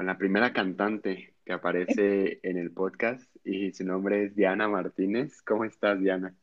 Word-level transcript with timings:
con 0.00 0.06
la 0.06 0.16
primera 0.16 0.54
cantante 0.54 1.34
que 1.44 1.52
aparece 1.52 2.40
en 2.42 2.56
el 2.56 2.70
podcast 2.70 3.22
y 3.44 3.70
su 3.72 3.84
nombre 3.84 4.24
es 4.24 4.34
Diana 4.34 4.66
Martínez. 4.66 5.42
¿Cómo 5.42 5.66
estás, 5.66 6.00
Diana? 6.00 6.34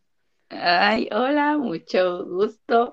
Ay, 0.50 1.10
hola, 1.12 1.58
mucho 1.58 2.24
gusto. 2.28 2.92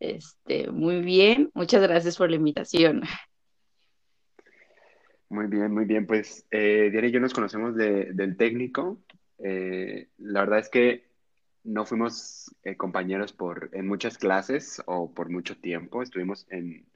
Este, 0.00 0.70
muy 0.70 1.02
bien. 1.02 1.50
Muchas 1.52 1.82
gracias 1.82 2.16
por 2.16 2.30
la 2.30 2.36
invitación. 2.36 3.02
Muy 5.28 5.48
bien, 5.48 5.70
muy 5.70 5.84
bien. 5.84 6.06
Pues 6.06 6.46
eh, 6.50 6.88
Diana 6.90 7.08
y 7.08 7.10
yo 7.10 7.20
nos 7.20 7.34
conocemos 7.34 7.76
del 7.76 8.38
técnico. 8.38 8.98
Eh, 9.36 10.08
la 10.16 10.40
verdad 10.40 10.60
es 10.60 10.70
que 10.70 11.10
no 11.62 11.84
fuimos 11.84 12.56
eh, 12.64 12.74
compañeros 12.74 13.34
por, 13.34 13.68
en 13.74 13.86
muchas 13.86 14.16
clases 14.16 14.82
o 14.86 15.12
por 15.12 15.28
mucho 15.28 15.58
tiempo. 15.58 16.00
Estuvimos 16.00 16.46
en 16.48 16.86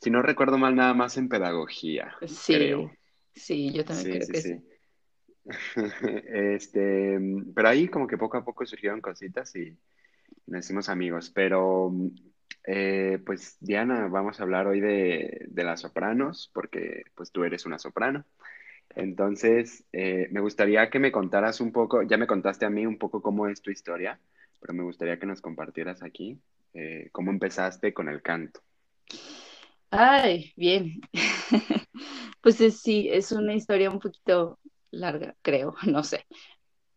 si 0.00 0.10
no 0.10 0.22
recuerdo 0.22 0.58
mal, 0.58 0.74
nada 0.74 0.94
más 0.94 1.16
en 1.16 1.28
pedagogía. 1.28 2.14
Sí, 2.26 2.72
sí, 3.34 3.72
yo 3.72 3.84
también 3.84 4.18
creo 4.18 4.28
que 4.28 4.40
sí. 4.40 4.60
este, 6.26 7.18
pero 7.54 7.68
ahí 7.68 7.88
como 7.88 8.06
que 8.06 8.16
poco 8.16 8.36
a 8.36 8.44
poco 8.44 8.64
surgieron 8.64 9.00
cositas 9.00 9.54
y 9.56 9.76
nos 10.46 10.64
hicimos 10.64 10.88
amigos. 10.88 11.30
Pero, 11.30 11.92
eh, 12.66 13.18
pues 13.24 13.56
Diana, 13.60 14.08
vamos 14.08 14.40
a 14.40 14.42
hablar 14.42 14.66
hoy 14.66 14.80
de, 14.80 15.48
las 15.54 15.80
sopranos, 15.80 16.50
porque 16.52 17.04
pues 17.14 17.30
tú 17.30 17.44
eres 17.44 17.66
una 17.66 17.78
soprano. 17.78 18.24
Entonces, 18.94 19.84
eh, 19.92 20.28
me 20.30 20.40
gustaría 20.40 20.88
que 20.90 20.98
me 20.98 21.10
contaras 21.12 21.60
un 21.60 21.72
poco, 21.72 22.02
ya 22.02 22.16
me 22.16 22.26
contaste 22.26 22.64
a 22.64 22.70
mí 22.70 22.86
un 22.86 22.98
poco 22.98 23.22
cómo 23.22 23.48
es 23.48 23.60
tu 23.60 23.70
historia, 23.70 24.20
pero 24.60 24.72
me 24.72 24.84
gustaría 24.84 25.18
que 25.18 25.26
nos 25.26 25.40
compartieras 25.40 26.02
aquí 26.02 26.38
eh, 26.74 27.08
cómo 27.12 27.30
empezaste 27.30 27.92
con 27.92 28.08
el 28.08 28.22
canto. 28.22 28.60
Ay, 29.96 30.52
bien. 30.56 31.00
Pues 32.40 32.56
sí, 32.56 33.08
es 33.10 33.32
una 33.32 33.54
historia 33.54 33.90
un 33.90 34.00
poquito 34.00 34.58
larga, 34.90 35.34
creo, 35.40 35.74
no 35.86 36.04
sé. 36.04 36.26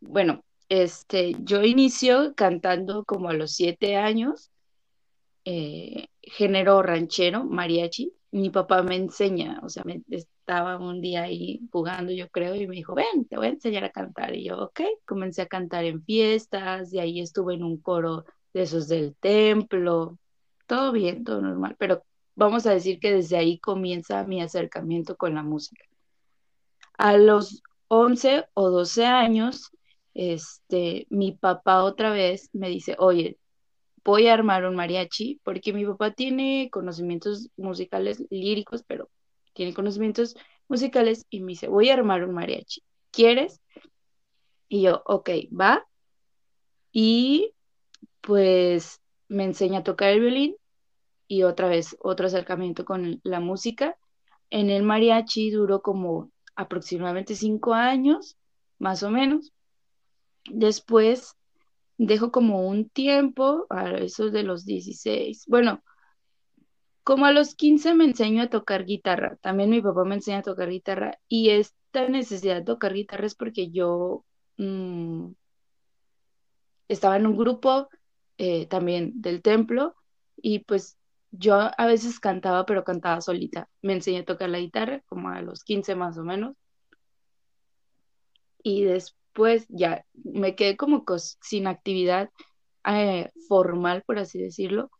Bueno, 0.02 0.44
este, 0.70 1.36
yo 1.44 1.64
inicio 1.64 2.34
cantando 2.36 3.06
como 3.06 3.30
a 3.30 3.34
los 3.34 3.54
siete 3.54 3.96
años, 3.96 4.52
eh, 5.46 6.08
género 6.22 6.82
ranchero, 6.84 7.46
mariachi. 7.46 8.14
Mi 8.32 8.50
papá 8.50 8.84
me 8.84 8.96
enseña, 8.98 9.60
o 9.64 9.70
sea, 9.70 9.84
me, 9.86 10.02
estaba 10.10 10.78
un 10.78 11.00
día 11.02 11.24
ahí 11.24 11.62
jugando, 11.72 12.12
yo 12.12 12.30
creo, 12.30 12.56
y 12.56 12.68
me 12.68 12.76
dijo, 12.76 12.96
ven, 12.96 13.26
te 13.30 13.38
voy 13.38 13.48
a 13.48 13.50
enseñar 13.52 13.86
a 13.86 13.92
cantar. 13.92 14.36
Y 14.36 14.46
yo, 14.46 14.60
ok, 14.60 14.82
comencé 15.06 15.44
a 15.44 15.48
cantar 15.48 15.86
en 15.86 16.04
fiestas, 16.04 16.94
y 16.94 17.00
ahí 17.00 17.22
estuve 17.22 17.54
en 17.56 17.64
un 17.64 17.78
coro 17.78 18.26
de 18.54 18.64
esos 18.64 18.88
del 18.90 19.16
templo, 19.18 20.18
todo 20.68 20.92
bien, 20.92 21.24
todo 21.24 21.42
normal, 21.42 21.76
pero 21.80 22.04
vamos 22.38 22.68
a 22.68 22.74
decir 22.74 23.00
que 23.00 23.12
desde 23.12 23.36
ahí 23.36 23.58
comienza 23.60 24.24
mi 24.24 24.42
acercamiento 24.42 25.18
con 25.18 25.34
la 25.34 25.42
música. 25.44 25.84
A 26.94 27.18
los 27.18 27.64
11 27.88 28.46
o 28.54 28.70
12 28.70 29.06
años, 29.06 29.72
este, 30.14 31.08
mi 31.10 31.32
papá 31.32 31.84
otra 31.84 32.12
vez 32.12 32.50
me 32.54 32.70
dice, 32.70 32.96
oye, 33.00 33.40
voy 34.06 34.28
a 34.28 34.36
armar 34.36 34.66
un 34.66 34.76
mariachi, 34.76 35.42
porque 35.44 35.74
mi 35.74 35.84
papá 35.86 36.12
tiene 36.12 36.70
conocimientos 36.72 37.50
musicales 37.58 38.24
líricos, 38.30 38.84
pero 38.84 39.10
tiene 39.54 39.74
conocimientos 39.74 40.36
musicales 40.68 41.26
y 41.32 41.42
me 41.42 41.54
dice, 41.54 41.68
voy 41.68 41.90
a 41.90 41.96
armar 41.96 42.24
un 42.24 42.36
mariachi, 42.36 42.84
¿quieres? 43.12 43.62
Y 44.70 44.84
yo, 44.84 45.02
ok, 45.06 45.30
va. 45.60 45.88
Y 46.92 47.54
pues 48.22 49.02
me 49.28 49.44
enseña 49.46 49.80
a 49.80 49.84
tocar 49.84 50.10
el 50.10 50.20
violín 50.20 50.56
y 51.28 51.44
otra 51.44 51.68
vez 51.68 51.98
otro 52.00 52.28
acercamiento 52.28 52.86
con 52.86 53.20
la 53.24 53.40
música. 53.40 53.98
En 54.50 54.70
el 54.70 54.84
mariachi 54.84 55.52
duró 55.52 55.82
como 55.82 56.32
aproximadamente 56.56 57.36
cinco 57.36 57.74
años, 57.74 58.38
más 58.80 59.04
o 59.04 59.12
menos. 59.12 59.54
Después 60.46 61.36
dejo 61.98 62.32
como 62.32 62.68
un 62.68 62.90
tiempo, 62.90 63.66
a 63.70 63.92
eso 63.98 64.30
de 64.30 64.44
los 64.44 64.66
16. 64.66 65.46
Bueno, 65.48 65.84
como 67.04 67.26
a 67.26 67.32
los 67.32 67.56
15 67.56 67.94
me 67.96 68.06
enseño 68.06 68.44
a 68.44 68.50
tocar 68.50 68.86
guitarra. 68.86 69.38
También 69.42 69.70
mi 69.70 69.82
papá 69.82 70.04
me 70.04 70.16
enseña 70.16 70.40
a 70.40 70.44
tocar 70.44 70.70
guitarra 70.70 71.20
y 71.28 71.50
esta 71.52 72.08
necesidad 72.10 72.56
de 72.58 72.64
tocar 72.64 72.94
guitarra 72.94 73.26
es 73.26 73.36
porque 73.36 73.70
yo 73.72 74.26
mm, 74.58 75.32
estaba 76.88 77.18
en 77.18 77.28
un 77.28 77.38
grupo 77.38 77.90
eh, 78.38 78.66
también 78.68 79.22
del 79.22 79.42
templo 79.42 79.96
y 80.36 80.60
pues 80.60 80.97
yo 81.32 81.72
a 81.78 81.86
veces 81.86 82.20
cantaba, 82.20 82.66
pero 82.66 82.84
cantaba 82.84 83.22
solita. 83.22 83.70
Me 83.82 83.94
enseñé 83.94 84.20
a 84.20 84.26
tocar 84.26 84.50
la 84.50 84.60
guitarra 84.60 85.02
como 85.08 85.30
a 85.30 85.42
los 85.42 85.64
15 85.64 85.96
más 85.96 86.18
o 86.18 86.24
menos. 86.24 86.56
Y 88.64 88.84
después 88.84 89.66
ya 89.70 90.06
me 90.14 90.56
quedé 90.56 90.78
como 90.78 91.04
sin 91.42 91.68
actividad 91.68 92.30
eh, 92.86 93.30
formal, 93.48 94.04
por 94.06 94.20
así 94.20 94.40
decirlo. 94.40 94.92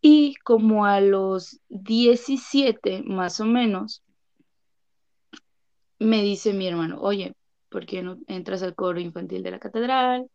Y 0.00 0.34
como 0.44 0.84
a 0.84 1.00
los 1.00 1.60
17 1.68 3.02
más 3.04 3.40
o 3.40 3.46
menos, 3.46 4.02
me 5.98 6.22
dice 6.22 6.52
mi 6.52 6.66
hermano, 6.66 7.00
oye, 7.00 7.34
¿por 7.70 7.86
qué 7.86 8.02
no 8.02 8.18
entras 8.26 8.62
al 8.62 8.74
coro 8.74 9.00
infantil 9.00 9.42
de 9.42 9.50
la 9.50 9.58
catedral? 9.58 10.28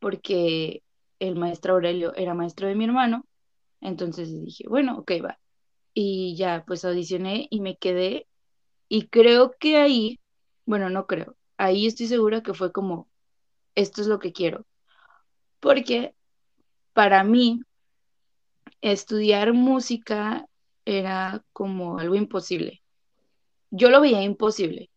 Porque 0.00 0.82
el 1.20 1.36
maestro 1.36 1.74
Aurelio 1.74 2.14
era 2.16 2.34
maestro 2.34 2.66
de 2.66 2.74
mi 2.74 2.84
hermano 2.84 3.24
entonces 3.84 4.32
dije, 4.44 4.64
bueno, 4.68 4.98
ok, 4.98 5.12
va. 5.24 5.38
Y 5.94 6.36
ya, 6.36 6.64
pues 6.66 6.84
audicioné 6.84 7.46
y 7.50 7.60
me 7.60 7.76
quedé. 7.76 8.26
Y 8.88 9.08
creo 9.08 9.54
que 9.60 9.76
ahí, 9.78 10.20
bueno, 10.66 10.90
no 10.90 11.06
creo, 11.06 11.36
ahí 11.58 11.86
estoy 11.86 12.08
segura 12.08 12.42
que 12.42 12.54
fue 12.54 12.72
como, 12.72 13.08
esto 13.74 14.00
es 14.02 14.08
lo 14.08 14.18
que 14.18 14.32
quiero. 14.32 14.66
Porque 15.60 16.14
para 16.94 17.24
mí, 17.24 17.60
estudiar 18.80 19.52
música 19.52 20.46
era 20.84 21.44
como 21.52 21.98
algo 21.98 22.14
imposible. 22.14 22.82
Yo 23.70 23.90
lo 23.90 24.00
veía 24.00 24.22
imposible. 24.22 24.90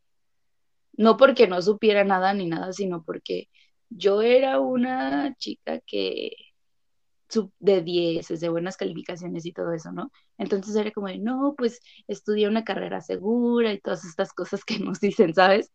No 0.94 1.18
porque 1.18 1.48
no 1.48 1.62
supiera 1.62 2.04
nada 2.04 2.34
ni 2.34 2.48
nada, 2.48 2.74
sino 2.74 3.04
porque 3.04 3.50
yo 3.90 4.22
era 4.22 4.60
una 4.60 5.36
chica 5.36 5.80
que 5.82 6.32
de 7.60 7.82
10, 7.82 8.40
de 8.40 8.50
buenas 8.50 8.78
calificaciones 8.78 9.46
y 9.46 9.52
todo 9.52 9.74
eso, 9.74 9.92
¿no? 9.92 10.12
Entonces 10.38 10.76
era 10.76 10.92
como 10.92 11.08
de, 11.08 11.18
no, 11.20 11.56
pues 11.58 11.82
estudié 12.08 12.48
una 12.48 12.64
carrera 12.64 13.02
segura 13.02 13.74
y 13.74 13.80
todas 13.80 14.06
estas 14.06 14.34
cosas 14.34 14.64
que 14.64 14.80
nos 14.80 15.00
dicen, 15.00 15.34
¿sabes? 15.34 15.72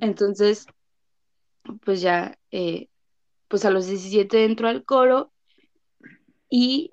Entonces, 0.00 0.66
pues 1.84 2.00
ya, 2.00 2.38
eh, 2.50 2.88
pues 3.48 3.64
a 3.64 3.70
los 3.70 3.86
17 3.86 4.44
entro 4.44 4.68
al 4.68 4.84
coro 4.84 5.32
y 6.48 6.90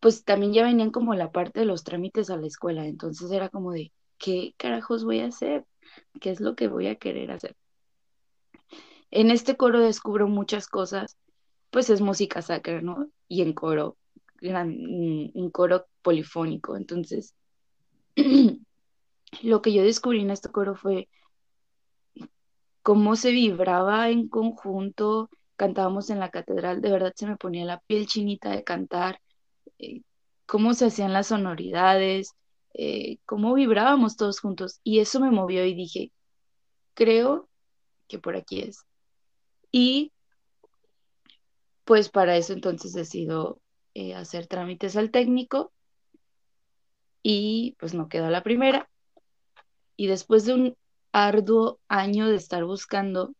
pues 0.00 0.24
también 0.24 0.52
ya 0.52 0.64
venían 0.64 0.90
como 0.90 1.14
la 1.14 1.32
parte 1.32 1.60
de 1.60 1.66
los 1.66 1.84
trámites 1.84 2.30
a 2.30 2.36
la 2.36 2.46
escuela, 2.46 2.86
entonces 2.86 3.30
era 3.30 3.48
como 3.48 3.72
de, 3.72 3.92
¿qué 4.18 4.54
carajos 4.56 5.04
voy 5.04 5.20
a 5.20 5.26
hacer? 5.26 5.64
¿Qué 6.20 6.30
es 6.30 6.40
lo 6.40 6.54
que 6.54 6.68
voy 6.68 6.86
a 6.86 6.96
querer 6.96 7.30
hacer? 7.30 7.56
En 9.10 9.30
este 9.30 9.56
coro 9.56 9.80
descubro 9.80 10.28
muchas 10.28 10.68
cosas 10.68 11.16
pues 11.70 11.90
es 11.90 12.00
música 12.00 12.42
sacra, 12.42 12.80
¿no? 12.80 13.08
Y 13.28 13.42
en 13.42 13.52
coro, 13.52 13.96
un 14.42 15.50
coro 15.52 15.86
polifónico. 16.02 16.76
Entonces, 16.76 17.34
lo 19.42 19.62
que 19.62 19.72
yo 19.72 19.82
descubrí 19.82 20.20
en 20.20 20.30
este 20.30 20.50
coro 20.50 20.74
fue 20.74 21.08
cómo 22.82 23.16
se 23.16 23.32
vibraba 23.32 24.08
en 24.10 24.28
conjunto, 24.28 25.30
cantábamos 25.56 26.08
en 26.10 26.20
la 26.20 26.30
catedral, 26.30 26.80
de 26.80 26.90
verdad 26.90 27.12
se 27.14 27.26
me 27.26 27.36
ponía 27.36 27.64
la 27.64 27.80
piel 27.80 28.06
chinita 28.06 28.50
de 28.50 28.64
cantar, 28.64 29.20
eh, 29.78 30.02
cómo 30.46 30.72
se 30.72 30.86
hacían 30.86 31.12
las 31.12 31.26
sonoridades, 31.26 32.32
eh, 32.72 33.18
cómo 33.26 33.54
vibrábamos 33.54 34.16
todos 34.16 34.40
juntos. 34.40 34.80
Y 34.84 35.00
eso 35.00 35.20
me 35.20 35.30
movió 35.30 35.64
y 35.66 35.74
dije, 35.74 36.12
creo 36.94 37.48
que 38.08 38.18
por 38.18 38.36
aquí 38.36 38.60
es. 38.62 38.86
Y 39.70 40.12
pues 41.88 42.10
para 42.10 42.36
eso 42.36 42.52
entonces 42.52 42.92
decido 42.92 43.62
eh, 43.94 44.14
hacer 44.14 44.46
trámites 44.46 44.94
al 44.94 45.10
técnico 45.10 45.72
y 47.22 47.76
pues 47.78 47.94
no 47.94 48.10
quedó 48.10 48.28
la 48.28 48.42
primera. 48.42 48.90
Y 49.96 50.06
después 50.06 50.44
de 50.44 50.52
un 50.52 50.76
arduo 51.12 51.80
año 51.88 52.28
de 52.28 52.36
estar 52.36 52.62
buscando, 52.66 53.32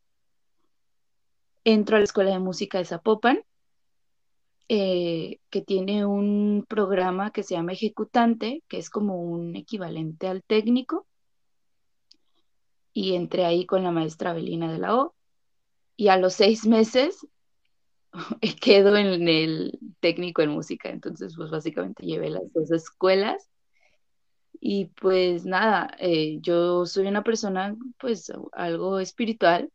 entro 1.62 1.96
a 1.96 1.98
la 1.98 2.04
Escuela 2.04 2.30
de 2.30 2.38
Música 2.38 2.78
de 2.78 2.86
Zapopan, 2.86 3.44
eh, 4.70 5.40
que 5.50 5.60
tiene 5.60 6.06
un 6.06 6.64
programa 6.66 7.32
que 7.32 7.42
se 7.42 7.54
llama 7.54 7.74
Ejecutante, 7.74 8.62
que 8.66 8.78
es 8.78 8.88
como 8.88 9.20
un 9.20 9.56
equivalente 9.56 10.26
al 10.26 10.42
técnico, 10.42 11.06
y 12.94 13.14
entré 13.14 13.44
ahí 13.44 13.66
con 13.66 13.82
la 13.82 13.90
maestra 13.90 14.32
Belina 14.32 14.72
de 14.72 14.78
la 14.78 14.96
O, 14.96 15.14
y 15.98 16.08
a 16.08 16.16
los 16.16 16.32
seis 16.32 16.66
meses 16.66 17.26
quedo 18.60 18.96
en 18.96 19.28
el 19.28 19.78
técnico 20.00 20.42
en 20.42 20.50
música, 20.50 20.90
entonces 20.90 21.34
pues 21.36 21.50
básicamente 21.50 22.04
llevé 22.04 22.30
las 22.30 22.52
dos 22.52 22.70
escuelas 22.70 23.48
y 24.60 24.86
pues 24.86 25.44
nada, 25.44 25.94
eh, 26.00 26.38
yo 26.40 26.86
soy 26.86 27.06
una 27.06 27.22
persona 27.22 27.76
pues 27.98 28.32
algo 28.52 28.98
espiritual, 28.98 29.70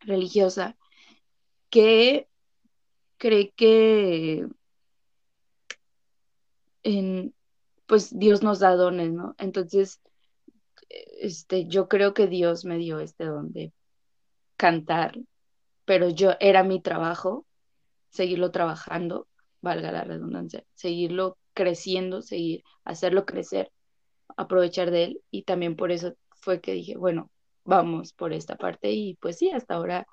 religiosa, 0.00 0.76
que 1.70 2.28
cree 3.18 3.52
que 3.52 4.46
pues 7.86 8.16
Dios 8.18 8.42
nos 8.42 8.60
da 8.60 8.74
dones, 8.76 9.12
¿no? 9.12 9.34
Entonces, 9.38 10.00
este, 11.20 11.66
yo 11.66 11.88
creo 11.88 12.14
que 12.14 12.26
Dios 12.26 12.64
me 12.64 12.78
dio 12.78 13.00
este 13.00 13.24
don 13.24 13.52
de 13.52 13.72
cantar, 14.56 15.18
pero 15.86 16.10
yo 16.10 16.32
era 16.40 16.62
mi 16.64 16.82
trabajo, 16.82 17.46
seguirlo 18.10 18.50
trabajando, 18.50 19.28
valga 19.62 19.92
la 19.92 20.04
redundancia, 20.04 20.64
seguirlo 20.74 21.38
creciendo, 21.54 22.20
seguir, 22.20 22.62
hacerlo 22.84 23.24
crecer, 23.24 23.72
aprovechar 24.36 24.90
de 24.90 25.04
él 25.04 25.20
y 25.30 25.44
también 25.44 25.76
por 25.76 25.92
eso 25.92 26.14
fue 26.40 26.60
que 26.60 26.72
dije, 26.72 26.96
bueno, 26.98 27.30
vamos 27.64 28.12
por 28.12 28.32
esta 28.32 28.56
parte 28.56 28.92
y 28.92 29.14
pues 29.14 29.38
sí, 29.38 29.50
hasta 29.50 29.74
ahora 29.74 30.06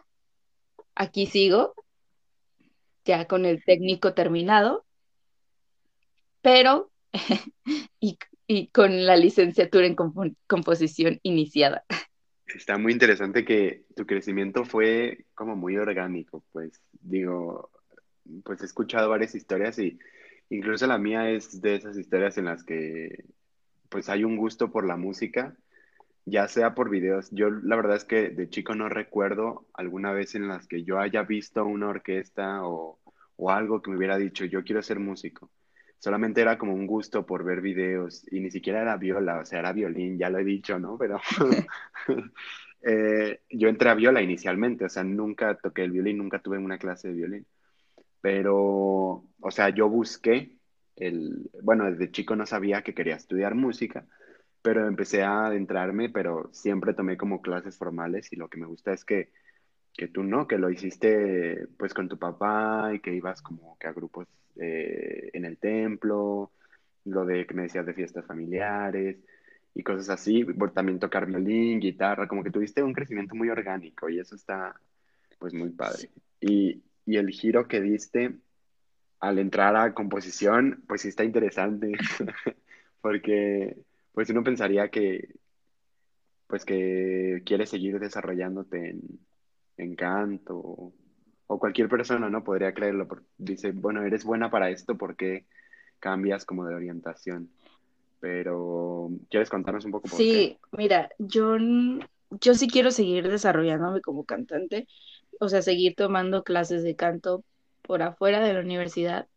aquí 0.95 1.25
sigo, 1.25 1.73
ya 3.03 3.27
con 3.27 3.45
el 3.45 3.63
técnico 3.65 4.13
terminado, 4.13 4.85
pero 6.41 6.91
y, 7.99 8.17
y, 8.47 8.67
con 8.67 9.05
la 9.05 9.17
licenciatura 9.17 9.87
en 9.87 9.95
comp 9.95 10.35
composición 10.47 11.19
iniciada. 11.23 11.83
Está 12.55 12.77
muy 12.77 12.91
interesante 12.93 13.45
que 13.45 13.85
tu 13.95 14.05
crecimiento 14.05 14.63
fue 14.65 15.25
como 15.33 15.55
muy 15.55 15.77
orgánico, 15.77 16.43
pues 16.51 16.81
digo, 17.01 17.71
pues 18.43 18.61
he 18.61 18.65
escuchado 18.65 19.09
varias 19.09 19.35
historias 19.35 19.79
y 19.79 19.99
incluso 20.49 20.85
la 20.87 20.97
mía 20.97 21.29
es 21.31 21.61
de 21.61 21.75
esas 21.75 21.97
historias 21.97 22.37
en 22.37 22.45
las 22.45 22.63
que 22.63 23.25
pues 23.89 24.09
hay 24.09 24.23
un 24.23 24.37
gusto 24.37 24.71
por 24.71 24.85
la 24.85 24.97
música, 24.97 25.55
ya 26.25 26.47
sea 26.47 26.75
por 26.75 26.89
videos. 26.89 27.29
Yo 27.31 27.49
la 27.49 27.75
verdad 27.75 27.95
es 27.95 28.05
que 28.05 28.29
de 28.29 28.49
chico 28.49 28.75
no 28.75 28.89
recuerdo 28.89 29.67
alguna 29.73 30.11
vez 30.11 30.35
en 30.35 30.47
las 30.47 30.67
que 30.67 30.83
yo 30.83 30.99
haya 30.99 31.23
visto 31.23 31.65
una 31.65 31.89
orquesta 31.89 32.65
o, 32.65 32.99
o 33.35 33.51
algo 33.51 33.81
que 33.81 33.91
me 33.91 33.97
hubiera 33.97 34.17
dicho, 34.17 34.45
yo 34.45 34.63
quiero 34.63 34.81
ser 34.83 34.99
músico. 34.99 35.51
Solamente 36.03 36.41
era 36.41 36.57
como 36.57 36.73
un 36.73 36.85
gusto 36.85 37.25
por 37.25 37.45
ver 37.45 37.61
videos 37.61 38.27
y 38.29 38.41
ni 38.41 38.51
siquiera 38.51 38.81
era 38.81 38.97
viola, 38.97 39.39
o 39.39 39.45
sea, 39.45 39.59
era 39.59 39.71
violín, 39.71 40.17
ya 40.17 40.29
lo 40.29 40.37
he 40.37 40.43
dicho, 40.43 40.77
¿no? 40.77 40.97
Pero 40.97 41.21
eh, 42.81 43.39
yo 43.49 43.69
entré 43.69 43.89
a 43.89 43.93
viola 43.93 44.21
inicialmente, 44.21 44.83
o 44.83 44.89
sea, 44.89 45.05
nunca 45.05 45.55
toqué 45.55 45.85
el 45.85 45.91
violín, 45.91 46.17
nunca 46.17 46.39
tuve 46.39 46.57
una 46.57 46.77
clase 46.77 47.07
de 47.07 47.13
violín. 47.13 47.47
Pero, 48.19 49.23
o 49.39 49.51
sea, 49.51 49.69
yo 49.69 49.87
busqué 49.87 50.57
el, 50.97 51.49
bueno, 51.61 51.89
desde 51.89 52.11
chico 52.11 52.35
no 52.35 52.45
sabía 52.45 52.81
que 52.81 52.93
quería 52.93 53.15
estudiar 53.15 53.55
música, 53.55 54.05
pero 54.61 54.85
empecé 54.89 55.23
a 55.23 55.45
adentrarme, 55.45 56.09
pero 56.09 56.49
siempre 56.51 56.93
tomé 56.93 57.15
como 57.15 57.41
clases 57.41 57.77
formales 57.77 58.33
y 58.33 58.35
lo 58.35 58.49
que 58.49 58.57
me 58.59 58.67
gusta 58.67 58.91
es 58.91 59.05
que, 59.05 59.31
que 59.95 60.07
tú 60.07 60.23
no, 60.23 60.47
que 60.47 60.57
lo 60.57 60.69
hiciste 60.69 61.67
pues 61.77 61.93
con 61.93 62.09
tu 62.09 62.17
papá 62.17 62.91
y 62.93 62.99
que 62.99 63.13
ibas 63.13 63.41
como 63.41 63.77
que 63.77 63.87
a 63.87 63.93
grupos 63.93 64.27
eh, 64.55 65.29
en 65.33 65.45
el 65.45 65.57
templo, 65.57 66.51
lo 67.05 67.25
de 67.25 67.45
que 67.45 67.53
me 67.53 67.63
decías 67.63 67.85
de 67.85 67.93
fiestas 67.93 68.25
familiares 68.25 69.17
y 69.75 69.83
cosas 69.83 70.09
así, 70.09 70.45
también 70.73 70.99
tocar 70.99 71.25
violín, 71.25 71.79
guitarra, 71.79 72.27
como 72.27 72.43
que 72.43 72.51
tuviste 72.51 72.83
un 72.83 72.93
crecimiento 72.93 73.35
muy 73.35 73.49
orgánico 73.49 74.09
y 74.09 74.19
eso 74.19 74.35
está 74.35 74.75
pues 75.39 75.53
muy 75.53 75.69
padre. 75.69 76.09
Y, 76.39 76.81
y 77.05 77.17
el 77.17 77.29
giro 77.29 77.67
que 77.67 77.81
diste 77.81 78.35
al 79.19 79.39
entrar 79.39 79.75
a 79.75 79.93
composición, 79.93 80.83
pues 80.87 81.01
sí 81.01 81.07
está 81.09 81.23
interesante, 81.23 81.93
porque 83.01 83.77
pues 84.13 84.29
uno 84.29 84.43
pensaría 84.43 84.89
que, 84.89 85.35
pues 86.47 86.65
que 86.65 87.41
quieres 87.45 87.69
seguir 87.69 87.99
desarrollándote 87.99 88.89
en, 88.89 89.19
en 89.77 89.95
canto 89.95 90.55
o, 90.57 90.93
o, 91.47 91.59
cualquier 91.59 91.89
persona, 91.89 92.29
¿no? 92.29 92.43
Podría 92.43 92.73
creerlo, 92.73 93.07
porque 93.07 93.25
dice, 93.37 93.71
bueno, 93.71 94.03
eres 94.03 94.23
buena 94.23 94.49
para 94.49 94.69
esto, 94.69 94.97
porque 94.97 95.45
cambias 95.99 96.45
como 96.45 96.65
de 96.65 96.75
orientación? 96.75 97.49
Pero, 98.19 99.09
¿quieres 99.29 99.49
contarnos 99.49 99.85
un 99.85 99.91
poco 99.91 100.07
por 100.07 100.17
sí, 100.17 100.57
mira, 100.71 101.09
yo, 101.17 101.57
yo 102.29 102.53
sí 102.53 102.67
quiero 102.67 102.91
seguir 102.91 103.29
desarrollándome 103.29 104.01
como 104.01 104.23
cantante, 104.23 104.87
o 105.39 105.49
sea, 105.49 105.61
seguir 105.61 105.95
tomando 105.95 106.43
clases 106.43 106.83
de 106.83 106.95
canto, 106.95 107.43
por 107.83 108.01
afuera 108.01 108.39
de 108.39 108.53
la 108.53 108.61
universidad, 108.61 109.27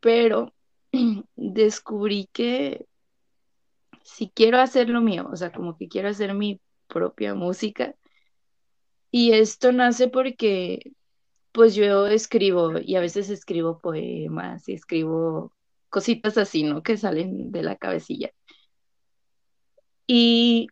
pero 0.00 0.52
descubrí 1.36 2.28
que 2.32 2.84
si 4.02 4.28
quiero 4.28 4.58
hacer 4.58 4.88
lo 4.90 5.00
mío, 5.00 5.28
o 5.32 5.36
sea, 5.36 5.50
como 5.52 5.76
que 5.76 5.88
quiero 5.88 6.08
hacer 6.08 6.34
mi 6.34 6.60
propia 6.88 7.34
música, 7.34 7.94
y 9.10 9.32
esto 9.32 9.72
nace 9.72 10.08
porque 10.08 10.92
pues 11.52 11.74
yo 11.74 12.06
escribo 12.06 12.78
y 12.78 12.96
a 12.96 13.00
veces 13.00 13.30
escribo 13.30 13.80
poemas 13.80 14.68
y 14.68 14.74
escribo 14.74 15.52
cositas 15.88 16.38
así, 16.38 16.62
¿no? 16.62 16.82
Que 16.82 16.96
salen 16.96 17.50
de 17.52 17.62
la 17.62 17.76
cabecilla. 17.76 18.30
Y 20.06 20.68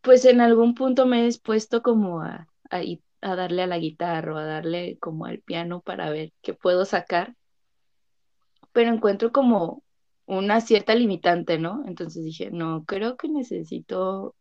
pues 0.00 0.24
en 0.24 0.40
algún 0.40 0.74
punto 0.74 1.06
me 1.06 1.22
he 1.24 1.26
expuesto 1.26 1.82
como 1.82 2.22
a, 2.22 2.48
a, 2.70 2.80
a 3.22 3.36
darle 3.36 3.62
a 3.62 3.66
la 3.66 3.78
guitarra 3.78 4.34
o 4.34 4.36
a 4.36 4.44
darle 4.44 4.98
como 4.98 5.26
al 5.26 5.40
piano 5.40 5.80
para 5.80 6.10
ver 6.10 6.32
qué 6.42 6.54
puedo 6.54 6.84
sacar, 6.84 7.34
pero 8.72 8.92
encuentro 8.92 9.32
como 9.32 9.82
una 10.26 10.60
cierta 10.60 10.94
limitante, 10.94 11.58
¿no? 11.58 11.84
Entonces 11.86 12.24
dije, 12.24 12.50
no, 12.50 12.84
creo 12.84 13.16
que 13.16 13.28
necesito 13.28 14.34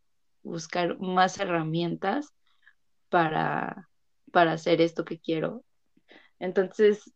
buscar 0.44 1.00
más 1.00 1.40
herramientas 1.40 2.34
para, 3.14 3.92
para 4.32 4.54
hacer 4.54 4.82
esto 4.82 5.06
que 5.06 5.20
quiero. 5.20 5.64
Entonces, 6.40 7.14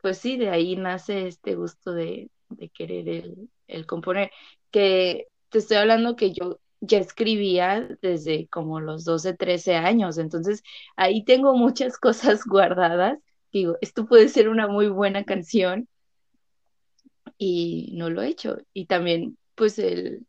pues 0.00 0.16
sí, 0.16 0.38
de 0.38 0.48
ahí 0.48 0.74
nace 0.74 1.26
este 1.28 1.54
gusto 1.54 1.92
de, 1.92 2.30
de 2.48 2.70
querer 2.70 3.06
el, 3.06 3.50
el 3.66 3.84
componer, 3.84 4.30
que 4.70 5.26
te 5.50 5.58
estoy 5.58 5.76
hablando 5.76 6.16
que 6.16 6.32
yo 6.32 6.60
ya 6.80 6.96
escribía 6.96 7.86
desde 8.00 8.48
como 8.48 8.80
los 8.80 9.04
12, 9.04 9.34
13 9.34 9.76
años, 9.76 10.16
entonces 10.16 10.62
ahí 10.96 11.24
tengo 11.24 11.54
muchas 11.54 11.98
cosas 12.00 12.46
guardadas. 12.46 13.18
Digo, 13.52 13.76
esto 13.82 14.06
puede 14.06 14.30
ser 14.30 14.48
una 14.48 14.66
muy 14.66 14.88
buena 14.88 15.24
canción 15.24 15.88
y 17.36 17.92
no 17.98 18.08
lo 18.08 18.22
he 18.22 18.28
hecho. 18.28 18.56
Y 18.72 18.86
también, 18.86 19.36
pues, 19.56 19.78
el, 19.78 20.26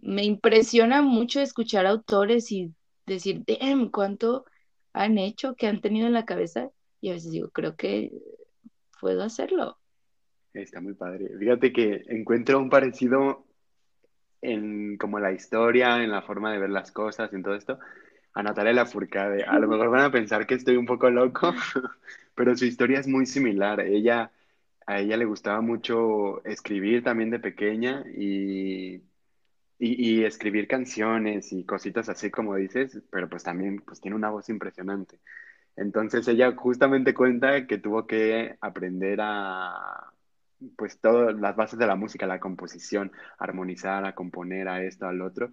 me 0.00 0.24
impresiona 0.24 1.00
mucho 1.00 1.40
escuchar 1.40 1.86
autores 1.86 2.52
y 2.52 2.74
decir, 3.06 3.44
damn, 3.46 3.90
cuánto 3.90 4.44
han 4.92 5.18
hecho, 5.18 5.54
que 5.54 5.66
han 5.66 5.80
tenido 5.80 6.06
en 6.06 6.12
la 6.12 6.24
cabeza. 6.24 6.70
Y 7.00 7.10
a 7.10 7.14
veces 7.14 7.32
digo, 7.32 7.50
creo 7.50 7.76
que 7.76 8.12
puedo 9.00 9.22
hacerlo. 9.22 9.78
Está 10.54 10.80
muy 10.80 10.94
padre. 10.94 11.30
Fíjate 11.38 11.72
que 11.72 12.04
encuentro 12.08 12.58
un 12.58 12.70
parecido 12.70 13.44
en 14.42 14.96
como 14.98 15.18
la 15.18 15.32
historia, 15.32 16.02
en 16.02 16.10
la 16.10 16.22
forma 16.22 16.52
de 16.52 16.58
ver 16.58 16.70
las 16.70 16.92
cosas, 16.92 17.32
en 17.32 17.42
todo 17.42 17.54
esto, 17.54 17.78
a 18.34 18.42
Natalia 18.42 18.72
Lafourcade. 18.72 19.44
A 19.44 19.58
lo 19.58 19.68
mejor 19.68 19.90
van 19.90 20.02
a 20.02 20.10
pensar 20.10 20.46
que 20.46 20.54
estoy 20.54 20.76
un 20.76 20.86
poco 20.86 21.10
loco, 21.10 21.52
pero 22.34 22.56
su 22.56 22.64
historia 22.66 23.00
es 23.00 23.08
muy 23.08 23.26
similar. 23.26 23.80
Ella, 23.80 24.30
a 24.86 25.00
ella 25.00 25.16
le 25.16 25.24
gustaba 25.24 25.60
mucho 25.60 26.44
escribir 26.44 27.02
también 27.02 27.30
de 27.30 27.38
pequeña 27.38 28.04
y, 28.14 29.00
y, 29.84 30.24
escribir 30.24 30.68
canciones 30.68 31.52
y 31.52 31.64
cositas 31.64 32.08
así 32.08 32.30
como 32.30 32.54
dices, 32.56 33.00
pero 33.10 33.28
pues 33.28 33.42
también 33.42 33.80
pues 33.80 34.00
tiene 34.00 34.16
una 34.16 34.30
voz 34.30 34.48
impresionante. 34.48 35.18
Entonces 35.76 36.28
ella 36.28 36.54
justamente 36.56 37.14
cuenta 37.14 37.66
que 37.66 37.78
tuvo 37.78 38.06
que 38.06 38.56
aprender 38.60 39.18
a, 39.22 40.12
pues 40.76 41.00
todas 41.00 41.34
las 41.38 41.56
bases 41.56 41.78
de 41.78 41.86
la 41.86 41.96
música, 41.96 42.26
la 42.26 42.40
composición, 42.40 43.12
armonizar, 43.38 44.04
a 44.04 44.14
componer 44.14 44.68
a 44.68 44.84
esto, 44.84 45.06
al 45.06 45.20
otro. 45.22 45.52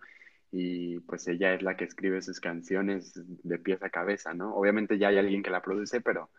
Y 0.51 0.99
pues 1.01 1.27
ella 1.27 1.53
es 1.53 1.63
la 1.63 1.75
que 1.77 1.85
escribe 1.85 2.21
sus 2.21 2.39
canciones 2.39 3.13
de 3.15 3.59
pies 3.59 3.81
a 3.83 3.89
cabeza, 3.89 4.33
¿no? 4.33 4.53
Obviamente 4.55 4.97
ya 4.99 5.09
hay 5.09 5.17
alguien 5.17 5.43
que 5.43 5.51
la 5.51 5.61
produce, 5.61 6.01
pero, 6.01 6.29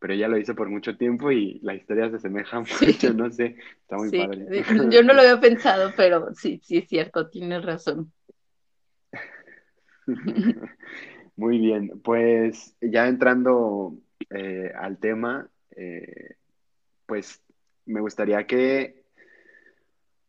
pero 0.00 0.14
ella 0.14 0.26
lo 0.28 0.38
hizo 0.38 0.54
por 0.54 0.68
mucho 0.68 0.96
tiempo 0.96 1.30
y 1.30 1.60
la 1.62 1.74
historia 1.74 2.10
se 2.10 2.16
asemeja 2.16 2.60
mucho, 2.80 3.12
no 3.12 3.30
sé, 3.30 3.56
está 3.82 3.96
muy 3.96 4.10
padre. 4.10 4.64
Yo 4.90 5.02
no 5.04 5.12
lo 5.12 5.20
había 5.20 5.38
pensado, 5.38 5.92
pero 5.96 6.34
sí, 6.34 6.60
sí 6.64 6.78
es 6.78 6.88
cierto, 6.88 7.28
tienes 7.28 7.62
razón. 7.64 8.10
Muy 11.36 11.58
bien, 11.58 12.00
pues 12.02 12.74
ya 12.80 13.06
entrando 13.06 13.94
eh, 14.30 14.72
al 14.78 14.98
tema, 14.98 15.48
eh, 15.76 16.34
pues 17.06 17.42
me 17.86 18.00
gustaría 18.00 18.46
que 18.46 19.04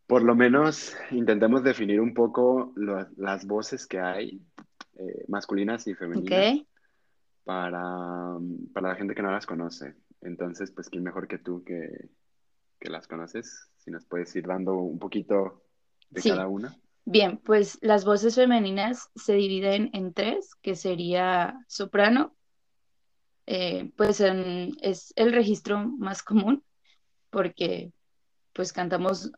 por 0.08 0.24
lo 0.24 0.36
menos 0.36 0.96
intentemos 1.12 1.63
definir 1.63 2.00
un 2.01 2.13
poco 2.13 2.74
las 3.18 3.46
voces 3.46 3.88
que 3.88 4.00
hay, 4.00 4.42
eh, 4.98 5.24
masculinas 5.28 5.88
y 5.88 5.96
femeninas, 5.96 6.62
para, 7.44 8.38
la 8.82 8.96
gente 8.96 9.16
que 9.16 9.22
no 9.22 9.32
las 9.32 9.46
conoce. 9.46 9.96
Entonces, 10.22 10.72
pues, 10.72 10.90
¿quién 10.90 11.04
mejor 11.04 11.28
que 11.28 11.38
tú 11.38 11.64
que, 11.64 12.10
las 12.90 13.08
conoces? 13.08 13.70
Si 13.78 13.92
nos 13.92 14.06
puedes 14.06 14.36
ir 14.36 14.48
dando 14.48 14.76
un 14.76 15.00
poquito 15.00 15.64
de 16.10 16.22
cada 16.22 16.48
una. 16.48 16.76
Bien, 17.06 17.38
pues 17.38 17.80
las 17.82 18.06
voces 18.06 18.36
femeninas 18.36 19.10
se 19.16 19.34
dividen 19.34 19.90
en 19.94 20.14
tres, 20.14 20.56
que 20.62 20.76
sería 20.76 21.66
soprano, 21.68 22.36
eh, 23.48 23.92
pues 23.98 24.22
es 24.22 25.14
el 25.16 25.34
registro 25.34 25.80
más 25.98 26.22
común, 26.22 26.64
porque 27.32 27.92
pues 28.54 28.72
cantamos 28.72 29.32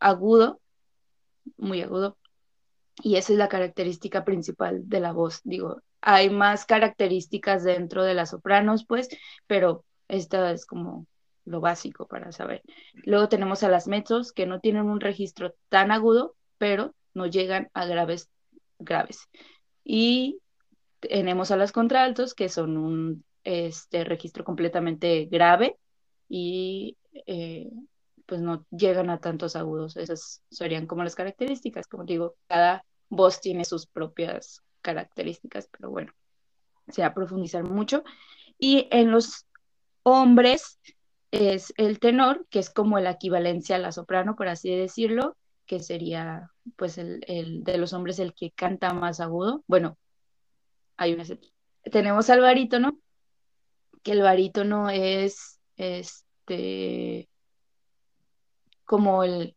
agudo, 0.00 0.60
muy 1.56 1.82
agudo, 1.82 2.16
y 3.02 3.16
esa 3.16 3.32
es 3.32 3.38
la 3.38 3.48
característica 3.48 4.24
principal 4.24 4.88
de 4.88 5.00
la 5.00 5.12
voz. 5.12 5.40
Digo, 5.44 5.82
hay 6.00 6.30
más 6.30 6.64
características 6.64 7.64
dentro 7.64 8.02
de 8.02 8.14
las 8.14 8.30
sopranos, 8.30 8.84
pues, 8.86 9.08
pero 9.46 9.84
esta 10.08 10.50
es 10.52 10.66
como 10.66 11.06
lo 11.44 11.60
básico 11.60 12.06
para 12.06 12.32
saber. 12.32 12.62
Luego 13.04 13.28
tenemos 13.28 13.62
a 13.62 13.68
las 13.68 13.88
mezzos, 13.88 14.32
que 14.32 14.46
no 14.46 14.60
tienen 14.60 14.84
un 14.84 15.00
registro 15.00 15.54
tan 15.68 15.90
agudo, 15.90 16.34
pero 16.58 16.94
no 17.14 17.26
llegan 17.26 17.70
a 17.74 17.86
graves, 17.86 18.30
graves. 18.78 19.28
Y 19.84 20.40
tenemos 21.00 21.50
a 21.50 21.56
las 21.56 21.72
contraltos, 21.72 22.34
que 22.34 22.48
son 22.48 22.76
un 22.76 23.24
este, 23.44 24.04
registro 24.04 24.44
completamente 24.44 25.26
grave 25.26 25.78
y 26.28 26.96
eh, 27.26 27.70
pues 28.26 28.40
no 28.42 28.66
llegan 28.70 29.10
a 29.10 29.20
tantos 29.20 29.56
agudos. 29.56 29.96
Esas 29.96 30.42
serían 30.50 30.86
como 30.86 31.02
las 31.02 31.14
características. 31.14 31.86
Como 31.86 32.04
digo, 32.04 32.34
cada 32.46 32.84
voz 33.08 33.40
tiene 33.40 33.64
sus 33.64 33.86
propias 33.86 34.62
características, 34.82 35.68
pero 35.70 35.90
bueno, 35.90 36.12
se 36.88 37.02
va 37.02 37.08
a 37.08 37.14
profundizar 37.14 37.64
mucho. 37.64 38.04
Y 38.58 38.88
en 38.90 39.10
los 39.10 39.46
hombres 40.02 40.78
es 41.30 41.72
el 41.76 41.98
tenor, 41.98 42.46
que 42.50 42.58
es 42.58 42.70
como 42.70 42.98
la 43.00 43.12
equivalencia 43.12 43.76
a 43.76 43.80
la 43.80 43.92
soprano, 43.92 44.36
por 44.36 44.48
así 44.48 44.74
decirlo, 44.74 45.36
que 45.66 45.80
sería 45.80 46.50
pues 46.76 46.98
el, 46.98 47.20
el 47.28 47.62
de 47.62 47.78
los 47.78 47.92
hombres 47.92 48.18
el 48.18 48.34
que 48.34 48.50
canta 48.50 48.92
más 48.94 49.20
agudo. 49.20 49.62
Bueno, 49.66 49.98
hay 50.96 51.14
una 51.14 51.24
Tenemos 51.84 52.30
al 52.30 52.40
barítono, 52.40 52.98
que 54.02 54.12
el 54.12 54.22
barítono 54.22 54.90
es 54.90 55.60
este 55.76 57.28
como 58.84 59.22
el, 59.22 59.54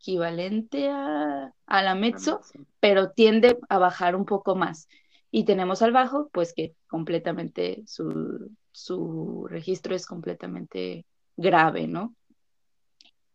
equivalente 0.00 0.88
a, 0.88 1.52
la 1.66 1.94
mezzo, 1.94 2.40
pero 2.80 3.10
tiende 3.10 3.58
a 3.68 3.78
bajar 3.78 4.16
un 4.16 4.24
poco 4.24 4.56
más. 4.56 4.88
Y 5.30 5.44
tenemos 5.44 5.82
al 5.82 5.92
bajo, 5.92 6.30
pues 6.32 6.54
que 6.54 6.74
completamente 6.88 7.82
su, 7.86 8.50
su 8.72 9.46
registro 9.48 9.94
es 9.94 10.06
completamente 10.06 11.04
grave, 11.36 11.86
¿no? 11.86 12.14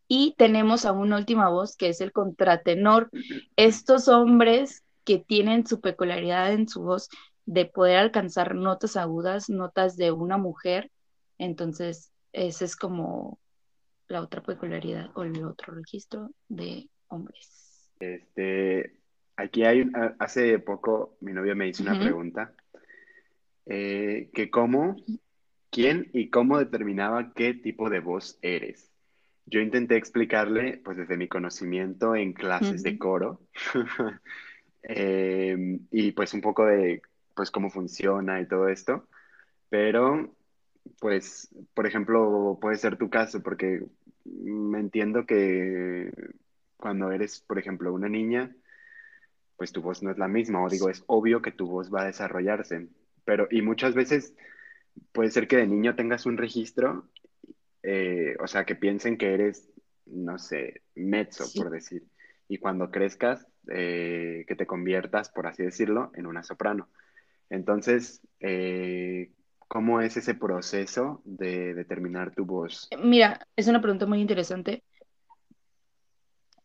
Y 0.07 0.35
tenemos 0.37 0.85
a 0.85 0.91
una 0.91 1.17
última 1.17 1.49
voz 1.49 1.77
que 1.77 1.89
es 1.89 2.01
el 2.01 2.11
contratenor. 2.11 3.09
Estos 3.55 4.07
hombres 4.07 4.83
que 5.03 5.19
tienen 5.19 5.65
su 5.67 5.81
peculiaridad 5.81 6.51
en 6.51 6.67
su 6.67 6.81
voz 6.81 7.09
de 7.45 7.65
poder 7.65 7.97
alcanzar 7.97 8.55
notas 8.55 8.97
agudas, 8.97 9.49
notas 9.49 9.97
de 9.97 10.11
una 10.11 10.37
mujer. 10.37 10.91
Entonces, 11.37 12.11
ese 12.33 12.65
es 12.65 12.75
como 12.75 13.39
la 14.07 14.21
otra 14.21 14.41
peculiaridad 14.41 15.09
o 15.15 15.23
el 15.23 15.43
otro 15.43 15.73
registro 15.73 16.29
de 16.47 16.89
hombres. 17.07 17.89
Este, 17.99 18.99
aquí 19.35 19.63
hay, 19.63 19.89
hace 20.19 20.59
poco 20.59 21.17
mi 21.21 21.33
novia 21.33 21.55
me 21.55 21.67
hizo 21.67 21.83
una 21.83 21.99
pregunta, 21.99 22.53
eh, 23.65 24.29
que 24.33 24.49
cómo, 24.49 24.95
quién 25.71 26.09
y 26.13 26.29
cómo 26.29 26.59
determinaba 26.59 27.33
qué 27.33 27.53
tipo 27.53 27.89
de 27.89 27.99
voz 27.99 28.37
eres. 28.41 28.91
Yo 29.47 29.59
intenté 29.59 29.95
explicarle, 29.95 30.81
pues 30.83 30.97
desde 30.97 31.17
mi 31.17 31.27
conocimiento 31.27 32.15
en 32.15 32.33
clases 32.33 32.81
de 32.81 32.97
coro, 32.97 33.41
em, 34.83 35.79
y 35.91 36.11
pues 36.13 36.33
un 36.33 36.41
poco 36.41 36.65
de, 36.65 37.01
pues 37.35 37.51
cómo 37.51 37.69
funciona 37.69 38.41
y 38.41 38.47
todo 38.47 38.69
esto, 38.69 39.07
pero 39.69 40.34
pues, 40.99 41.49
por 41.73 41.87
ejemplo, 41.87 42.57
puede 42.61 42.77
ser 42.77 42.97
tu 42.97 43.09
caso, 43.09 43.41
porque 43.41 43.85
me 44.25 44.79
entiendo 44.79 45.25
que 45.25 46.11
cuando 46.77 47.11
eres, 47.11 47.41
por 47.41 47.59
ejemplo, 47.59 47.93
una 47.93 48.09
niña, 48.09 48.55
pues 49.57 49.71
tu 49.71 49.81
voz 49.81 50.03
no 50.03 50.11
es 50.11 50.17
la 50.17 50.27
misma, 50.27 50.63
o 50.63 50.69
digo, 50.69 50.89
es 50.89 51.03
obvio 51.07 51.41
que 51.41 51.51
tu 51.51 51.67
voz 51.67 51.93
va 51.93 52.01
a 52.01 52.07
desarrollarse, 52.07 52.87
pero 53.23 53.47
y 53.49 53.61
muchas 53.61 53.95
veces 53.95 54.35
puede 55.11 55.31
ser 55.31 55.47
que 55.47 55.57
de 55.57 55.67
niño 55.67 55.95
tengas 55.95 56.25
un 56.25 56.37
registro, 56.37 57.09
eh, 57.83 58.35
o 58.39 58.47
sea, 58.47 58.65
que 58.65 58.75
piensen 58.75 59.17
que 59.17 59.33
eres, 59.33 59.69
no 60.05 60.37
sé, 60.37 60.81
mezzo, 60.95 61.45
por 61.55 61.71
decir, 61.71 62.03
y 62.47 62.57
cuando 62.57 62.91
crezcas, 62.91 63.47
eh, 63.69 64.45
que 64.47 64.55
te 64.55 64.67
conviertas, 64.67 65.29
por 65.29 65.47
así 65.47 65.63
decirlo, 65.63 66.11
en 66.15 66.27
una 66.27 66.43
soprano. 66.43 66.89
Entonces, 67.49 68.21
eh, 68.39 69.31
¿Cómo 69.67 69.99
es 70.01 70.15
ese 70.17 70.35
proceso 70.35 71.21
de 71.25 71.73
determinar 71.73 72.33
tu 72.33 72.45
voz? 72.45 72.87
Mira, 73.01 73.47
es 73.55 73.67
una 73.67 73.81
pregunta 73.81 74.05
muy 74.05 74.21
interesante. 74.21 74.83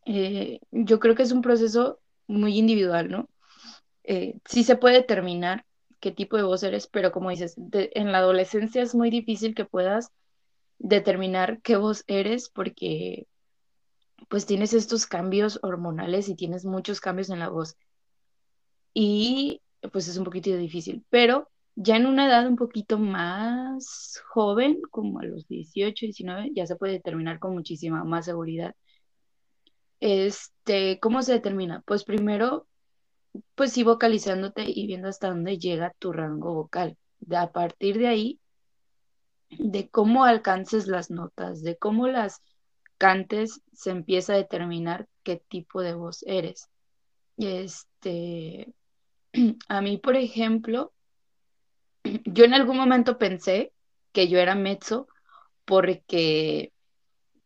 Eh, 0.04 0.60
yo 0.70 0.98
creo 1.00 1.14
que 1.14 1.22
es 1.22 1.32
un 1.32 1.42
proceso 1.42 2.00
muy 2.26 2.58
individual, 2.58 3.10
¿no? 3.10 3.28
Eh, 4.04 4.38
sí 4.44 4.64
se 4.64 4.76
puede 4.76 4.96
determinar 4.96 5.64
qué 6.00 6.10
tipo 6.10 6.36
de 6.36 6.42
voz 6.42 6.62
eres, 6.62 6.86
pero 6.86 7.12
como 7.12 7.30
dices, 7.30 7.56
en 7.72 8.12
la 8.12 8.18
adolescencia 8.18 8.82
es 8.82 8.94
muy 8.94 9.10
difícil 9.10 9.54
que 9.54 9.64
puedas 9.64 10.10
determinar 10.78 11.60
qué 11.62 11.76
voz 11.76 12.04
eres 12.06 12.48
porque 12.48 13.26
pues 14.28 14.46
tienes 14.46 14.72
estos 14.72 15.06
cambios 15.06 15.58
hormonales 15.62 16.28
y 16.28 16.36
tienes 16.36 16.64
muchos 16.64 17.00
cambios 17.00 17.30
en 17.30 17.38
la 17.38 17.48
voz. 17.48 17.76
Y 18.94 19.60
pues 19.92 20.08
es 20.08 20.16
un 20.16 20.24
poquito 20.24 20.54
difícil, 20.56 21.04
pero 21.10 21.48
ya 21.82 21.96
en 21.96 22.06
una 22.06 22.26
edad 22.26 22.46
un 22.46 22.56
poquito 22.56 22.98
más 22.98 24.20
joven, 24.28 24.82
como 24.90 25.20
a 25.20 25.24
los 25.24 25.48
18, 25.48 26.06
19, 26.06 26.50
ya 26.54 26.66
se 26.66 26.76
puede 26.76 26.94
determinar 26.94 27.38
con 27.38 27.54
muchísima 27.54 28.04
más 28.04 28.26
seguridad. 28.26 28.74
Este, 30.00 31.00
¿cómo 31.00 31.22
se 31.22 31.32
determina? 31.32 31.82
Pues 31.86 32.04
primero, 32.04 32.66
pues 33.54 33.72
sí 33.72 33.82
vocalizándote 33.82 34.64
y 34.66 34.86
viendo 34.86 35.08
hasta 35.08 35.28
dónde 35.28 35.56
llega 35.58 35.94
tu 35.98 36.12
rango 36.12 36.52
vocal. 36.52 36.98
De, 37.20 37.36
a 37.38 37.50
partir 37.50 37.98
de 37.98 38.08
ahí, 38.08 38.40
de 39.50 39.88
cómo 39.88 40.24
alcances 40.24 40.86
las 40.86 41.10
notas, 41.10 41.62
de 41.62 41.78
cómo 41.78 42.08
las 42.08 42.42
cantes, 42.98 43.62
se 43.72 43.90
empieza 43.90 44.34
a 44.34 44.36
determinar 44.36 45.08
qué 45.22 45.42
tipo 45.48 45.80
de 45.80 45.94
voz 45.94 46.24
eres. 46.26 46.68
Este, 47.38 48.74
a 49.68 49.80
mí, 49.80 49.96
por 49.96 50.16
ejemplo, 50.16 50.92
yo 52.04 52.44
en 52.44 52.54
algún 52.54 52.76
momento 52.76 53.18
pensé 53.18 53.72
que 54.12 54.28
yo 54.28 54.38
era 54.38 54.54
mezzo 54.54 55.08
porque 55.64 56.72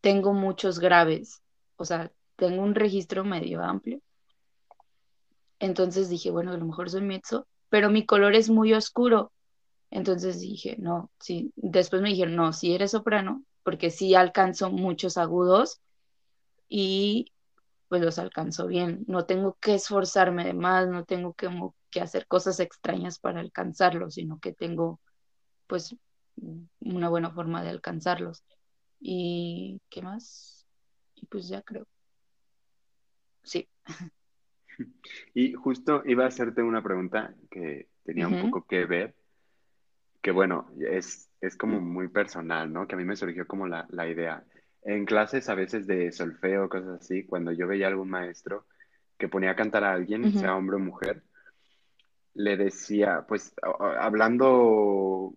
tengo 0.01 0.33
muchos 0.33 0.79
graves, 0.79 1.43
o 1.77 1.85
sea, 1.85 2.13
tengo 2.37 2.63
un 2.63 2.75
registro 2.75 3.25
medio 3.25 3.63
amplio. 3.63 4.01
Entonces 5.59 6.09
dije, 6.09 6.31
bueno, 6.31 6.53
a 6.53 6.57
lo 6.57 6.67
mejor 6.67 6.91
soy 6.91 7.01
mezzo, 7.03 7.47
pero 7.69 7.91
mi 7.91 8.05
color 8.05 8.35
es 8.35 8.51
muy 8.51 8.75
oscuro. 8.75 9.33
Entonces 9.91 10.41
dije, 10.41 10.77
no, 10.79 11.11
sí. 11.21 11.53
Después 11.57 12.03
me 12.03 12.11
dijeron, 12.11 12.37
no, 12.37 12.53
si 12.53 12.75
eres 12.75 12.91
soprano, 12.91 13.45
porque 13.63 13.91
sí 13.91 14.15
alcanzo 14.15 14.71
muchos 14.71 15.17
agudos 15.17 15.81
y 16.69 17.33
pues 17.89 18.03
los 18.03 18.19
alcanzo 18.19 18.67
bien. 18.67 19.05
No 19.07 19.25
tengo 19.25 19.57
que 19.61 19.75
esforzarme 19.75 20.45
de 20.45 20.55
más, 20.55 20.89
no 20.89 21.05
tengo 21.05 21.33
que 21.33 21.49
que 21.95 22.01
hacer 22.01 22.27
cosas 22.27 22.59
extrañas 22.59 23.21
para 23.21 23.39
alcanzarlos, 23.39 24.15
sino 24.15 24.41
que 24.41 24.53
tengo 24.53 24.99
pues 25.69 25.95
una 26.81 27.09
buena 27.09 27.31
forma 27.31 27.63
de 27.63 27.69
alcanzarlos. 27.71 28.43
¿Y 28.99 29.81
qué 29.89 30.03
más? 30.03 30.67
Y 31.15 31.27
pues 31.27 31.47
ya 31.47 31.63
creo. 31.63 31.87
Sí. 33.45 33.69
Y 35.35 35.53
justo 35.53 36.03
iba 36.05 36.25
a 36.25 36.27
hacerte 36.27 36.61
una 36.61 36.83
pregunta 36.83 37.33
que 37.49 37.87
tenía 38.03 38.27
un 38.27 38.41
poco 38.41 38.67
que 38.67 38.87
ver, 38.87 39.15
que 40.21 40.33
bueno, 40.33 40.69
es, 40.81 41.31
es 41.41 41.57
como 41.57 41.81
muy 41.81 42.09
personal, 42.09 42.73
¿no? 42.73 42.89
Que 42.89 42.97
a 42.97 42.99
mí 42.99 43.05
me 43.05 43.15
surgió 43.15 43.47
como 43.47 43.69
la, 43.69 43.87
la 43.91 44.09
idea. 44.09 44.43
En 44.83 45.05
clases 45.05 45.49
a 45.49 45.55
veces 45.55 45.87
de 45.87 46.11
solfeo, 46.11 46.69
cosas 46.69 47.03
así, 47.03 47.25
cuando 47.25 47.53
yo 47.53 47.69
veía 47.69 47.87
a 47.87 47.91
algún 47.91 48.11
maestro 48.11 48.67
que 49.17 49.29
ponía 49.29 49.53
a 49.53 49.57
cantar 49.57 49.85
a 49.85 49.93
alguien, 49.93 50.33
sea 50.33 50.57
hombre 50.57 50.75
o 50.75 50.81
mujer, 50.81 51.23
le 52.35 52.57
decía, 52.57 53.25
pues 53.27 53.55
hablando 53.99 55.35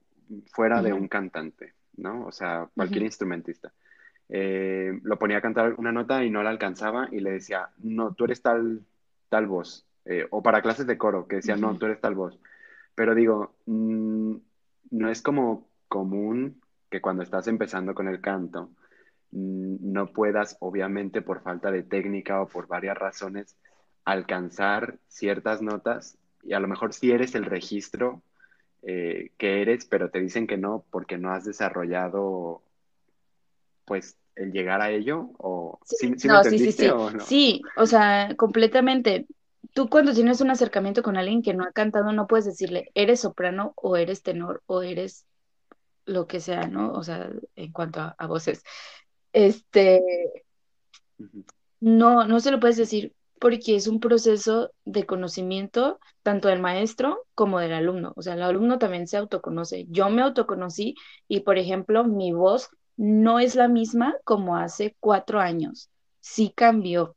fuera 0.51 0.82
de 0.82 0.94
un 0.94 1.08
cantante, 1.08 1.74
¿no? 1.98 2.25
O 2.25 2.32
sea, 2.32 2.70
cualquier 2.75 3.04
instrumentista. 3.04 3.72
Eh, 4.30 5.00
lo 5.04 5.18
ponía 5.18 5.38
a 5.38 5.42
cantar 5.42 5.75
una 5.77 5.92
nota 5.92 6.24
y 6.24 6.30
no 6.30 6.44
la 6.44 6.50
alcanzaba 6.50 7.08
y 7.12 7.20
le 7.20 7.32
decía, 7.32 7.70
no, 7.77 8.13
tú 8.13 8.25
eres 8.25 8.42
tal, 8.42 8.82
tal 9.30 9.48
voz. 9.48 9.86
Eh, 10.06 10.25
o 10.32 10.42
para 10.42 10.62
clases 10.62 10.88
de 10.88 10.98
coro, 10.98 11.27
que 11.27 11.38
decía, 11.38 11.56
no, 11.56 11.77
tú 11.77 11.86
eres 11.86 12.01
tal 12.01 12.16
voz. 12.16 12.38
Pero 12.96 13.13
digo, 13.13 13.56
mm, 13.66 14.36
no 14.92 15.10
es 15.10 15.22
como 15.22 15.68
común 15.88 16.62
que 16.89 17.01
cuando 17.01 17.24
estás 17.24 17.48
empezando 17.48 17.94
con 17.94 18.08
el 18.08 18.22
canto, 18.22 18.72
mm, 19.32 19.92
no 19.94 20.08
puedas, 20.08 20.58
obviamente 20.60 21.22
por 21.22 21.42
falta 21.42 21.72
de 21.72 21.84
técnica 21.84 22.42
o 22.42 22.48
por 22.48 22.68
varias 22.68 22.98
razones, 22.98 23.56
alcanzar 24.04 24.98
ciertas 25.08 25.62
notas 25.62 26.18
y 26.48 26.54
a 26.54 26.60
lo 26.60 26.68
mejor 26.68 26.94
sí 26.94 27.12
eres 27.12 27.36
el 27.36 27.46
registro 27.46 28.22
eh, 28.84 29.32
que 29.38 29.62
eres, 29.62 29.86
pero 29.86 30.10
te 30.10 30.20
dicen 30.20 30.48
que 30.48 30.58
no 30.58 30.86
porque 30.89 31.18
no 31.18 31.32
has 31.32 31.44
desarrollado 31.44 32.62
pues 33.86 34.18
el 34.36 34.51
llegar 34.51 34.82
a 34.82 34.92
ello 34.92 35.32
o 35.39 35.80
Sí, 35.84 35.96
¿sí, 36.08 36.13
sí 36.18 36.27
me 36.27 36.34
no, 36.36 36.44
sí, 36.44 36.58
sí, 36.58 36.72
sí. 36.72 36.88
o 36.88 37.12
no? 37.12 37.20
Sí, 37.20 37.62
o 37.75 37.86
sea, 37.86 38.34
completamente. 38.38 39.27
Tú 39.74 39.89
cuando 39.89 40.13
tienes 40.13 40.42
un 40.42 40.50
acercamiento 40.50 41.04
con 41.04 41.18
alguien 41.18 41.42
que 41.42 41.54
no 41.54 41.63
ha 41.66 41.72
cantado, 41.72 42.13
no 42.13 42.27
puedes 42.27 42.46
decirle, 42.46 42.92
eres 42.96 43.20
soprano 43.20 43.74
o 43.75 43.98
eres 43.98 44.24
tenor 44.24 44.63
o 44.66 44.82
eres 44.82 45.25
lo 46.06 46.25
que 46.25 46.39
sea, 46.39 46.68
¿no? 46.68 46.94
O 46.94 47.04
sea, 47.04 47.30
en 47.56 47.72
cuanto 47.74 48.00
a, 48.00 48.16
a 48.18 48.27
voces. 48.27 48.63
Este, 49.34 50.01
no, 51.82 52.25
no 52.25 52.39
se 52.39 52.51
lo 52.51 52.60
puedes 52.60 52.77
decir 52.77 53.13
porque 53.39 53.75
es 53.75 53.88
un 53.88 54.00
proceso 54.00 54.72
de 54.86 55.06
conocimiento 55.06 56.00
tanto 56.24 56.48
del 56.48 56.60
maestro 56.60 57.25
como 57.36 57.60
del 57.60 57.74
alumno. 57.74 58.13
O 58.15 58.22
sea, 58.22 58.34
el 58.34 58.44
alumno 58.44 58.79
también 58.79 59.08
se 59.08 59.17
autoconoce. 59.17 59.86
Yo 59.89 60.10
me 60.10 60.22
autoconocí 60.22 60.96
y, 61.27 61.41
por 61.41 61.58
ejemplo, 61.58 62.03
mi 62.03 62.32
voz 62.32 62.70
no 62.98 63.39
es 63.39 63.56
la 63.56 63.67
misma 63.67 64.15
como 64.24 64.58
hace 64.58 64.96
cuatro 65.00 65.39
años. 65.39 65.89
Sí 66.20 66.51
cambió. 66.56 67.15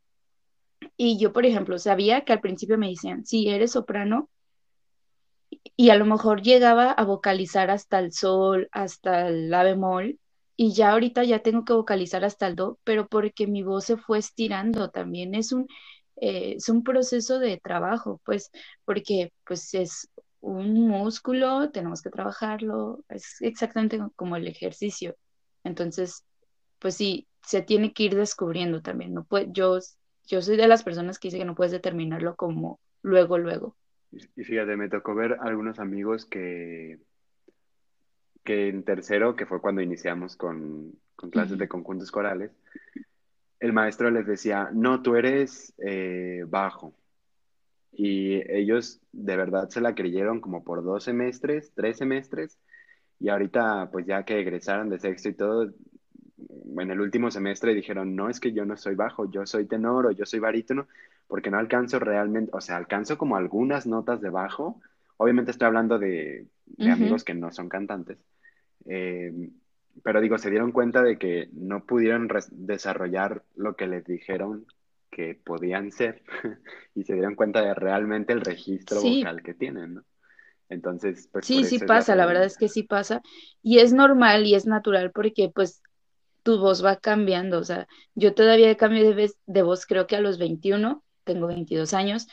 Y 0.97 1.19
yo, 1.19 1.33
por 1.33 1.47
ejemplo, 1.47 1.79
sabía 1.79 2.23
que 2.25 2.33
al 2.33 2.41
principio 2.41 2.79
me 2.79 2.89
decían, 2.89 3.25
sí, 3.25 3.49
eres 3.49 3.73
soprano, 3.73 4.31
y 5.77 5.91
a 5.91 5.97
lo 5.97 6.07
mejor 6.07 6.43
llegaba 6.43 6.91
a 6.93 7.05
vocalizar 7.05 7.71
hasta 7.71 7.99
el 7.99 8.13
sol, 8.13 8.69
hasta 8.73 9.29
el 9.29 9.51
la 9.51 9.63
bemol, 9.63 10.19
y 10.57 10.73
ya 10.75 10.93
ahorita 10.93 11.25
ya 11.25 11.41
tengo 11.43 11.65
que 11.65 11.73
vocalizar 11.73 12.25
hasta 12.25 12.47
el 12.47 12.55
do, 12.55 12.79
pero 12.85 13.09
porque 13.09 13.47
mi 13.47 13.63
voz 13.63 13.87
se 13.87 13.97
fue 13.97 14.19
estirando 14.19 14.91
también. 14.91 15.35
Es 15.35 15.53
un, 15.53 15.67
eh, 16.21 16.55
es 16.57 16.69
un 16.69 16.85
proceso 16.85 17.39
de 17.41 17.59
trabajo, 17.59 18.21
pues, 18.25 18.51
porque 18.85 19.33
pues 19.47 19.75
es 19.75 20.09
un 20.41 20.75
músculo, 20.89 21.71
tenemos 21.73 22.03
que 22.03 22.11
trabajarlo, 22.11 23.05
es 23.09 23.37
exactamente 23.43 24.01
como 24.17 24.37
el 24.37 24.49
ejercicio. 24.49 25.17
Entonces, 25.65 26.25
pues 26.79 26.97
sí, 26.97 27.29
se 27.43 27.63
tiene 27.63 27.93
que 27.93 28.05
ir 28.05 28.17
descubriendo 28.17 28.83
también. 28.83 29.15
No 29.15 29.25
puede, 29.25 29.49
yo, 29.53 29.79
yo 30.27 30.43
soy 30.43 30.57
de 30.57 30.69
las 30.69 30.83
personas 30.85 31.19
que 31.19 31.29
dice 31.29 31.39
que 31.39 31.45
no 31.45 31.55
puedes 31.55 31.73
determinarlo 31.73 32.37
como 32.37 32.81
luego, 33.03 33.39
luego. 33.39 33.77
Y 34.37 34.45
fíjate, 34.45 34.77
me 34.77 34.89
tocó 34.89 35.15
ver 35.15 35.37
algunos 35.41 35.79
amigos 35.81 36.25
que, 36.27 36.99
que 38.45 38.69
en 38.69 38.85
tercero, 38.85 39.37
que 39.37 39.47
fue 39.47 39.61
cuando 39.61 39.83
iniciamos 39.83 40.37
con, 40.37 40.93
con 41.17 41.31
clases 41.31 41.59
de 41.59 41.69
Ujú, 41.69 41.69
conjuntos 41.69 42.11
corales, 42.11 42.51
el 43.61 43.73
maestro 43.75 44.11
les 44.11 44.27
decía, 44.27 44.71
no, 44.73 45.03
tú 45.03 45.17
eres 45.17 45.75
eh, 45.79 46.45
bajo. 46.49 46.95
Y 47.93 48.41
ellos 48.51 49.01
de 49.13 49.37
verdad 49.37 49.69
se 49.69 49.81
la 49.81 49.95
creyeron 49.95 50.41
como 50.41 50.65
por 50.65 50.83
dos 50.83 51.05
semestres, 51.05 51.73
tres 51.75 51.99
semestres, 51.99 52.59
y 53.19 53.29
ahorita 53.29 53.91
pues 53.93 54.07
ya 54.07 54.25
que 54.25 54.41
egresaron 54.41 54.89
de 54.89 54.99
sexto 54.99 55.29
y 55.29 55.35
todo, 55.35 55.75
en 56.79 56.91
el 56.91 57.01
último 57.01 57.31
semestre 57.31 57.75
dijeron, 57.75 58.17
no, 58.17 58.31
es 58.31 58.41
que 58.41 58.53
yo 58.53 58.65
no 58.65 58.77
soy 58.77 58.95
bajo, 58.95 59.31
yo 59.31 59.45
soy 59.45 59.67
tenor 59.67 60.07
o 60.07 60.11
yo 60.13 60.25
soy 60.25 60.41
barítono, 60.41 60.87
porque 61.29 61.51
no 61.51 61.59
alcanzo 61.59 61.99
realmente, 61.99 62.51
o 62.55 62.61
sea, 62.61 62.77
alcanzo 62.77 63.19
como 63.19 63.37
algunas 63.37 63.87
notas 63.87 64.21
de 64.21 64.31
bajo. 64.31 64.81
Obviamente 65.19 65.51
estoy 65.51 65.67
hablando 65.67 65.99
de, 65.99 66.47
amigos 66.79 67.25
que 67.25 67.35
no 67.35 67.53
son 67.53 67.69
cantantes, 67.69 68.19
eh, 68.87 69.51
pero 70.03 70.21
digo, 70.21 70.39
se 70.39 70.51
dieron 70.51 70.73
cuenta 70.73 71.03
de 71.03 71.19
que 71.19 71.49
no 71.53 71.85
pudieron 71.85 72.29
desarrollar 72.53 73.45
lo 73.57 73.77
que 73.77 73.87
les 73.87 74.05
dijeron 74.05 74.67
que 75.11 75.35
podían 75.35 75.91
ser 75.93 76.23
y 76.95 77.05
se 77.05 77.15
dieron 77.15 77.35
cuenta 77.35 77.63
de 77.63 77.75
realmente 77.75 78.33
el 78.33 78.41
registro 78.43 79.01
Sí, 79.01 79.25
vocal 79.25 79.43
que 79.43 79.55
tienen, 79.55 79.95
¿no? 79.95 80.05
Entonces, 80.69 81.29
pues 81.33 81.47
sí, 81.47 81.65
sí 81.65 81.79
la 81.81 81.87
pasa, 81.87 82.17
la 82.17 82.27
verdad 82.27 82.45
es 82.45 82.57
que 82.57 82.69
sí 82.69 82.83
pasa. 82.83 83.23
Y 83.63 83.79
es 83.79 83.93
normal 83.93 84.47
y 84.47 84.55
es 84.55 84.67
natural 84.67 85.11
porque 85.13 85.51
pues 85.55 85.83
tu 86.43 86.59
voz 86.59 86.85
va 86.85 86.97
cambiando. 86.97 87.59
O 87.59 87.65
sea, 87.65 87.87
yo 88.15 88.35
todavía 88.35 88.77
cambio 88.77 89.15
de, 89.15 89.31
de 89.47 89.63
voz 89.63 89.87
creo 89.87 90.07
que 90.07 90.17
a 90.17 90.21
los 90.21 90.39
21 90.39 91.05
tengo 91.25 91.47
22 91.49 91.95
años, 91.95 92.27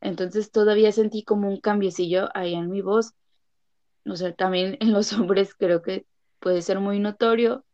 entonces 0.00 0.50
todavía 0.50 0.92
sentí 0.92 1.24
como 1.24 1.48
un 1.48 1.60
cambiecillo 1.60 2.28
ahí 2.34 2.54
en 2.54 2.70
mi 2.70 2.82
voz. 2.82 3.12
O 4.06 4.16
sea, 4.16 4.34
también 4.34 4.76
en 4.80 4.92
los 4.92 5.12
hombres 5.14 5.54
creo 5.54 5.82
que 5.82 6.06
puede 6.40 6.62
ser 6.62 6.80
muy 6.80 7.00
notorio. 7.00 7.64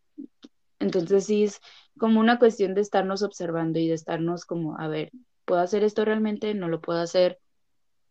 Entonces 0.79 1.27
sí 1.27 1.45
es 1.45 1.61
como 1.99 2.21
una 2.21 2.39
cuestión 2.39 2.75
de 2.75 2.81
estarnos 2.81 3.23
observando 3.23 3.79
y 3.79 3.89
de 3.89 3.95
estarnos 3.95 4.45
como, 4.45 4.79
a 4.79 4.89
ver, 4.89 5.11
¿puedo 5.45 5.61
hacer 5.61 5.85
esto 5.85 6.05
realmente? 6.05 6.55
¿No 6.55 6.69
lo 6.69 6.81
puedo 6.81 7.01
hacer? 7.01 7.39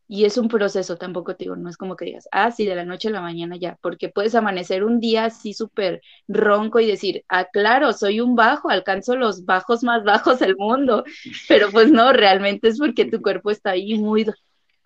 Y 0.07 0.25
es 0.25 0.37
un 0.37 0.49
proceso, 0.49 0.97
tampoco 0.97 1.37
te 1.37 1.45
digo, 1.45 1.55
no 1.55 1.69
es 1.69 1.77
como 1.77 1.95
que 1.95 2.03
digas, 2.03 2.27
ah, 2.33 2.51
sí, 2.51 2.65
de 2.65 2.75
la 2.75 2.83
noche 2.83 3.07
a 3.07 3.11
la 3.11 3.21
mañana 3.21 3.55
ya, 3.55 3.77
porque 3.81 4.09
puedes 4.09 4.35
amanecer 4.35 4.83
un 4.83 4.99
día 4.99 5.23
así 5.23 5.53
súper 5.53 6.01
ronco 6.27 6.81
y 6.81 6.87
decir, 6.87 7.23
ah, 7.29 7.45
claro, 7.45 7.93
soy 7.93 8.19
un 8.19 8.35
bajo, 8.35 8.69
alcanzo 8.69 9.15
los 9.15 9.45
bajos 9.45 9.83
más 9.83 10.03
bajos 10.03 10.39
del 10.39 10.57
mundo, 10.57 11.05
pero 11.47 11.71
pues 11.71 11.91
no, 11.91 12.11
realmente 12.11 12.67
es 12.67 12.77
porque 12.77 13.05
tu 13.05 13.21
cuerpo 13.21 13.51
está 13.51 13.71
ahí 13.71 13.97
muy, 13.97 14.25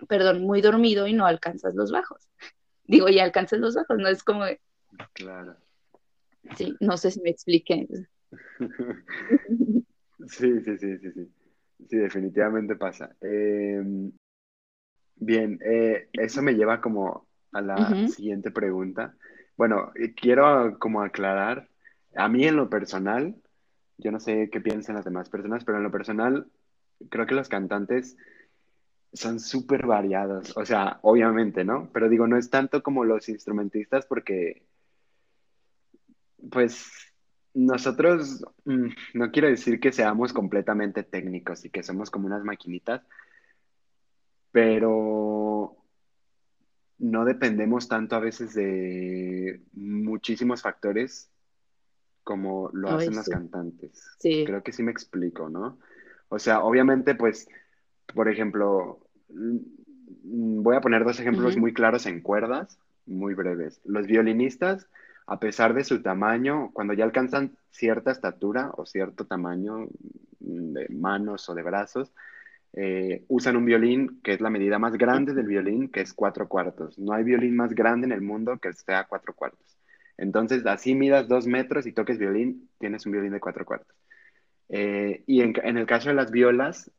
perdón, 0.08 0.44
muy 0.44 0.62
dormido 0.62 1.08
y 1.08 1.14
no 1.14 1.26
alcanzas 1.26 1.74
los 1.74 1.92
bajos. 1.92 2.30
Digo, 2.84 3.10
ya 3.10 3.24
alcanzas 3.24 3.60
los 3.60 3.74
bajos, 3.74 3.98
no 3.98 4.08
es 4.08 4.24
como, 4.24 4.46
Claro. 5.14 5.56
sí, 6.56 6.76
no 6.80 6.98
sé 6.98 7.12
si 7.12 7.22
me 7.22 7.30
expliqué. 7.30 7.88
Sí, 10.28 10.60
sí, 10.62 10.78
sí, 10.78 10.98
sí, 10.98 11.12
sí. 11.12 11.32
Sí, 11.90 11.98
definitivamente 11.98 12.76
pasa. 12.76 13.16
Eh, 13.22 13.84
bien, 15.18 15.60
eh, 15.64 16.10
eso 16.14 16.42
me 16.42 16.54
lleva 16.54 16.82
como 16.82 17.28
a 17.52 17.62
la 17.62 18.08
siguiente 18.08 18.50
pregunta. 18.50 19.14
Bueno, 19.58 19.92
quiero 20.16 20.78
como 20.80 21.02
aclarar, 21.02 21.70
a 22.16 22.28
mí 22.28 22.46
en 22.46 22.56
lo 22.56 22.70
personal, 22.70 23.36
yo 23.98 24.12
no 24.12 24.20
sé 24.20 24.50
qué 24.52 24.62
piensan 24.62 24.96
las 24.96 25.06
demás 25.06 25.30
personas, 25.30 25.64
pero 25.64 25.78
en 25.78 25.84
lo 25.84 25.92
personal, 25.92 26.48
creo 27.10 27.26
que 27.26 27.36
los 27.36 27.50
cantantes 27.50 28.18
son 29.14 29.40
súper 29.40 29.86
variados. 29.86 30.56
O 30.58 30.66
sea, 30.66 31.00
obviamente, 31.02 31.64
¿no? 31.64 31.90
Pero 31.94 32.10
digo, 32.10 32.28
no 32.28 32.38
es 32.38 32.50
tanto 32.50 32.84
como 32.84 33.06
los 33.06 33.30
instrumentistas 33.30 34.06
porque 34.06 34.64
Pues 36.52 36.88
nosotros, 37.54 38.44
mm, 38.66 38.90
no 39.14 39.32
quiero 39.32 39.48
decir 39.48 39.80
que 39.80 39.92
seamos 39.92 40.34
completamente 40.34 41.04
técnicos 41.04 41.64
y 41.66 41.70
que 41.70 41.84
somos 41.84 42.12
como 42.12 42.28
unas 42.28 42.44
maquinitas, 42.44 43.02
pero 44.52 45.76
no 46.98 47.26
dependemos 47.26 47.88
tanto 47.88 48.16
a 48.16 48.20
veces 48.20 48.54
de 48.54 49.62
muchísimos 49.74 50.62
factores 50.62 51.30
como 52.24 52.70
lo 52.74 52.90
Ay, 52.90 52.96
hacen 52.96 53.16
los 53.16 53.26
sí, 53.26 53.32
cantantes. 53.32 54.16
sí. 54.20 54.44
Creo 54.46 54.64
que 54.64 54.72
sí 54.72 54.84
me 54.84 54.92
explico, 54.92 55.50
¿no? 55.50 55.78
O 56.30 56.40
sea, 56.40 56.62
obviamente, 56.62 57.16
pues, 57.16 57.48
por 58.14 58.28
ejemplo, 58.30 59.00
mm, 59.30 59.58
voy 60.64 60.76
a 60.76 60.82
poner 60.82 61.04
dos 61.04 61.20
ejemplos 61.20 61.56
muy 61.56 61.74
claros 61.74 62.06
en 62.06 62.22
cuerdas, 62.22 62.80
muy 63.06 63.34
breves. 63.36 63.80
Los 63.86 64.08
violinistas, 64.08 64.88
a 65.28 65.40
pesar 65.40 65.74
de 65.74 65.84
su 65.84 66.02
tamaño, 66.02 66.72
cuando 66.74 66.94
ya 66.94 67.04
alcanzan 67.04 67.58
cierta 67.70 68.12
estatura 68.12 68.72
o 68.78 68.86
cierto 68.86 69.26
tamaño 69.26 69.88
de 70.40 70.88
manos 70.90 71.50
o 71.50 71.56
de 71.56 71.64
brazos, 71.64 72.14
eh, 72.74 73.24
usan 73.30 73.56
un 73.56 73.66
violín 73.66 74.20
que 74.22 74.34
es 74.34 74.42
la 74.42 74.50
medida 74.50 74.80
más 74.80 74.94
grande 74.98 75.34
del 75.34 75.48
violín, 75.48 75.90
que 75.90 76.02
es 76.02 76.14
cuatro 76.14 76.48
cuartos. 76.48 77.00
No 77.00 77.14
hay 77.14 77.24
violín 77.24 77.56
más 77.56 77.74
grande 77.74 78.06
en 78.06 78.12
el 78.12 78.22
mundo 78.22 78.58
que 78.60 78.74
sea 78.74 79.06
cuatro 79.06 79.34
cuartos. 79.34 79.78
Entonces, 80.18 80.66
así 80.66 80.96
midas 80.96 81.28
dos 81.28 81.48
metros 81.48 81.86
y 81.88 81.94
toques 81.94 82.18
violín, 82.18 82.70
tienes 82.80 83.06
un 83.06 83.14
violín 83.14 83.32
de 83.34 83.40
cuatro 83.40 83.66
cuartos. 83.66 83.96
Eh, 84.70 85.24
y 85.28 85.42
en, 85.42 85.54
en 85.64 85.78
el 85.78 85.86
caso 85.86 86.10
de 86.10 86.16
las 86.16 86.32
violas, 86.32 86.92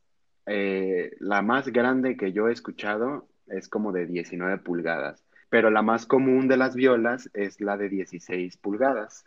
eh, 0.47 1.11
la 1.19 1.41
más 1.41 1.67
grande 1.67 2.15
que 2.17 2.31
yo 2.31 2.47
he 2.47 2.53
escuchado 2.53 3.27
es 3.47 3.67
como 3.67 3.91
de 3.91 4.07
19 4.07 4.59
pulgadas. 4.59 5.26
Pero 5.49 5.69
la 5.69 5.81
más 5.81 6.05
común 6.05 6.47
de 6.47 6.57
las 6.57 6.75
violas 6.75 7.29
es 7.33 7.61
la 7.61 7.77
de 7.77 7.89
16 7.89 8.57
pulgadas, 8.57 9.25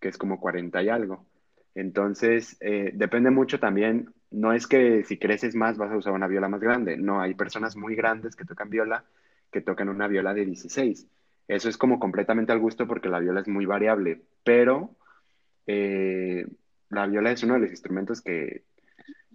que 0.00 0.08
es 0.08 0.18
como 0.18 0.40
40 0.40 0.82
y 0.82 0.88
algo. 0.88 1.26
Entonces, 1.74 2.56
eh, 2.60 2.90
depende 2.94 3.30
mucho 3.30 3.60
también, 3.60 4.12
no 4.30 4.52
es 4.52 4.66
que 4.66 5.04
si 5.04 5.18
creces 5.18 5.54
más 5.54 5.78
vas 5.78 5.92
a 5.92 5.96
usar 5.96 6.12
una 6.12 6.26
viola 6.26 6.48
más 6.48 6.60
grande, 6.60 6.96
no, 6.96 7.20
hay 7.20 7.34
personas 7.34 7.76
muy 7.76 7.94
grandes 7.94 8.36
que 8.36 8.44
tocan 8.44 8.70
viola 8.70 9.04
que 9.50 9.60
tocan 9.60 9.88
una 9.88 10.08
viola 10.08 10.34
de 10.34 10.44
16. 10.44 11.06
Eso 11.48 11.68
es 11.68 11.78
como 11.78 11.98
completamente 11.98 12.52
al 12.52 12.58
gusto 12.58 12.86
porque 12.86 13.08
la 13.08 13.20
viola 13.20 13.40
es 13.40 13.48
muy 13.48 13.64
variable, 13.64 14.22
pero 14.44 14.94
eh, 15.66 16.46
la 16.90 17.06
viola 17.06 17.30
es 17.30 17.42
uno 17.42 17.54
de 17.54 17.60
los 17.60 17.70
instrumentos 17.70 18.20
que, 18.20 18.64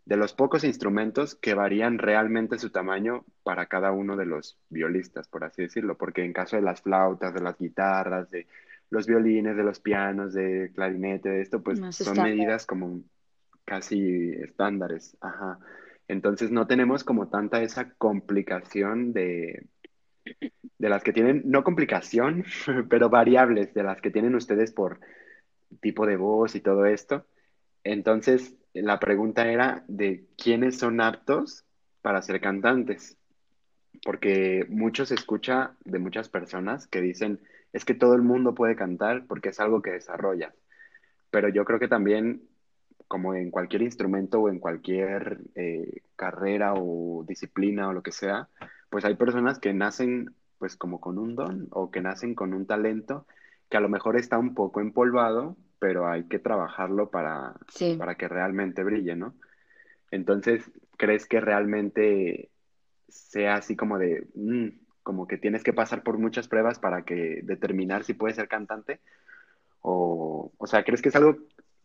de 0.06 0.18
los 0.18 0.34
pocos 0.34 0.64
instrumentos 0.64 1.36
que 1.36 1.54
varían 1.54 1.98
realmente 1.98 2.60
su 2.60 2.70
tamaño 2.72 3.24
para 3.44 3.68
cada 3.68 3.92
uno 3.92 4.18
de 4.18 4.26
los 4.26 4.58
violistas, 4.70 5.28
por 5.28 5.44
así 5.44 5.62
decirlo, 5.62 5.98
porque 5.98 6.26
en 6.26 6.34
caso 6.34 6.58
de 6.58 6.62
las 6.62 6.82
flautas, 6.82 7.34
de 7.34 7.42
las 7.42 7.58
guitarras, 7.58 8.30
de 8.30 8.48
los 8.90 9.08
violines, 9.08 9.56
de 9.56 9.64
los 9.64 9.80
pianos, 9.80 10.34
de 10.34 10.72
clarinete, 10.76 11.30
de 11.30 11.42
esto, 11.42 11.64
pues 11.64 11.80
son 11.96 12.22
medidas 12.22 12.66
como 12.66 13.02
casi 13.66 14.32
estándares. 14.32 15.18
Ajá. 15.22 15.60
Entonces 16.08 16.52
no 16.52 16.68
tenemos 16.68 17.04
como 17.04 17.30
tanta 17.30 17.62
esa 17.62 17.92
complicación 17.94 19.14
de, 19.14 19.68
de 20.78 20.90
las 20.90 21.02
que 21.02 21.14
tienen, 21.14 21.44
no 21.46 21.64
complicación, 21.64 22.44
pero 22.90 23.10
variables 23.10 23.74
de 23.74 23.84
las 23.84 24.02
que 24.02 24.12
tienen 24.12 24.36
ustedes 24.36 24.74
por 24.74 25.00
tipo 25.82 26.06
de 26.06 26.18
voz 26.18 26.56
y 26.56 26.62
todo 26.62 26.86
esto. 26.86 27.26
Entonces, 27.86 28.56
la 28.74 29.00
pregunta 29.00 29.48
era 29.48 29.84
de 29.88 30.26
quiénes 30.38 30.78
son 30.78 31.02
aptos 31.02 31.66
para 32.02 32.22
ser 32.22 32.42
cantantes, 32.42 33.18
porque 34.04 34.66
mucho 34.70 35.06
se 35.06 35.16
escucha 35.16 35.76
de 35.86 36.00
muchas 36.00 36.30
personas 36.30 36.88
que 36.88 37.02
dicen, 37.02 37.40
es 37.72 37.86
que 37.86 37.94
todo 37.94 38.16
el 38.16 38.22
mundo 38.22 38.56
puede 38.56 38.76
cantar 38.76 39.26
porque 39.28 39.50
es 39.50 39.60
algo 39.60 39.82
que 39.82 39.92
desarrolla, 39.92 40.54
pero 41.30 41.50
yo 41.50 41.66
creo 41.66 41.80
que 41.80 41.88
también, 41.88 42.44
como 43.08 43.34
en 43.36 43.52
cualquier 43.52 43.82
instrumento 43.82 44.40
o 44.40 44.50
en 44.50 44.60
cualquier 44.60 45.42
eh, 45.56 46.02
carrera 46.16 46.74
o 46.76 47.24
disciplina 47.28 47.90
o 47.90 47.94
lo 47.94 48.04
que 48.04 48.12
sea, 48.12 48.50
pues 48.90 49.06
hay 49.06 49.16
personas 49.16 49.60
que 49.60 49.74
nacen 49.74 50.36
pues 50.58 50.76
como 50.78 51.02
con 51.02 51.18
un 51.18 51.36
don 51.36 51.68
o 51.72 51.92
que 51.92 52.02
nacen 52.02 52.36
con 52.36 52.54
un 52.54 52.66
talento 52.66 53.26
que 53.70 53.78
a 53.78 53.82
lo 53.82 53.90
mejor 53.90 54.18
está 54.18 54.38
un 54.38 54.54
poco 54.54 54.82
empolvado, 54.82 55.58
pero 55.84 56.08
hay 56.08 56.24
que 56.30 56.40
trabajarlo 56.40 57.10
para, 57.10 57.56
para 57.98 58.16
que 58.16 58.30
realmente 58.30 58.86
brille, 58.86 59.18
¿no? 59.18 59.36
Entonces, 60.12 60.64
¿crees 60.96 61.26
que 61.26 61.42
realmente 61.42 62.52
sea 63.10 63.56
así 63.56 63.76
como 63.76 64.00
de, 64.00 64.26
mm, 64.34 64.70
como 65.04 65.28
que 65.28 65.38
tienes 65.38 65.62
que 65.62 65.74
pasar 65.74 66.02
por 66.02 66.20
muchas 66.20 66.48
pruebas 66.48 66.80
para 66.80 67.04
que 67.04 67.42
determinar 67.44 68.06
si 68.06 68.14
puedes 68.14 68.38
ser 68.38 68.48
cantante? 68.48 69.02
O, 69.82 70.54
o 70.58 70.68
sea, 70.68 70.86
¿crees 70.86 71.02
que 71.02 71.10
es 71.10 71.18
algo 71.18 71.36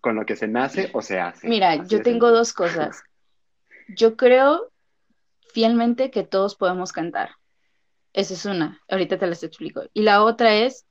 con 0.00 0.14
lo 0.14 0.24
que 0.24 0.36
se 0.36 0.46
nace 0.46 0.90
o 0.92 1.02
se 1.02 1.18
hace? 1.18 1.48
Mira, 1.48 1.84
yo 1.84 2.00
tengo 2.00 2.30
dos 2.30 2.52
cosas. 2.52 3.02
Yo 3.88 4.16
creo 4.16 4.70
fielmente 5.52 6.12
que 6.12 6.22
todos 6.22 6.54
podemos 6.54 6.92
cantar. 6.92 7.30
Esa 8.12 8.34
es 8.34 8.44
una, 8.44 8.80
ahorita 8.88 9.18
te 9.18 9.26
las 9.26 9.42
explico. 9.42 9.82
Y 9.92 10.02
la 10.02 10.22
otra 10.22 10.54
es, 10.54 10.86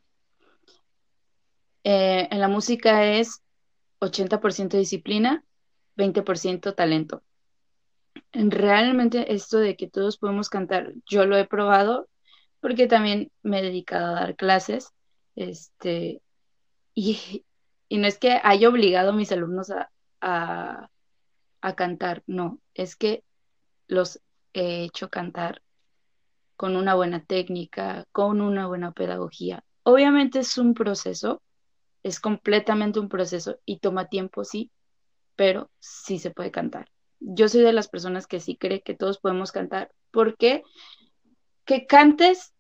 eh, 1.90 2.28
en 2.32 2.42
la 2.42 2.50
música 2.50 3.06
es 3.06 3.42
80% 4.02 4.78
disciplina, 4.78 5.46
20% 5.96 6.76
talento. 6.76 7.24
Realmente 8.34 9.34
esto 9.34 9.60
de 9.60 9.78
que 9.78 9.90
todos 9.90 10.18
podemos 10.18 10.50
cantar, 10.50 10.92
yo 11.10 11.26
lo 11.26 11.38
he 11.38 11.48
probado 11.48 12.10
porque 12.60 12.88
también 12.88 13.32
me 13.42 13.60
he 13.60 13.62
dedicado 13.62 14.08
a 14.08 14.20
dar 14.20 14.36
clases, 14.36 14.90
este, 15.38 16.22
y, 16.94 17.46
no 17.90 18.06
es 18.06 18.18
que 18.18 18.42
haya 18.44 18.68
obligado 18.68 19.12
a 19.12 19.16
mis 19.16 19.32
alumnos 19.32 19.70
a, 19.70 20.90
a 21.62 21.76
cantar, 21.78 22.22
no, 22.28 22.60
es 22.74 22.98
que 22.98 23.24
los 23.88 24.20
he 24.52 24.84
hecho 24.84 25.10
cantar 25.10 25.62
con 26.58 26.76
una 26.76 26.96
buena 26.96 27.24
técnica, 27.24 28.04
con 28.12 28.42
una 28.42 28.68
buena 28.68 28.92
pedagogía. 28.92 29.64
Obviamente 29.84 30.40
es 30.40 30.58
un 30.58 30.74
proceso, 30.74 31.42
es 32.08 32.20
completamente 32.20 33.00
un 33.00 33.10
proceso 33.10 33.60
y 33.66 33.80
toma 33.80 34.08
tiempo, 34.08 34.44
sí, 34.44 34.72
pero 35.36 35.70
sí 35.80 36.20
se 36.20 36.32
puede 36.32 36.52
cantar. 36.52 36.90
Yo 37.20 37.50
soy 37.50 37.62
de 37.62 37.74
las 37.74 37.88
personas 37.88 38.28
que 38.28 38.40
sí 38.40 38.56
cree 38.58 38.82
que 38.82 38.96
todos 38.96 39.20
podemos 39.20 39.52
cantar, 39.52 39.92
porque 40.12 40.64
que 41.66 41.86
cantes 41.86 42.54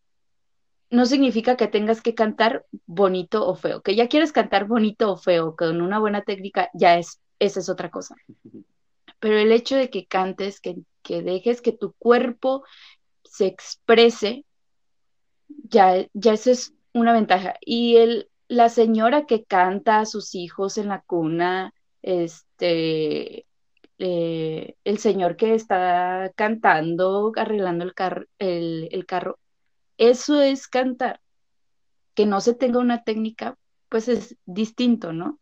no 0.90 1.06
significa 1.06 1.58
que 1.58 1.68
tengas 1.68 2.02
que 2.02 2.16
cantar 2.16 2.66
bonito 2.86 3.46
o 3.46 3.56
feo. 3.56 3.82
Que 3.82 3.96
ya 3.96 4.08
quieres 4.08 4.32
cantar 4.32 4.66
bonito 4.66 5.12
o 5.12 5.18
feo 5.18 5.56
con 5.56 5.82
una 5.82 6.00
buena 6.00 6.24
técnica, 6.24 6.70
ya 6.74 6.98
es, 6.98 7.20
esa 7.40 7.60
es 7.60 7.70
otra 7.70 7.90
cosa. 7.90 8.16
Pero 9.20 9.38
el 9.38 9.52
hecho 9.52 9.76
de 9.76 9.90
que 9.90 10.08
cantes, 10.08 10.60
que, 10.60 10.78
que 11.04 11.22
dejes 11.22 11.62
que 11.62 11.72
tu 11.72 11.94
cuerpo 11.94 12.64
se 13.24 13.48
exprese, 13.48 14.46
ya, 15.48 16.06
ya 16.14 16.34
eso 16.34 16.52
es 16.52 16.74
una 16.94 17.14
ventaja. 17.14 17.56
Y 17.62 17.98
el, 17.98 18.30
la 18.48 18.70
señora 18.70 19.26
que 19.26 19.44
canta 19.46 20.00
a 20.00 20.06
sus 20.06 20.36
hijos 20.36 20.78
en 20.78 20.90
la 20.90 21.02
cuna, 21.02 21.74
este, 22.02 23.46
eh, 24.00 24.76
el 24.84 24.98
señor 25.00 25.36
que 25.36 25.54
está 25.56 26.32
cantando, 26.36 27.32
arreglando 27.36 27.86
el, 28.40 28.90
el, 28.92 29.06
carro, 29.06 29.40
eso 29.98 30.42
es 30.42 30.68
cantar. 30.68 31.22
Que 32.16 32.26
no 32.26 32.42
se 32.42 32.54
tenga 32.56 32.80
una 32.80 33.04
técnica, 33.04 33.58
pues 33.90 34.08
es 34.08 34.38
distinto, 34.46 35.14
¿no? 35.14 35.40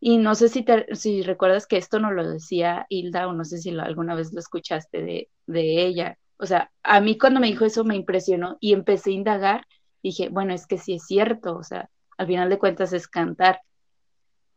Y 0.00 0.18
no 0.18 0.34
sé 0.34 0.48
si, 0.48 0.64
si 0.92 1.22
recuerdas 1.22 1.66
que 1.66 1.76
esto 1.76 1.98
no 1.98 2.12
lo 2.12 2.28
decía 2.28 2.86
Hilda 2.88 3.28
o 3.28 3.32
no 3.32 3.44
sé 3.44 3.58
si 3.58 3.70
alguna 3.70 4.14
vez 4.14 4.32
lo 4.32 4.40
escuchaste 4.40 5.02
de, 5.02 5.30
de 5.46 5.86
ella. 5.86 6.18
O 6.38 6.46
sea, 6.46 6.70
a 6.82 7.00
mí 7.00 7.18
cuando 7.18 7.40
me 7.40 7.48
dijo 7.48 7.64
eso 7.64 7.84
me 7.84 7.96
impresionó 7.96 8.56
y 8.60 8.72
empecé 8.74 9.10
a 9.10 9.14
indagar. 9.14 9.66
Dije, 10.02 10.28
bueno, 10.28 10.54
es 10.54 10.66
que 10.66 10.78
sí 10.78 10.94
es 10.94 11.06
cierto, 11.06 11.56
o 11.56 11.64
sea, 11.64 11.90
al 12.18 12.26
final 12.26 12.50
de 12.50 12.58
cuentas 12.58 12.92
es 12.92 13.08
cantar, 13.08 13.62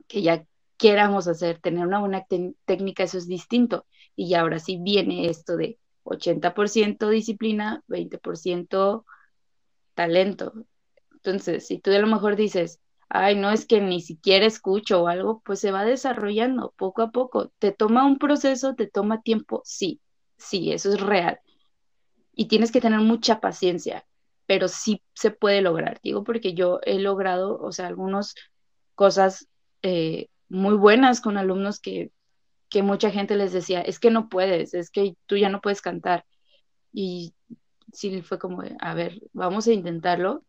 que 0.08 0.21
ya 0.21 0.45
queramos 0.78 1.28
hacer, 1.28 1.60
tener 1.60 1.86
una 1.88 2.00
buena 2.00 2.26
técnica, 2.65 3.04
eso 3.04 3.17
es 3.17 3.28
distinto. 3.28 3.86
Y 4.15 4.34
ahora 4.34 4.60
sí 4.60 4.78
viene 4.82 5.28
esto 5.30 5.56
de 5.56 5.80
80% 6.04 7.10
disciplina, 7.10 7.84
20% 7.88 9.06
talento. 9.93 10.54
Entonces, 11.13 11.67
si 11.67 11.80
tú 11.80 11.91
a 11.91 12.00
lo 12.00 12.08
mejor 12.08 12.36
dices, 12.36 12.80
ay, 13.10 13.36
no 13.36 13.52
es 13.52 13.65
que 13.65 13.80
ni 13.80 14.02
siquiera 14.02 14.45
escucho 14.45 15.04
o 15.04 15.08
algo, 15.08 15.41
pues 15.45 15.60
se 15.60 15.71
va 15.71 15.86
desarrollando 15.86 16.74
poco 16.78 17.04
a 17.04 17.12
poco. 17.12 17.52
¿Te 17.60 17.71
toma 17.71 18.06
un 18.06 18.17
proceso? 18.17 18.76
¿Te 18.76 18.88
toma 18.88 19.21
tiempo? 19.21 19.62
Sí, 19.63 20.02
sí, 20.38 20.71
eso 20.71 20.89
es 20.93 21.00
real 21.00 21.39
y 22.34 22.45
tienes 22.47 22.71
que 22.71 22.82
tener 22.82 23.00
mucha 23.00 23.39
paciencia, 23.39 24.06
pero 24.51 24.67
sí 24.67 25.01
se 25.13 25.31
puede 25.31 25.61
lograr, 25.61 26.01
digo, 26.03 26.25
porque 26.25 26.53
yo 26.53 26.81
he 26.83 26.99
logrado, 26.99 27.57
o 27.57 27.71
sea, 27.71 27.87
algunas 27.87 28.35
cosas 28.95 29.47
eh, 29.81 30.27
muy 30.49 30.75
buenas 30.75 31.21
con 31.21 31.37
alumnos 31.37 31.79
que, 31.79 32.11
que 32.67 32.83
mucha 32.83 33.11
gente 33.11 33.37
les 33.37 33.53
decía, 33.53 33.79
es 33.79 33.97
que 33.97 34.11
no 34.11 34.27
puedes, 34.27 34.73
es 34.73 34.91
que 34.91 35.15
tú 35.25 35.37
ya 35.37 35.47
no 35.47 35.61
puedes 35.61 35.81
cantar. 35.81 36.25
Y 36.91 37.33
sí 37.93 38.21
fue 38.23 38.39
como, 38.39 38.61
a 38.81 38.93
ver, 38.93 39.21
vamos 39.31 39.67
a 39.67 39.71
intentarlo 39.71 40.43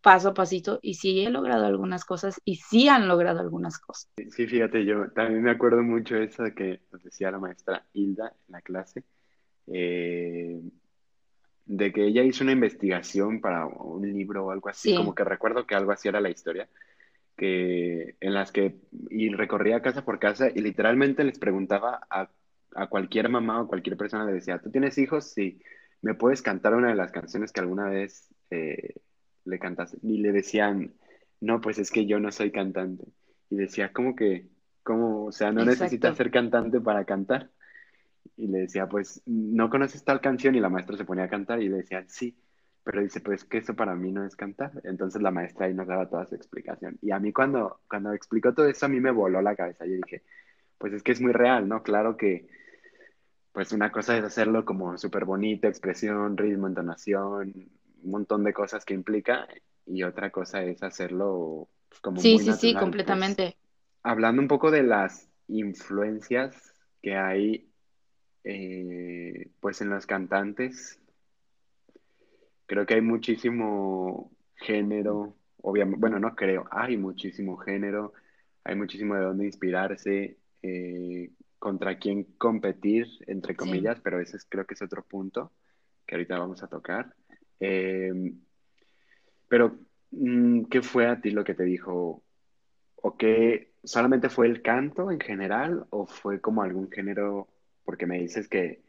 paso 0.00 0.30
a 0.30 0.34
pasito 0.34 0.78
y 0.80 0.94
sí 0.94 1.22
he 1.22 1.28
logrado 1.28 1.66
algunas 1.66 2.06
cosas 2.06 2.40
y 2.46 2.56
sí 2.56 2.88
han 2.88 3.08
logrado 3.08 3.40
algunas 3.40 3.78
cosas. 3.78 4.08
Sí, 4.16 4.46
fíjate, 4.46 4.86
yo 4.86 5.10
también 5.10 5.42
me 5.42 5.50
acuerdo 5.50 5.82
mucho 5.82 6.16
eso 6.16 6.44
que 6.56 6.80
nos 6.90 7.04
decía 7.04 7.30
la 7.30 7.40
maestra 7.40 7.86
Hilda 7.92 8.34
en 8.48 8.52
la 8.52 8.62
clase, 8.62 9.04
eh, 9.66 10.62
de 11.66 11.92
que 11.92 12.06
ella 12.06 12.22
hizo 12.22 12.44
una 12.44 12.52
investigación 12.52 13.40
para 13.40 13.66
un 13.66 14.10
libro 14.10 14.46
o 14.46 14.50
algo 14.52 14.68
así, 14.68 14.94
como 14.94 15.14
que 15.14 15.24
recuerdo 15.24 15.66
que 15.66 15.74
algo 15.74 15.90
así 15.90 16.08
era 16.08 16.20
la 16.20 16.30
historia, 16.30 16.68
que 17.36 18.14
en 18.20 18.34
las 18.34 18.52
que 18.52 18.76
y 19.10 19.28
recorría 19.30 19.82
casa 19.82 20.04
por 20.04 20.18
casa 20.18 20.48
y 20.54 20.60
literalmente 20.60 21.24
les 21.24 21.38
preguntaba 21.38 22.06
a, 22.08 22.30
a 22.74 22.86
cualquier 22.86 23.28
mamá 23.28 23.60
o 23.60 23.68
cualquier 23.68 23.96
persona, 23.96 24.24
le 24.24 24.32
decía, 24.32 24.60
¿tú 24.60 24.70
tienes 24.70 24.96
hijos? 24.96 25.32
Sí, 25.32 25.60
¿me 26.02 26.14
puedes 26.14 26.40
cantar 26.40 26.74
una 26.74 26.88
de 26.88 26.94
las 26.94 27.10
canciones 27.10 27.52
que 27.52 27.60
alguna 27.60 27.88
vez 27.88 28.32
eh, 28.50 28.94
le 29.44 29.58
cantaste? 29.58 29.98
Y 30.02 30.18
le 30.18 30.30
decían, 30.30 30.94
no, 31.40 31.60
pues 31.60 31.78
es 31.78 31.90
que 31.90 32.06
yo 32.06 32.20
no 32.20 32.30
soy 32.30 32.52
cantante. 32.52 33.04
Y 33.50 33.56
decía, 33.56 33.92
¿cómo 33.92 34.14
que? 34.14 34.48
¿Cómo? 34.84 35.24
O 35.26 35.32
sea, 35.32 35.50
no 35.50 35.64
necesitas 35.64 36.16
ser 36.16 36.30
cantante 36.30 36.80
para 36.80 37.04
cantar 37.04 37.50
y 38.36 38.48
le 38.48 38.60
decía, 38.60 38.88
pues, 38.88 39.22
¿no 39.26 39.70
conoces 39.70 40.04
tal 40.04 40.20
canción? 40.20 40.54
Y 40.54 40.60
la 40.60 40.68
maestra 40.68 40.96
se 40.96 41.04
ponía 41.04 41.24
a 41.24 41.28
cantar 41.30 41.62
y 41.62 41.68
le 41.68 41.78
decía, 41.78 42.04
sí, 42.08 42.38
pero 42.84 43.00
dice, 43.02 43.20
pues 43.20 43.44
que 43.44 43.58
eso 43.58 43.74
para 43.74 43.94
mí 43.94 44.12
no 44.12 44.24
es 44.24 44.36
cantar. 44.36 44.72
Entonces 44.84 45.22
la 45.22 45.30
maestra 45.30 45.66
ahí 45.66 45.74
nos 45.74 45.86
daba 45.88 46.08
toda 46.08 46.26
su 46.26 46.34
explicación. 46.34 46.98
Y 47.02 47.10
a 47.12 47.18
mí 47.18 47.32
cuando, 47.32 47.80
cuando 47.88 48.12
explicó 48.12 48.54
todo 48.54 48.68
eso, 48.68 48.86
a 48.86 48.88
mí 48.88 49.00
me 49.00 49.10
voló 49.10 49.42
la 49.42 49.56
cabeza. 49.56 49.86
Yo 49.86 49.94
dije, 49.94 50.22
pues 50.78 50.92
es 50.92 51.02
que 51.02 51.12
es 51.12 51.20
muy 51.20 51.32
real, 51.32 51.68
¿no? 51.68 51.82
Claro 51.82 52.16
que, 52.16 52.48
pues 53.52 53.72
una 53.72 53.90
cosa 53.90 54.16
es 54.18 54.24
hacerlo 54.24 54.64
como 54.64 54.96
súper 54.98 55.24
bonito, 55.24 55.66
expresión, 55.68 56.36
ritmo, 56.36 56.66
entonación, 56.66 57.52
un 58.02 58.10
montón 58.10 58.44
de 58.44 58.52
cosas 58.52 58.84
que 58.84 58.94
implica 58.94 59.46
y 59.86 60.02
otra 60.02 60.30
cosa 60.30 60.62
es 60.62 60.82
hacerlo 60.82 61.68
como 62.02 62.20
Sí, 62.20 62.32
muy 62.32 62.44
sí, 62.44 62.52
sí, 62.52 62.74
natural. 62.74 62.74
Pues 62.74 62.84
completamente. 62.84 63.56
hablando 64.02 64.42
un 64.42 64.48
poco 64.48 64.70
de 64.70 64.82
las 64.82 65.28
influencias 65.48 66.56
que 67.02 67.16
hay 67.16 67.70
eh, 68.46 69.50
pues 69.60 69.80
en 69.82 69.90
los 69.90 70.06
cantantes, 70.06 71.00
creo 72.66 72.86
que 72.86 72.94
hay 72.94 73.00
muchísimo 73.00 74.30
género, 74.56 75.36
obviamente, 75.62 76.00
bueno, 76.00 76.18
no 76.20 76.34
creo, 76.34 76.64
hay 76.70 76.96
muchísimo 76.96 77.56
género, 77.56 78.12
hay 78.64 78.76
muchísimo 78.76 79.14
de 79.16 79.22
dónde 79.22 79.46
inspirarse, 79.46 80.38
eh, 80.62 81.30
contra 81.58 81.98
quién 81.98 82.24
competir, 82.38 83.06
entre 83.26 83.54
Sí. 83.54 83.58
comillas, 83.58 84.00
pero 84.00 84.20
ese 84.20 84.36
es- 84.36 84.46
creo 84.48 84.66
que 84.66 84.74
es 84.74 84.82
otro 84.82 85.02
punto 85.04 85.52
que 86.06 86.14
ahorita 86.16 86.38
vamos 86.38 86.62
a 86.62 86.68
tocar. 86.68 87.14
Eh, 87.60 88.12
pero, 89.48 89.78
mm, 90.12 90.64
¿qué 90.66 90.82
fue 90.82 91.06
a 91.08 91.20
ti 91.20 91.30
lo 91.30 91.44
que 91.44 91.54
te 91.54 91.64
dijo? 91.64 92.22
¿O 92.96 93.16
qué 93.18 93.72
solamente 93.84 94.30
fue 94.30 94.46
el 94.48 94.62
canto 94.62 95.10
en 95.10 95.20
general 95.20 95.86
o 95.90 96.06
fue 96.06 96.40
como 96.40 96.62
algún 96.62 96.90
género? 96.90 97.48
Porque 97.86 98.06
me 98.06 98.18
dices 98.18 98.48
que, 98.48 98.82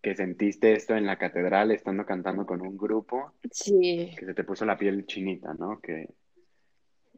que 0.00 0.14
sentiste 0.14 0.74
esto 0.74 0.94
en 0.94 1.06
la 1.06 1.18
catedral 1.18 1.72
estando 1.72 2.06
cantando 2.06 2.46
con 2.46 2.60
un 2.60 2.76
grupo, 2.76 3.32
Sí, 3.50 4.14
que 4.16 4.24
se 4.24 4.34
te 4.34 4.44
puso 4.44 4.64
la 4.64 4.78
piel 4.78 5.06
chinita, 5.06 5.54
¿no? 5.54 5.80
Que, 5.80 6.08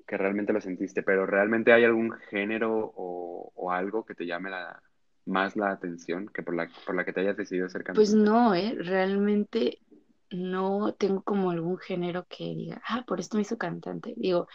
que 0.07 0.17
realmente 0.17 0.55
lo 0.55 0.61
sentiste, 0.63 1.03
pero 1.03 1.27
¿realmente 1.27 1.73
hay 1.73 1.85
algún 1.85 2.13
género 2.31 2.93
o, 2.97 3.53
o 3.55 3.71
algo 3.71 4.07
que 4.07 4.15
te 4.15 4.25
llame 4.27 4.49
la, 4.51 4.83
más 5.27 5.57
la 5.57 5.71
atención 5.71 6.29
que 6.29 6.43
por 6.43 6.55
la, 6.55 6.71
por 6.87 6.95
la 6.95 7.05
que 7.05 7.13
te 7.13 7.21
hayas 7.21 7.37
decidido 7.37 7.69
ser 7.69 7.85
pues 7.93 8.11
cantante? 8.11 8.15
no, 8.15 8.55
¿eh? 8.55 8.75
Realmente 8.79 9.81
no 10.31 10.95
tengo 10.95 11.23
como 11.23 11.51
algún 11.51 11.79
género 11.79 12.27
que 12.29 12.45
diga, 12.45 12.83
ah, 12.89 13.05
por 13.07 13.21
esto 13.21 13.37
me 13.37 13.43
hizo 13.43 13.57
cantante. 13.57 14.15
Digo, 14.17 14.49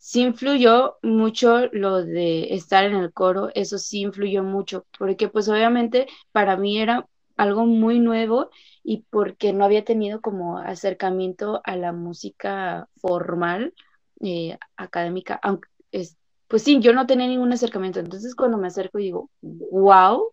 sí 0.00 0.22
influyó 0.22 0.96
mucho 1.02 1.66
lo 1.72 2.02
de 2.02 2.54
estar 2.54 2.84
en 2.84 2.96
el 2.96 3.12
coro, 3.12 3.50
eso 3.54 3.78
sí 3.78 4.00
influyó 4.00 4.42
mucho, 4.42 4.86
porque 4.98 5.28
pues 5.28 5.48
obviamente 5.48 6.06
para 6.32 6.56
mí 6.56 6.80
era 6.80 7.06
algo 7.36 7.66
muy 7.66 8.00
nuevo 8.00 8.50
y 8.82 9.04
porque 9.10 9.52
no 9.52 9.64
había 9.64 9.84
tenido 9.84 10.22
como 10.22 10.58
acercamiento 10.58 11.60
a 11.64 11.76
la 11.76 11.92
música 11.92 12.88
formal, 12.96 13.74
eh, 14.20 14.58
académica, 14.76 15.38
aunque 15.42 15.68
es, 15.92 16.16
pues 16.48 16.62
sí, 16.62 16.80
yo 16.80 16.94
no 16.94 17.06
tenía 17.06 17.26
ningún 17.26 17.52
acercamiento, 17.52 18.00
entonces 18.00 18.34
cuando 18.34 18.56
me 18.56 18.68
acerco 18.68 18.98
digo, 18.98 19.30
wow, 19.42 20.32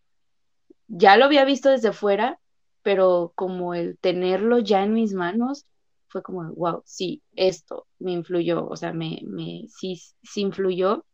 ya 0.88 1.17
lo 1.17 1.25
había 1.25 1.43
visto 1.43 1.69
desde 1.69 1.91
fuera, 1.91 2.39
pero 2.84 3.34
como 3.36 3.73
el 3.73 3.97
tenerlo 3.97 4.60
ya 4.60 4.82
en 4.84 4.93
mis 4.93 5.13
manos 5.13 5.65
fue 6.08 6.22
como, 6.24 6.43
wow, 6.54 6.82
sí, 6.86 7.22
esto 7.36 7.88
me 8.00 8.12
influyó, 8.13 8.67
o 8.67 8.76
sea, 8.76 8.93
me, 8.93 9.20
me, 9.24 9.65
sí, 9.67 10.00
sí 10.24 10.41
influyó 10.41 11.06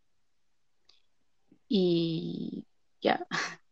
y 1.67 2.65
ya. 3.01 3.25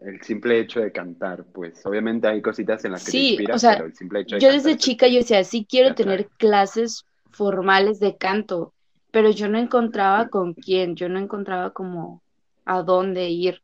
El 0.00 0.22
simple 0.22 0.60
hecho 0.60 0.80
de 0.80 0.92
cantar, 0.92 1.44
pues 1.46 1.84
obviamente 1.84 2.28
hay 2.28 2.40
cositas 2.40 2.84
en 2.84 2.92
las 2.92 3.04
que 3.04 3.10
te 3.10 3.18
Sí, 3.18 3.38
o 3.52 3.58
inspiras, 3.58 3.60
sea, 3.60 3.76
pero 3.76 3.86
el 3.86 3.94
simple 3.94 4.20
hecho 4.20 4.36
de 4.36 4.42
yo 4.42 4.52
desde 4.52 4.76
chica 4.76 5.08
yo 5.08 5.18
decía, 5.18 5.42
sí 5.44 5.62
te 5.62 5.66
quiero 5.66 5.94
tener 5.94 6.28
clases 6.38 7.04
formales 7.32 7.98
de 7.98 8.16
canto, 8.16 8.74
pero 9.10 9.30
yo 9.30 9.48
no 9.48 9.58
encontraba 9.58 10.28
con 10.28 10.54
quién, 10.54 10.94
yo 10.94 11.08
no 11.08 11.18
encontraba 11.18 11.72
como 11.72 12.22
a 12.64 12.82
dónde 12.82 13.28
ir. 13.30 13.60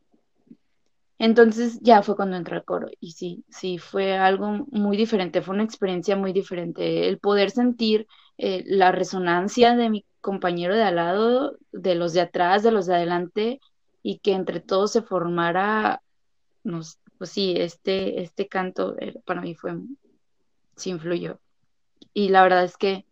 Entonces 1.18 1.79
ya 1.81 2.03
fue 2.03 2.16
cuando 2.16 2.37
entré 2.37 2.57
al 2.57 2.64
coro 2.64 2.88
y 3.00 3.12
sí, 3.12 3.44
sí, 3.48 3.79
fue 3.79 4.16
algo 4.16 4.66
muy 4.70 4.96
diferente, 4.96 5.42
fue 5.42 5.55
una 5.55 5.64
experiencia 5.64 6.16
muy 6.16 6.33
diferente. 6.33 7.09
El 7.09 7.18
poder 7.18 7.50
sentir 7.50 8.07
eh, 8.37 8.64
la 8.66 8.92
resonancia 8.92 9.77
de 9.77 9.90
mi 9.90 10.05
compañero 10.20 10.74
de 10.74 10.83
al 10.83 10.96
lado, 10.96 11.57
de 11.72 11.94
los 11.94 12.12
de 12.14 12.22
atrás, 12.22 12.62
de 12.62 12.72
los 12.72 12.87
de 12.87 12.96
adelante 12.96 13.61
y 14.03 14.18
que 14.18 14.33
entre 14.33 14.61
todos 14.61 14.92
se 14.92 15.03
formara, 15.03 16.03
pues 17.18 17.31
sí, 17.31 17.55
este, 17.57 18.22
este 18.22 18.48
canto 18.48 18.96
eh, 18.98 19.14
para 19.24 19.40
mí 19.40 19.55
fue, 19.55 19.74
sí 20.77 20.90
influyó. 20.90 21.40
Y 22.12 22.29
la 22.31 22.42
verdad 22.42 22.64
es 22.64 22.77
que 22.77 23.07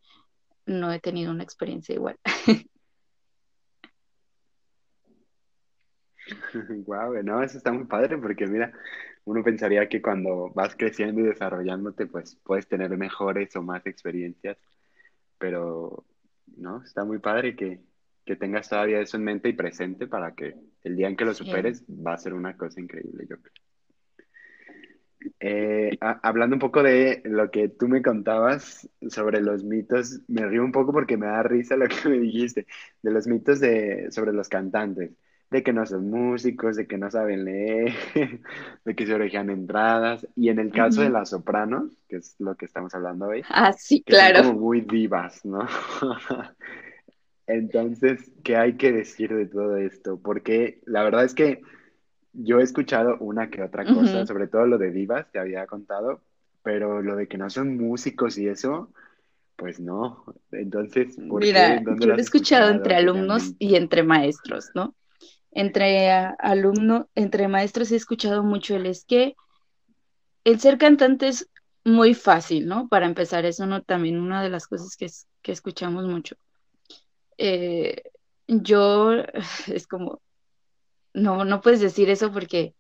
no 0.67 0.93
he 0.93 1.01
tenido 1.01 1.31
una 1.31 1.45
experiencia 1.45 1.95
igual. 1.95 2.19
Guau, 6.87 7.23
no, 7.23 7.43
eso 7.43 7.59
está 7.59 7.73
muy 7.73 7.85
padre 7.87 8.19
porque 8.19 8.47
mira, 8.47 8.73
uno 9.25 9.43
pensaría 9.43 9.89
que 9.89 10.03
cuando 10.03 10.51
vas 10.55 10.75
creciendo 10.77 11.21
y 11.21 11.25
desarrollándote, 11.25 12.07
pues 12.07 12.37
puedes 12.45 12.67
tener 12.69 12.91
mejores 12.97 13.55
o 13.57 13.63
más 13.63 13.85
experiencias, 13.87 14.57
pero 15.39 16.05
no, 16.57 16.83
está 16.83 17.05
muy 17.05 17.19
padre 17.19 17.57
que, 17.57 17.81
que 18.25 18.37
tengas 18.37 18.69
todavía 18.69 19.01
eso 19.01 19.17
en 19.17 19.25
mente 19.25 19.49
y 19.49 19.55
presente 19.55 20.07
para 20.07 20.35
que 20.35 20.55
el 20.85 20.97
día 20.97 21.09
en 21.09 21.17
que 21.17 21.25
lo 21.25 21.35
Sí. 21.35 21.45
superes 21.45 21.85
va 21.89 22.15
a 22.15 22.19
ser 22.19 22.35
una 22.35 22.57
cosa 22.57 22.81
increíble, 22.81 23.27
yo 23.29 23.37
creo. 23.41 23.53
Eh, 25.41 25.97
a- 26.01 26.19
hablando 26.29 26.57
un 26.57 26.61
poco 26.61 26.83
de 26.83 27.23
lo 27.25 27.51
que 27.51 27.69
tú 27.69 27.87
me 27.89 28.03
contabas 28.03 28.89
sobre 29.09 29.41
los 29.41 29.63
mitos, 29.65 30.21
me 30.29 30.47
río 30.47 30.65
un 30.65 30.73
poco 30.73 30.93
porque 30.93 31.17
me 31.17 31.27
da 31.27 31.43
risa 31.45 31.77
lo 31.77 31.87
que 31.89 32.09
me 32.09 32.19
dijiste, 32.19 32.67
de 33.03 33.11
los 33.13 33.27
mitos 33.29 33.61
de, 33.61 34.09
sobre 34.11 34.33
los 34.33 34.49
cantantes, 34.49 35.13
de 35.53 35.63
que 35.63 35.73
no 35.73 35.85
son 35.87 36.11
músicos, 36.11 36.77
de 36.77 36.87
que 36.87 36.99
no 36.99 37.11
saben 37.11 37.45
leer, 37.45 37.93
de 38.85 38.95
que 38.97 39.07
se 39.07 39.15
orejean 39.15 39.51
entradas, 39.51 40.27
y 40.35 40.49
en 40.49 40.59
el 40.59 40.73
caso 40.73 41.03
de 41.03 41.11
las 41.11 41.31
sopranos, 41.31 41.93
que 42.09 42.17
es 42.17 42.35
lo 42.39 42.57
que 42.57 42.65
estamos 42.65 42.95
hablando 42.95 43.27
hoy, 43.27 43.43
Ah, 43.49 43.73
sí, 43.73 44.03
que 44.03 44.15
son 44.15 44.21
claro. 44.33 44.49
como 44.49 44.61
muy 44.61 44.81
divas, 44.81 45.45
¿no? 45.45 45.61
Entonces, 47.47 48.33
¿qué 48.43 48.57
hay 48.57 48.77
que 48.77 48.93
decir 48.93 49.35
de 49.35 49.47
todo 49.47 49.77
esto? 49.77 50.19
Porque 50.19 50.81
la 50.87 51.03
verdad 51.03 51.25
es 51.25 51.35
que 51.35 51.61
yo 52.33 52.61
he 52.61 52.63
escuchado 52.63 53.19
una 53.21 53.51
que 53.51 53.63
otra 53.63 53.85
cosa, 53.85 54.25
sobre 54.25 54.47
todo 54.47 54.67
lo 54.67 54.79
de 54.79 54.91
divas, 54.91 55.31
te 55.33 55.39
había 55.39 55.67
contado, 55.67 56.23
pero 56.63 57.03
lo 57.03 57.15
de 57.15 57.29
que 57.29 57.37
no 57.37 57.51
son 57.51 57.77
músicos 57.77 58.39
y 58.39 58.49
eso, 58.49 58.91
pues 59.57 59.81
no. 59.81 60.25
Entonces, 60.51 61.17
¿por? 61.29 61.43
Mira, 61.43 61.77
¿En 61.77 61.85
dónde 61.85 62.07
yo 62.07 62.13
lo 62.13 62.19
he 62.19 62.21
escuchado 62.23 62.71
escuchado 62.71 62.71
entre 62.71 62.95
alumnos 62.95 63.55
y 63.59 63.75
entre 63.75 64.03
maestros, 64.03 64.71
¿no? 64.75 64.95
Entre 65.53 66.11
ah, 66.11 66.35
alumno, 66.41 67.09
entre 67.15 67.49
maestros 67.49 67.93
he 67.93 67.97
escuchado 67.97 68.43
mucho 68.43 68.77
el 68.77 68.87
es 68.87 69.05
que 69.05 69.35
el 70.45 70.61
ser 70.61 70.79
cantante 70.79 71.27
es 71.29 71.49
muy 71.85 72.15
fácil, 72.15 72.67
¿no? 72.69 72.89
Para 72.89 73.07
empezar, 73.07 73.45
es 73.45 73.59
uno 73.61 73.83
también 73.83 74.21
una 74.21 74.43
de 74.43 74.51
las 74.51 74.67
cosas 74.69 74.97
que, 74.97 75.07
es- 75.07 75.27
que 75.43 75.53
escuchamos 75.53 76.07
mucho. 76.07 76.37
Eh, 77.39 78.03
yo 78.47 79.13
es 79.69 79.87
como, 79.87 80.21
no, 81.15 81.45
no 81.45 81.61
puedes 81.61 81.81
decir 81.81 82.11
eso 82.11 82.33
porque 82.33 82.75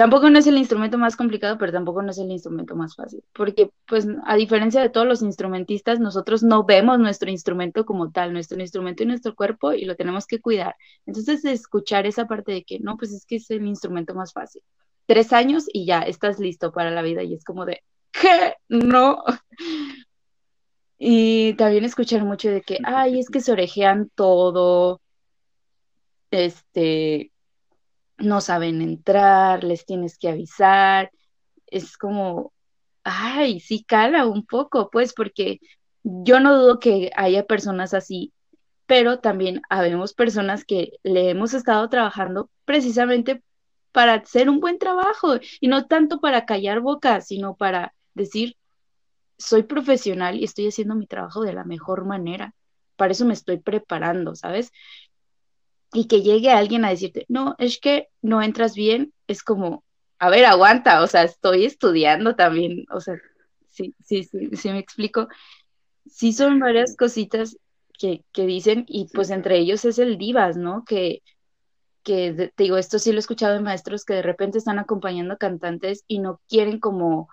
Tampoco 0.00 0.30
no 0.30 0.38
es 0.38 0.46
el 0.46 0.56
instrumento 0.56 0.96
más 0.96 1.14
complicado, 1.14 1.58
pero 1.58 1.72
tampoco 1.72 2.00
no 2.00 2.10
es 2.10 2.16
el 2.16 2.30
instrumento 2.30 2.74
más 2.74 2.96
fácil, 2.96 3.22
porque 3.34 3.70
pues 3.86 4.08
a 4.24 4.34
diferencia 4.34 4.80
de 4.80 4.88
todos 4.88 5.06
los 5.06 5.20
instrumentistas, 5.20 6.00
nosotros 6.00 6.42
no 6.42 6.64
vemos 6.64 6.98
nuestro 6.98 7.28
instrumento 7.28 7.84
como 7.84 8.10
tal, 8.10 8.32
nuestro 8.32 8.58
instrumento 8.58 9.02
y 9.02 9.06
nuestro 9.06 9.34
cuerpo 9.34 9.74
y 9.74 9.84
lo 9.84 9.96
tenemos 9.96 10.26
que 10.26 10.40
cuidar. 10.40 10.74
Entonces, 11.04 11.44
escuchar 11.44 12.06
esa 12.06 12.26
parte 12.26 12.50
de 12.50 12.64
que 12.64 12.78
no, 12.78 12.96
pues 12.96 13.12
es 13.12 13.26
que 13.26 13.36
es 13.36 13.50
el 13.50 13.66
instrumento 13.66 14.14
más 14.14 14.32
fácil. 14.32 14.62
Tres 15.04 15.34
años 15.34 15.66
y 15.70 15.84
ya 15.84 16.00
estás 16.00 16.40
listo 16.40 16.72
para 16.72 16.90
la 16.90 17.02
vida 17.02 17.22
y 17.22 17.34
es 17.34 17.44
como 17.44 17.66
de, 17.66 17.82
¿qué? 18.10 18.54
No. 18.70 19.22
Y 20.96 21.52
también 21.58 21.84
escuchar 21.84 22.24
mucho 22.24 22.48
de 22.48 22.62
que, 22.62 22.78
ay, 22.84 23.18
es 23.18 23.28
que 23.28 23.40
se 23.40 23.52
orejean 23.52 24.10
todo, 24.14 25.02
este, 26.30 27.32
no 28.20 28.40
saben 28.40 28.82
entrar, 28.82 29.64
les 29.64 29.84
tienes 29.86 30.18
que 30.18 30.28
avisar. 30.28 31.10
Es 31.66 31.96
como, 31.96 32.52
ay, 33.04 33.60
sí 33.60 33.84
cala 33.84 34.26
un 34.26 34.46
poco, 34.46 34.90
pues, 34.90 35.12
porque 35.14 35.60
yo 36.02 36.40
no 36.40 36.56
dudo 36.56 36.78
que 36.78 37.10
haya 37.16 37.44
personas 37.46 37.94
así, 37.94 38.32
pero 38.86 39.20
también 39.20 39.62
habemos 39.68 40.14
personas 40.14 40.64
que 40.64 40.92
le 41.02 41.30
hemos 41.30 41.54
estado 41.54 41.88
trabajando 41.88 42.50
precisamente 42.64 43.42
para 43.92 44.14
hacer 44.14 44.48
un 44.48 44.60
buen 44.60 44.78
trabajo 44.78 45.36
y 45.60 45.68
no 45.68 45.86
tanto 45.86 46.20
para 46.20 46.46
callar 46.46 46.80
bocas, 46.80 47.26
sino 47.26 47.56
para 47.56 47.94
decir, 48.14 48.56
soy 49.38 49.62
profesional 49.62 50.38
y 50.38 50.44
estoy 50.44 50.68
haciendo 50.68 50.94
mi 50.94 51.06
trabajo 51.06 51.42
de 51.42 51.52
la 51.52 51.64
mejor 51.64 52.04
manera. 52.04 52.54
Para 52.96 53.12
eso 53.12 53.24
me 53.24 53.32
estoy 53.32 53.58
preparando, 53.58 54.34
¿sabes? 54.34 54.72
Y 55.92 56.06
que 56.06 56.22
llegue 56.22 56.50
alguien 56.50 56.84
a 56.84 56.90
decirte, 56.90 57.26
no, 57.28 57.56
es 57.58 57.78
que 57.78 58.08
no 58.22 58.42
entras 58.42 58.74
bien, 58.74 59.12
es 59.26 59.42
como, 59.42 59.84
a 60.20 60.28
ver, 60.30 60.44
aguanta, 60.44 61.02
o 61.02 61.06
sea, 61.06 61.24
estoy 61.24 61.64
estudiando 61.64 62.36
también, 62.36 62.84
o 62.90 63.00
sea, 63.00 63.16
sí, 63.70 63.94
sí, 64.04 64.24
sí, 64.24 64.50
sí 64.52 64.68
me 64.70 64.78
explico. 64.78 65.28
Sí 66.06 66.32
son 66.32 66.58
varias 66.60 66.96
cositas 66.96 67.56
que, 67.98 68.24
que 68.32 68.46
dicen 68.46 68.84
y 68.86 69.08
pues 69.12 69.30
entre 69.30 69.58
ellos 69.58 69.84
es 69.84 69.98
el 69.98 70.18
divas, 70.18 70.56
¿no? 70.56 70.84
Que, 70.84 71.22
que 72.02 72.52
te 72.54 72.62
digo, 72.64 72.76
esto 72.76 72.98
sí 72.98 73.12
lo 73.12 73.18
he 73.18 73.20
escuchado 73.20 73.54
de 73.54 73.60
maestros 73.60 74.04
que 74.04 74.14
de 74.14 74.22
repente 74.22 74.58
están 74.58 74.78
acompañando 74.78 75.38
cantantes 75.38 76.04
y 76.06 76.18
no 76.18 76.40
quieren 76.48 76.80
como 76.80 77.28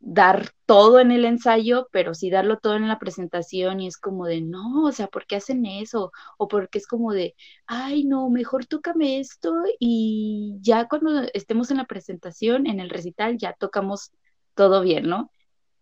dar 0.00 0.50
todo 0.66 0.98
en 0.98 1.12
el 1.12 1.24
ensayo, 1.26 1.88
pero 1.92 2.14
sí 2.14 2.30
darlo 2.30 2.58
todo 2.58 2.74
en 2.76 2.88
la 2.88 2.98
presentación 2.98 3.80
y 3.80 3.86
es 3.86 3.98
como 3.98 4.26
de, 4.26 4.40
no, 4.40 4.84
o 4.84 4.92
sea, 4.92 5.08
¿por 5.08 5.26
qué 5.26 5.36
hacen 5.36 5.66
eso? 5.66 6.10
O 6.38 6.48
porque 6.48 6.78
es 6.78 6.86
como 6.86 7.12
de, 7.12 7.36
ay, 7.66 8.04
no, 8.04 8.30
mejor 8.30 8.66
tócame 8.66 9.20
esto 9.20 9.54
y 9.78 10.56
ya 10.62 10.88
cuando 10.88 11.22
estemos 11.34 11.70
en 11.70 11.76
la 11.78 11.86
presentación, 11.86 12.66
en 12.66 12.80
el 12.80 12.90
recital, 12.90 13.36
ya 13.38 13.52
tocamos 13.52 14.10
todo 14.54 14.82
bien, 14.82 15.08
¿no? 15.08 15.30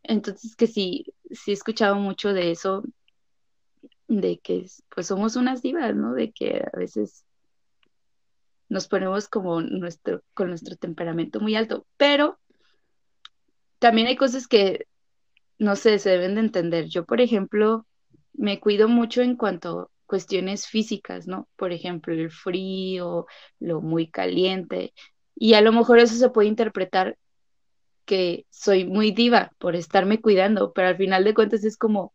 Entonces 0.02 0.56
que 0.56 0.66
sí, 0.66 1.06
sí 1.30 1.52
he 1.52 1.54
escuchado 1.54 1.94
mucho 1.96 2.32
de 2.32 2.50
eso, 2.50 2.82
de 4.08 4.38
que 4.40 4.66
pues 4.94 5.06
somos 5.06 5.36
unas 5.36 5.62
divas, 5.62 5.94
¿no? 5.94 6.14
De 6.14 6.32
que 6.32 6.64
a 6.72 6.76
veces 6.76 7.24
nos 8.68 8.88
ponemos 8.88 9.28
como 9.28 9.60
nuestro, 9.62 10.22
con 10.34 10.48
nuestro 10.48 10.76
temperamento 10.76 11.40
muy 11.40 11.54
alto, 11.56 11.86
pero 11.96 12.38
también 13.78 14.06
hay 14.08 14.16
cosas 14.16 14.46
que, 14.48 14.86
no 15.58 15.76
sé, 15.76 15.98
se 15.98 16.10
deben 16.10 16.34
de 16.34 16.40
entender. 16.42 16.86
Yo, 16.86 17.04
por 17.04 17.20
ejemplo, 17.20 17.86
me 18.32 18.60
cuido 18.60 18.88
mucho 18.88 19.22
en 19.22 19.36
cuanto 19.36 19.80
a 19.80 19.88
cuestiones 20.06 20.66
físicas, 20.66 21.26
¿no? 21.26 21.48
Por 21.56 21.72
ejemplo, 21.72 22.14
el 22.14 22.30
frío, 22.30 23.26
lo 23.60 23.80
muy 23.80 24.08
caliente, 24.08 24.94
y 25.34 25.54
a 25.54 25.60
lo 25.60 25.72
mejor 25.72 25.98
eso 25.98 26.14
se 26.16 26.30
puede 26.30 26.48
interpretar 26.48 27.16
que 28.04 28.46
soy 28.50 28.84
muy 28.84 29.10
diva 29.10 29.52
por 29.58 29.76
estarme 29.76 30.20
cuidando, 30.20 30.72
pero 30.72 30.88
al 30.88 30.96
final 30.96 31.24
de 31.24 31.34
cuentas 31.34 31.62
es 31.64 31.76
como, 31.76 32.14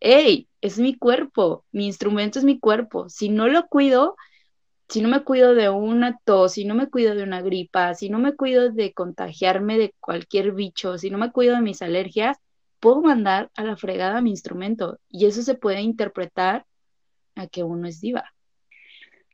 hey, 0.00 0.48
es 0.60 0.78
mi 0.78 0.96
cuerpo, 0.96 1.64
mi 1.72 1.86
instrumento 1.86 2.38
es 2.38 2.44
mi 2.44 2.58
cuerpo, 2.58 3.08
si 3.08 3.28
no 3.28 3.48
lo 3.48 3.66
cuido, 3.68 4.16
si 4.88 5.00
no 5.00 5.08
me 5.08 5.24
cuido 5.24 5.54
de 5.54 5.70
una 5.70 6.18
tos, 6.24 6.52
si 6.52 6.64
no 6.64 6.74
me 6.74 6.88
cuido 6.88 7.14
de 7.14 7.22
una 7.22 7.40
gripa, 7.42 7.94
si 7.94 8.10
no 8.10 8.18
me 8.18 8.34
cuido 8.34 8.70
de 8.70 8.92
contagiarme 8.92 9.78
de 9.78 9.94
cualquier 10.00 10.52
bicho, 10.52 10.98
si 10.98 11.10
no 11.10 11.18
me 11.18 11.32
cuido 11.32 11.54
de 11.56 11.62
mis 11.62 11.82
alergias, 11.82 12.38
puedo 12.80 13.00
mandar 13.00 13.50
a 13.56 13.64
la 13.64 13.76
fregada 13.76 14.20
mi 14.20 14.30
instrumento 14.30 14.98
y 15.08 15.26
eso 15.26 15.42
se 15.42 15.54
puede 15.54 15.80
interpretar 15.80 16.66
a 17.34 17.46
que 17.46 17.62
uno 17.62 17.88
es 17.88 18.00
diva. 18.00 18.24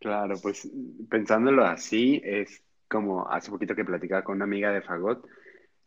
Claro, 0.00 0.36
pues 0.40 0.70
pensándolo 1.10 1.64
así, 1.64 2.20
es 2.24 2.62
como 2.88 3.28
hace 3.28 3.50
poquito 3.50 3.74
que 3.74 3.84
platicaba 3.84 4.24
con 4.24 4.36
una 4.36 4.44
amiga 4.44 4.72
de 4.72 4.82
Fagot, 4.82 5.26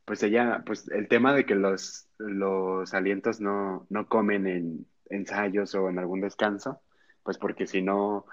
pues 0.05 0.21
ella, 0.23 0.61
pues 0.65 0.89
el 0.89 1.07
tema 1.07 1.33
de 1.33 1.45
que 1.45 1.55
los, 1.55 2.07
los 2.17 2.93
alientos 2.93 3.39
no, 3.39 3.87
no 3.89 4.07
comen 4.07 4.45
en 4.47 4.85
ensayos 5.09 5.73
o 5.75 5.89
en 5.89 5.99
algún 5.99 6.21
descanso, 6.21 6.81
pues 7.23 7.37
porque 7.37 7.65
si 7.65 7.81
no 7.81 8.25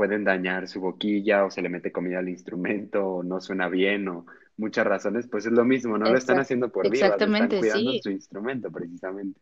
pueden 0.00 0.24
dañar 0.24 0.66
su 0.66 0.80
boquilla 0.80 1.44
o 1.44 1.50
se 1.50 1.60
le 1.60 1.68
mete 1.68 1.92
comida 1.92 2.20
al 2.20 2.28
instrumento 2.30 3.06
o 3.06 3.22
no 3.22 3.38
suena 3.38 3.68
bien 3.68 4.08
o 4.08 4.24
muchas 4.56 4.86
razones, 4.86 5.26
pues 5.26 5.44
es 5.44 5.52
lo 5.52 5.62
mismo, 5.62 5.98
no 5.98 6.06
lo 6.06 6.16
están 6.16 6.38
haciendo 6.38 6.72
por 6.72 6.90
vida, 6.90 7.08
están 7.08 7.48
cuidando 7.48 7.92
su 8.02 8.08
instrumento 8.08 8.70
precisamente. 8.70 9.38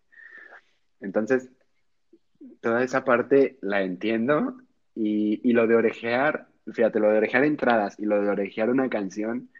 Entonces, 1.00 1.48
toda 2.60 2.82
esa 2.82 3.04
parte 3.04 3.56
la 3.60 3.82
entiendo 3.82 4.56
y, 4.96 5.40
y 5.48 5.52
lo 5.52 5.68
de 5.68 5.76
orejear, 5.76 6.48
fíjate, 6.66 6.98
lo 6.98 7.12
de 7.12 7.18
orejear 7.18 7.44
entradas 7.44 7.96
y 8.00 8.06
lo 8.06 8.20
de 8.20 8.28
orejear 8.28 8.68
una 8.68 8.88
canción, 8.88 9.50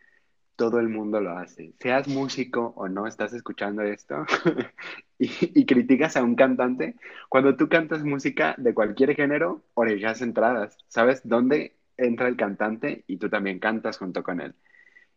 todo 0.59 0.81
el 0.81 0.88
mundo 0.88 1.21
lo 1.21 1.38
hace. 1.38 1.73
Seas 1.79 2.09
músico 2.09 2.73
o 2.77 2.88
no, 2.88 3.07
estás 3.07 3.33
escuchando 3.33 3.83
esto 3.83 4.27
y, 5.18 5.64
criticas 5.66 6.16
a 6.16 6.25
un 6.25 6.35
cantante. 6.35 6.97
Cuando 7.29 7.57
tú 7.57 7.68
cantas 7.68 8.03
música 8.03 8.57
de 8.59 8.75
cualquier 8.75 9.14
género, 9.14 9.62
orejas 9.75 10.21
entradas. 10.21 10.77
¿Sabes 10.88 11.21
dónde 11.23 11.77
entra 11.97 12.27
el 12.27 12.37
cantante 12.37 13.05
y 13.07 13.18
tú 13.18 13.31
también 13.31 13.61
cantas 13.61 13.99
junto 13.99 14.25
con 14.25 14.40
él? 14.40 14.57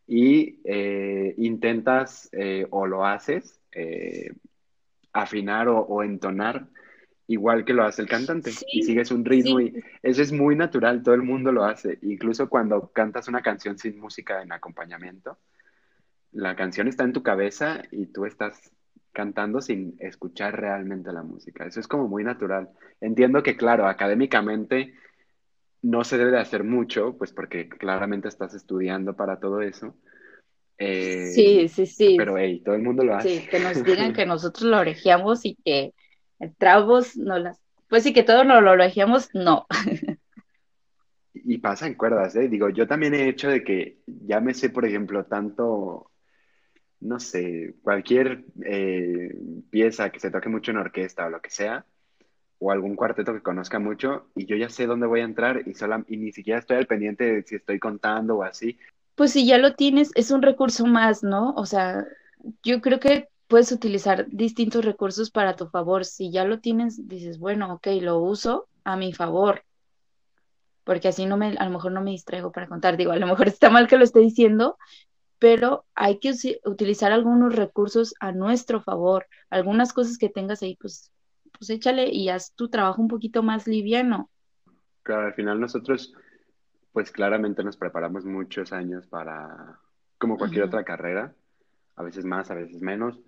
Y 0.05 0.59
eh, 0.63 1.33
intentas 1.39 2.29
eh, 2.33 2.67
o 2.69 2.85
lo 2.85 3.07
haces 3.07 3.59
eh, 3.71 4.33
afinar 5.11 5.67
o 5.69 6.03
entonar 6.03 6.67
igual 7.31 7.63
que 7.63 7.73
lo 7.73 7.83
hace 7.83 8.01
el 8.01 8.09
cantante 8.09 8.51
y 8.71 8.83
sigues 8.83 9.11
un 9.11 9.23
ritmo 9.23 9.61
y 9.61 9.81
eso 10.03 10.21
es 10.21 10.31
muy 10.31 10.55
natural, 10.55 11.01
todo 11.01 11.15
el 11.15 11.23
mundo 11.23 11.51
lo 11.51 11.63
hace, 11.63 11.97
incluso 12.01 12.49
cuando 12.49 12.91
cantas 12.91 13.27
una 13.27 13.41
canción 13.41 13.77
sin 13.77 13.99
música 13.99 14.41
en 14.41 14.51
acompañamiento, 14.51 15.37
la 16.33 16.55
canción 16.55 16.87
está 16.87 17.03
en 17.03 17.13
tu 17.13 17.23
cabeza 17.23 17.83
y 17.91 18.07
tú 18.07 18.25
estás 18.25 18.71
cantando 19.13 19.61
sin 19.61 19.95
escuchar 19.99 20.59
realmente 20.59 21.11
la 21.11 21.23
música, 21.23 21.65
eso 21.65 21.79
es 21.79 21.87
como 21.87 22.07
muy 22.07 22.23
natural. 22.23 22.69
Entiendo 22.99 23.43
que 23.43 23.55
claro, 23.55 23.87
académicamente 23.87 24.93
no 25.81 26.03
se 26.03 26.17
debe 26.17 26.31
de 26.31 26.39
hacer 26.39 26.63
mucho, 26.63 27.15
pues 27.17 27.31
porque 27.31 27.69
claramente 27.69 28.27
estás 28.27 28.53
estudiando 28.53 29.15
para 29.15 29.39
todo 29.39 29.61
eso. 29.61 29.95
Eh, 30.77 31.27
sí, 31.33 31.67
sí, 31.67 31.85
sí. 31.85 32.15
Pero 32.17 32.37
hey, 32.37 32.61
todo 32.63 32.75
el 32.75 32.81
mundo 32.81 33.03
lo 33.03 33.15
hace. 33.15 33.41
Sí, 33.41 33.47
que 33.47 33.59
nos 33.59 33.83
digan 33.83 34.13
que 34.13 34.25
nosotros 34.25 34.63
lo 34.63 34.79
orejeamos 34.79 35.45
y 35.45 35.55
que 35.63 35.93
trabos, 36.57 37.17
no 37.17 37.37
las, 37.39 37.59
pues 37.89 38.03
sí 38.03 38.13
que 38.13 38.23
todo 38.23 38.43
no 38.43 38.61
lo 38.61 38.73
elegíamos, 38.73 39.29
no. 39.33 39.67
Y 41.33 41.57
pasa 41.57 41.87
en 41.87 41.95
cuerdas, 41.95 42.35
¿eh? 42.35 42.47
Digo, 42.49 42.69
yo 42.69 42.87
también 42.87 43.13
he 43.13 43.27
hecho 43.27 43.49
de 43.49 43.63
que 43.63 43.99
ya 44.05 44.39
me 44.39 44.53
sé, 44.53 44.69
por 44.69 44.85
ejemplo, 44.85 45.25
tanto, 45.25 46.11
no 46.99 47.19
sé, 47.19 47.75
cualquier 47.81 48.45
eh, 48.63 49.33
pieza 49.69 50.09
que 50.09 50.19
se 50.19 50.29
toque 50.29 50.49
mucho 50.49 50.71
en 50.71 50.77
orquesta 50.77 51.25
o 51.25 51.29
lo 51.29 51.41
que 51.41 51.49
sea, 51.49 51.85
o 52.59 52.71
algún 52.71 52.95
cuarteto 52.95 53.33
que 53.33 53.41
conozca 53.41 53.79
mucho, 53.79 54.27
y 54.35 54.45
yo 54.45 54.55
ya 54.55 54.69
sé 54.69 54.85
dónde 54.85 55.07
voy 55.07 55.21
a 55.21 55.25
entrar 55.25 55.63
y, 55.65 55.73
sola, 55.73 56.03
y 56.07 56.17
ni 56.17 56.31
siquiera 56.31 56.59
estoy 56.59 56.77
al 56.77 56.87
pendiente 56.87 57.23
de 57.23 57.43
si 57.43 57.55
estoy 57.55 57.79
contando 57.79 58.37
o 58.37 58.43
así. 58.43 58.77
Pues 59.15 59.31
si 59.31 59.45
ya 59.45 59.57
lo 59.57 59.73
tienes, 59.73 60.11
es 60.15 60.31
un 60.31 60.41
recurso 60.41 60.85
más, 60.85 61.23
¿no? 61.23 61.53
O 61.55 61.65
sea, 61.65 62.05
yo 62.63 62.81
creo 62.81 62.99
que 62.99 63.30
puedes 63.51 63.73
utilizar 63.73 64.27
distintos 64.29 64.85
recursos 64.85 65.29
para 65.29 65.57
tu 65.57 65.67
favor. 65.67 66.05
Si 66.05 66.31
ya 66.31 66.45
lo 66.45 66.61
tienes, 66.61 67.09
dices, 67.09 67.37
bueno, 67.37 67.73
ok, 67.73 67.87
lo 67.99 68.17
uso 68.19 68.69
a 68.85 68.95
mi 68.95 69.11
favor, 69.11 69.65
porque 70.85 71.09
así 71.09 71.25
no 71.25 71.35
me, 71.35 71.57
a 71.57 71.65
lo 71.65 71.71
mejor 71.71 71.91
no 71.91 72.01
me 72.01 72.11
distraigo 72.11 72.53
para 72.53 72.69
contar. 72.69 72.95
Digo, 72.95 73.11
a 73.11 73.17
lo 73.17 73.27
mejor 73.27 73.47
está 73.49 73.69
mal 73.69 73.89
que 73.89 73.97
lo 73.97 74.05
esté 74.05 74.21
diciendo, 74.21 74.77
pero 75.37 75.83
hay 75.95 76.19
que 76.19 76.31
utilizar 76.63 77.11
algunos 77.11 77.53
recursos 77.53 78.15
a 78.21 78.31
nuestro 78.31 78.81
favor. 78.81 79.27
Algunas 79.49 79.91
cosas 79.91 80.17
que 80.17 80.29
tengas 80.29 80.63
ahí, 80.63 80.77
pues, 80.79 81.11
pues 81.51 81.69
échale 81.69 82.07
y 82.09 82.29
haz 82.29 82.53
tu 82.53 82.69
trabajo 82.69 83.01
un 83.01 83.09
poquito 83.09 83.43
más 83.43 83.67
liviano. 83.67 84.29
Claro, 85.03 85.27
al 85.27 85.33
final 85.33 85.59
nosotros, 85.59 86.13
pues 86.93 87.11
claramente 87.11 87.65
nos 87.65 87.75
preparamos 87.75 88.23
muchos 88.23 88.71
años 88.71 89.07
para, 89.07 89.77
como 90.17 90.37
cualquier 90.37 90.63
otra 90.63 90.85
carrera, 90.85 91.35
a 91.97 92.03
veces 92.03 92.23
más, 92.23 92.49
a 92.49 92.55
veces 92.55 92.81
menos 92.81 93.19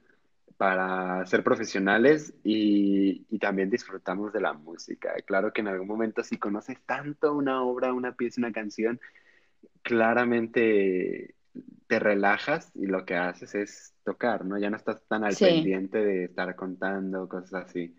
para 0.58 1.26
ser 1.26 1.44
profesionales 1.44 2.34
y, 2.44 3.26
también 3.40 3.70
disfrutamos 3.70 4.32
de 4.32 4.40
la 4.40 4.54
música. 4.54 5.14
Claro 5.26 5.52
que 5.52 5.60
en 5.60 5.68
algún 5.68 5.88
momento 5.88 6.24
si 6.24 6.38
conoces 6.38 6.78
tanto 6.86 7.34
una 7.34 7.62
obra, 7.62 7.92
una 7.92 8.16
pieza, 8.16 8.40
una 8.40 8.54
canción, 8.54 9.02
claramente 9.82 11.36
te 11.88 12.00
relajas 12.00 12.72
y 12.74 12.86
lo 12.86 13.06
que 13.06 13.16
haces 13.16 13.54
es 13.56 13.94
tocar, 14.06 14.46
¿no? 14.46 14.58
Ya 14.58 14.70
no 14.70 14.78
estás 14.78 15.02
tan 15.10 15.26
al 15.26 15.36
pendiente 15.36 15.98
de 15.98 16.24
estar 16.26 16.56
contando 16.56 17.28
cosas 17.28 17.66
así. 17.66 17.94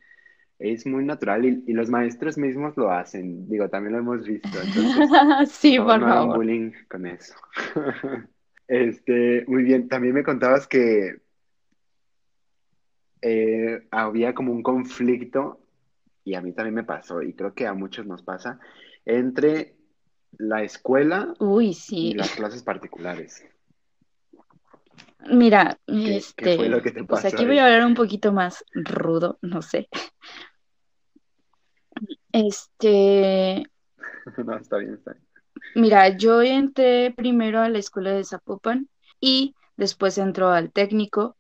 Es 0.59 0.87
muy 0.87 1.05
natural 1.05 1.45
y, 1.45 1.73
los 1.75 1.91
maestros 1.91 2.39
mismos 2.39 2.75
lo 2.79 2.91
hacen. 2.91 3.47
Digo, 3.49 3.69
también 3.69 3.93
lo 3.93 3.99
hemos 3.99 4.27
visto. 4.27 4.49
sí, 5.47 5.79
por 5.79 6.01
favor. 6.01 6.39
bullying 6.39 6.73
con 6.89 7.07
eso. 7.07 7.35
este, 8.69 9.45
muy 9.47 9.65
bien. 9.65 9.89
También 9.89 10.15
me 10.15 10.25
contabas 10.25 10.67
que 10.67 11.24
eh, 13.27 13.89
había 13.91 14.35
como 14.35 14.53
un 14.53 14.63
conflicto, 14.63 15.59
y 16.25 16.35
a 16.35 16.43
mí 16.43 16.53
también 16.53 16.75
me 16.75 16.85
pasó, 16.85 17.23
y 17.23 17.33
creo 17.33 17.55
que 17.55 17.67
a 17.67 17.73
muchos 17.73 18.05
nos 18.05 18.23
pasa, 18.23 18.61
entre 19.07 19.77
la 20.37 20.63
escuela 20.63 21.33
y 21.91 22.13
las 22.13 22.33
clases 22.33 22.63
particulares. 22.63 23.43
Mira, 25.27 25.79
este, 25.87 26.59
pues 27.09 27.25
aquí 27.25 27.47
voy 27.47 27.57
a 27.57 27.65
hablar 27.65 27.87
un 27.87 27.95
poquito 27.95 28.31
más 28.31 28.63
rudo, 28.75 29.39
no 29.41 29.63
sé. 29.63 29.89
Este. 32.31 33.65
no, 34.45 34.57
está 34.59 34.77
bien, 34.77 34.95
está 34.95 35.13
bien. 35.13 35.25
Mira, 35.77 36.15
yo 36.15 36.43
entré 36.43 37.11
primero 37.17 37.61
a 37.61 37.71
la 37.71 37.79
escuela 37.79 38.11
de 38.11 38.25
Zapopan 38.25 38.91
y 39.19 39.55
después 39.79 40.19
entró 40.19 40.51
al 40.51 40.71
técnico 40.73 41.39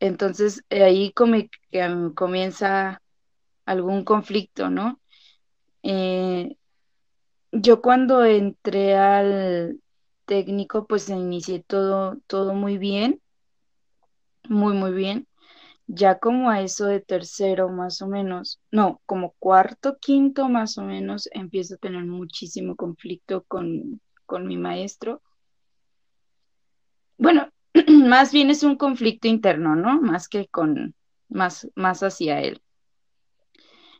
entonces 0.00 0.62
eh, 0.70 0.82
ahí 0.84 1.12
comienza 1.12 3.00
algún 3.66 4.04
conflicto, 4.04 4.70
¿no? 4.70 5.00
Eh, 5.82 6.56
yo 7.52 7.80
cuando 7.82 8.24
entré 8.24 8.96
al 8.96 9.80
técnico, 10.26 10.86
pues 10.86 11.08
inicié 11.08 11.62
todo, 11.66 12.18
todo 12.26 12.54
muy 12.54 12.78
bien, 12.78 13.20
muy, 14.48 14.74
muy 14.74 14.92
bien. 14.92 15.26
Ya 15.86 16.18
como 16.18 16.50
a 16.50 16.62
eso 16.62 16.86
de 16.86 17.00
tercero 17.00 17.68
más 17.68 18.00
o 18.02 18.08
menos, 18.08 18.60
no, 18.70 19.00
como 19.06 19.34
cuarto, 19.38 19.98
quinto 20.00 20.48
más 20.48 20.78
o 20.78 20.82
menos, 20.82 21.28
empiezo 21.32 21.74
a 21.74 21.78
tener 21.78 22.04
muchísimo 22.04 22.74
conflicto 22.76 23.44
con, 23.48 24.00
con 24.26 24.46
mi 24.46 24.56
maestro. 24.56 25.22
Bueno, 27.18 27.48
más 27.88 28.32
bien 28.32 28.50
es 28.50 28.62
un 28.62 28.76
conflicto 28.76 29.28
interno, 29.28 29.76
¿no? 29.76 30.00
Más 30.00 30.28
que 30.28 30.46
con, 30.48 30.94
más, 31.28 31.68
más 31.74 32.02
hacia 32.02 32.40
él. 32.40 32.62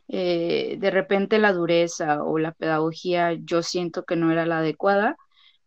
Eh, 0.07 0.77
de 0.79 0.91
repente 0.91 1.39
la 1.39 1.51
dureza 1.51 2.23
o 2.23 2.37
la 2.37 2.51
pedagogía 2.51 3.33
yo 3.33 3.63
siento 3.63 4.05
que 4.05 4.15
no 4.15 4.31
era 4.31 4.45
la 4.45 4.59
adecuada. 4.59 5.17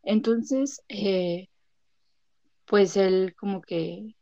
Entonces, 0.02 0.82
eh, 0.88 1.48
pues 2.64 2.96
él 2.96 3.34
como 3.36 3.60
que 3.62 4.14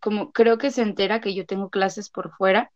como 0.00 0.32
creo 0.32 0.58
que 0.58 0.70
se 0.70 0.82
entera 0.82 1.20
que 1.20 1.34
yo 1.34 1.46
tengo 1.46 1.70
clases 1.70 2.10
por 2.10 2.30
fuera, 2.36 2.70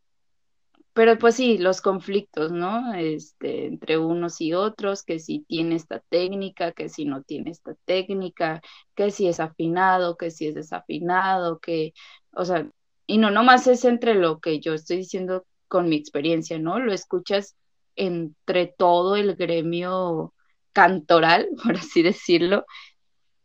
pero 0.95 1.19
pues 1.19 1.37
sí, 1.37 1.59
los 1.59 1.81
conflictos, 1.81 2.53
¿no? 2.53 2.95
Este, 2.95 3.67
entre 3.67 3.99
unos 3.99 4.41
y 4.41 4.53
otros, 4.55 5.03
que 5.03 5.19
si 5.19 5.41
tiene 5.41 5.77
esta 5.77 6.01
técnica, 6.01 6.73
que 6.73 6.89
si 6.89 7.05
no 7.05 7.23
tiene 7.23 7.51
esta 7.51 7.75
técnica, 7.85 8.61
que 8.95 9.11
si 9.11 9.29
es 9.29 9.41
afinado, 9.41 10.17
que 10.17 10.31
si 10.31 10.49
es 10.49 10.55
desafinado, 10.55 11.59
que, 11.61 11.95
o 12.33 12.45
sea, 12.45 12.69
y 13.07 13.19
no 13.19 13.31
nomás 13.31 13.67
es 13.67 13.85
entre 13.85 14.15
lo 14.15 14.41
que 14.41 14.61
yo 14.61 14.75
estoy 14.75 14.99
diciendo 14.99 15.47
con 15.69 15.89
mi 15.89 15.97
experiencia, 15.97 16.59
¿no? 16.59 16.79
Lo 16.79 16.93
escuchas 16.93 17.57
entre 17.97 18.67
todo 18.67 19.17
el 19.17 19.35
gremio 19.37 20.35
cantoral, 20.73 21.49
por 21.65 21.77
así 21.77 22.03
decirlo, 22.03 22.65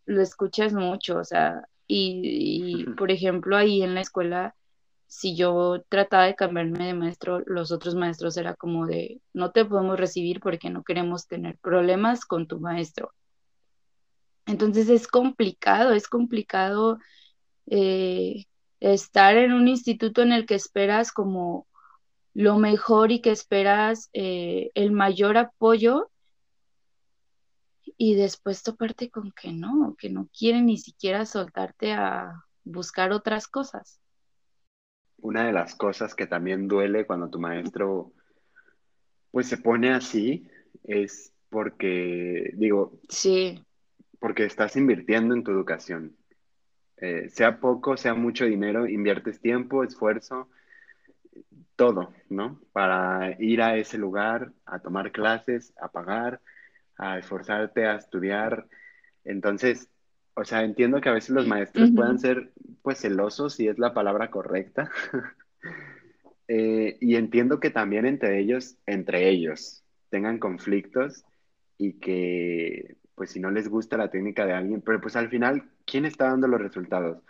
lo 0.06 0.22
escuchas 0.22 0.74
mucho, 0.74 1.18
o 1.20 1.24
sea, 1.24 1.62
y, 1.88 2.86
por 2.98 3.12
ejemplo, 3.12 3.56
ahí 3.56 3.82
en 3.82 3.96
la 3.96 4.02
escuela, 4.02 4.56
si 5.08 5.36
yo 5.36 5.84
trataba 5.90 6.26
de 6.26 6.36
cambiarme 6.36 6.86
de 6.86 6.94
maestro, 6.94 7.40
los 7.46 7.72
otros 7.72 7.96
maestros 7.96 8.38
era 8.38 8.56
como 8.56 8.86
de, 8.86 9.22
no 9.34 9.52
te 9.52 9.66
podemos 9.66 9.98
recibir 9.98 10.42
porque 10.42 10.70
no 10.70 10.84
queremos 10.84 11.28
tener 11.28 11.58
problemas 11.60 12.26
con 12.26 12.48
tu 12.48 12.60
maestro. 12.60 13.14
Entonces 14.46 14.90
es 14.90 15.08
complicado, 15.08 15.94
es 15.94 16.08
complicado 16.08 17.00
eh, 17.68 18.46
estar 18.80 19.38
en 19.38 19.54
un 19.54 19.68
instituto 19.68 20.22
en 20.22 20.32
el 20.34 20.46
que 20.46 20.56
esperas 20.56 21.12
como 21.12 21.68
lo 22.34 22.58
mejor 22.58 23.12
y 23.12 23.22
que 23.22 23.32
esperas 23.32 24.10
eh, 24.14 24.72
el 24.76 24.92
mayor 24.92 25.38
apoyo 25.38 26.12
y 27.98 28.16
después 28.16 28.62
toparte 28.62 29.10
con 29.10 29.32
que 29.32 29.52
no, 29.54 29.96
que 29.98 30.10
no 30.10 30.30
quieren 30.38 30.68
ni 30.68 30.78
siquiera 30.78 31.26
soltarte 31.26 31.94
a 31.94 32.44
buscar 32.64 33.12
otras 33.12 33.48
cosas. 33.48 34.00
Una 35.20 35.46
de 35.46 35.54
las 35.54 35.76
cosas 35.76 36.16
que 36.16 36.28
también 36.28 36.68
duele 36.68 37.06
cuando 37.06 37.30
tu 37.30 37.40
maestro 37.40 38.14
pues 39.32 39.48
se 39.48 39.58
pone 39.58 39.92
así 39.94 40.48
es 40.84 41.34
porque, 41.50 42.52
digo, 42.56 43.00
sí. 43.10 43.64
porque 44.20 44.46
estás 44.46 44.76
invirtiendo 44.76 45.34
en 45.34 45.44
tu 45.44 45.52
educación. 45.52 46.16
Eh, 46.98 47.30
sea 47.30 47.60
poco, 47.60 47.98
sea 47.98 48.16
mucho 48.16 48.46
dinero, 48.46 48.88
inviertes 48.88 49.40
tiempo, 49.40 49.84
esfuerzo, 49.84 50.50
todo, 51.76 52.14
¿no? 52.30 52.60
Para 52.74 53.40
ir 53.40 53.62
a 53.62 53.78
ese 53.78 53.98
lugar, 54.00 54.52
a 54.66 54.80
tomar 54.80 55.12
clases, 55.12 55.74
a 55.80 55.90
pagar, 55.92 56.42
a 56.98 57.20
esforzarte 57.20 57.86
a 57.86 57.96
estudiar. 57.96 58.68
Entonces, 59.24 59.90
o 60.40 60.46
sea, 60.46 60.64
entiendo 60.64 61.02
que 61.02 61.10
a 61.10 61.14
veces 61.14 61.32
los 61.32 61.48
maestros 61.48 61.90
puedan 61.96 62.20
ser, 62.20 62.52
pues, 62.84 63.00
celosos, 63.00 63.56
si 63.56 63.68
es 63.68 63.80
la 63.80 63.94
palabra 63.94 64.30
correcta. 64.30 64.90
Eh, 66.50 66.98
y 67.02 67.18
entiendo 67.18 67.60
que 67.60 67.72
también 67.72 68.06
entre 68.06 68.40
ellos, 68.40 68.78
entre 68.86 69.28
ellos, 69.28 69.84
tengan 70.10 70.40
conflictos 70.40 71.26
y 71.78 72.00
que, 72.00 72.96
pues, 73.16 73.32
si 73.32 73.42
no 73.42 73.52
les 73.52 73.68
gusta 73.68 73.98
la 73.98 74.10
técnica 74.10 74.46
de 74.46 74.54
alguien, 74.54 74.82
pero 74.82 75.02
pues 75.02 75.18
al 75.18 75.28
final, 75.28 75.70
¿quién 75.86 76.06
está 76.06 76.30
dando 76.30 76.48
los 76.48 76.62
resultados? 76.62 77.22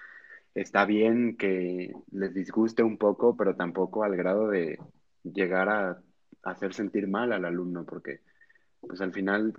Está 0.53 0.85
bien 0.85 1.35
que 1.35 1.95
les 2.11 2.35
disguste 2.35 2.83
un 2.83 2.99
poco, 2.99 3.35
pero 3.35 3.55
tampoco 3.55 4.03
al 4.03 4.15
grado 4.15 4.49
de 4.49 4.77
llegar 5.23 5.67
a 5.69 5.99
hacer 6.43 6.75
sentir 6.75 7.07
mal 7.07 7.33
al 7.33 7.45
alumno, 7.45 7.85
porque 7.85 8.19
pues 8.81 9.01
al 9.01 9.13
final, 9.13 9.55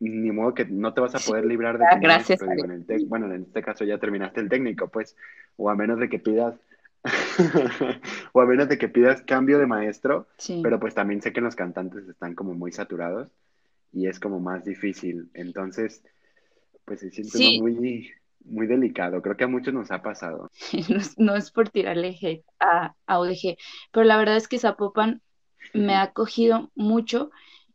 ni 0.00 0.30
modo 0.30 0.54
que 0.54 0.64
no 0.64 0.94
te 0.94 1.00
vas 1.00 1.14
a 1.14 1.18
poder 1.18 1.44
librar 1.44 1.78
de 1.78 1.84
tu 1.90 2.00
Gracias. 2.00 2.40
bueno, 3.06 3.32
en 3.32 3.42
este 3.42 3.62
caso 3.62 3.84
ya 3.84 3.98
terminaste 3.98 4.40
el 4.40 4.48
técnico, 4.48 4.88
pues, 4.88 5.16
o 5.56 5.70
a 5.70 5.74
menos 5.74 5.98
de 5.98 6.08
que 6.08 6.18
pidas, 6.18 6.54
o 8.32 8.40
a 8.40 8.46
menos 8.46 8.68
de 8.68 8.78
que 8.78 8.88
pidas 8.88 9.22
cambio 9.22 9.58
de 9.58 9.66
maestro, 9.66 10.28
pero 10.62 10.78
pues 10.78 10.94
también 10.94 11.20
sé 11.22 11.32
que 11.32 11.40
los 11.40 11.56
cantantes 11.56 12.08
están 12.08 12.34
como 12.34 12.54
muy 12.54 12.72
saturados 12.72 13.28
y 13.92 14.06
es 14.06 14.20
como 14.20 14.40
más 14.40 14.64
difícil. 14.64 15.30
Entonces, 15.34 16.04
pues 16.84 17.00
se 17.00 17.10
siente 17.10 17.60
muy, 17.60 18.12
muy 18.44 18.66
delicado. 18.66 19.20
Creo 19.22 19.36
que 19.36 19.44
a 19.44 19.48
muchos 19.48 19.74
nos 19.74 19.90
ha 19.90 20.02
pasado. 20.02 20.50
no, 21.16 21.36
es 21.36 21.50
por 21.50 21.70
tirarle 21.70 22.16
hate 22.20 22.44
a, 22.60 22.94
a 23.06 23.20
UDG, 23.20 23.56
pero 23.92 24.04
la 24.04 24.16
verdad 24.16 24.36
es 24.36 24.48
que 24.48 24.58
Zapopan 24.58 25.22
me 25.74 25.96
ha 25.96 26.12
cogido 26.12 26.70
mucho 26.74 27.30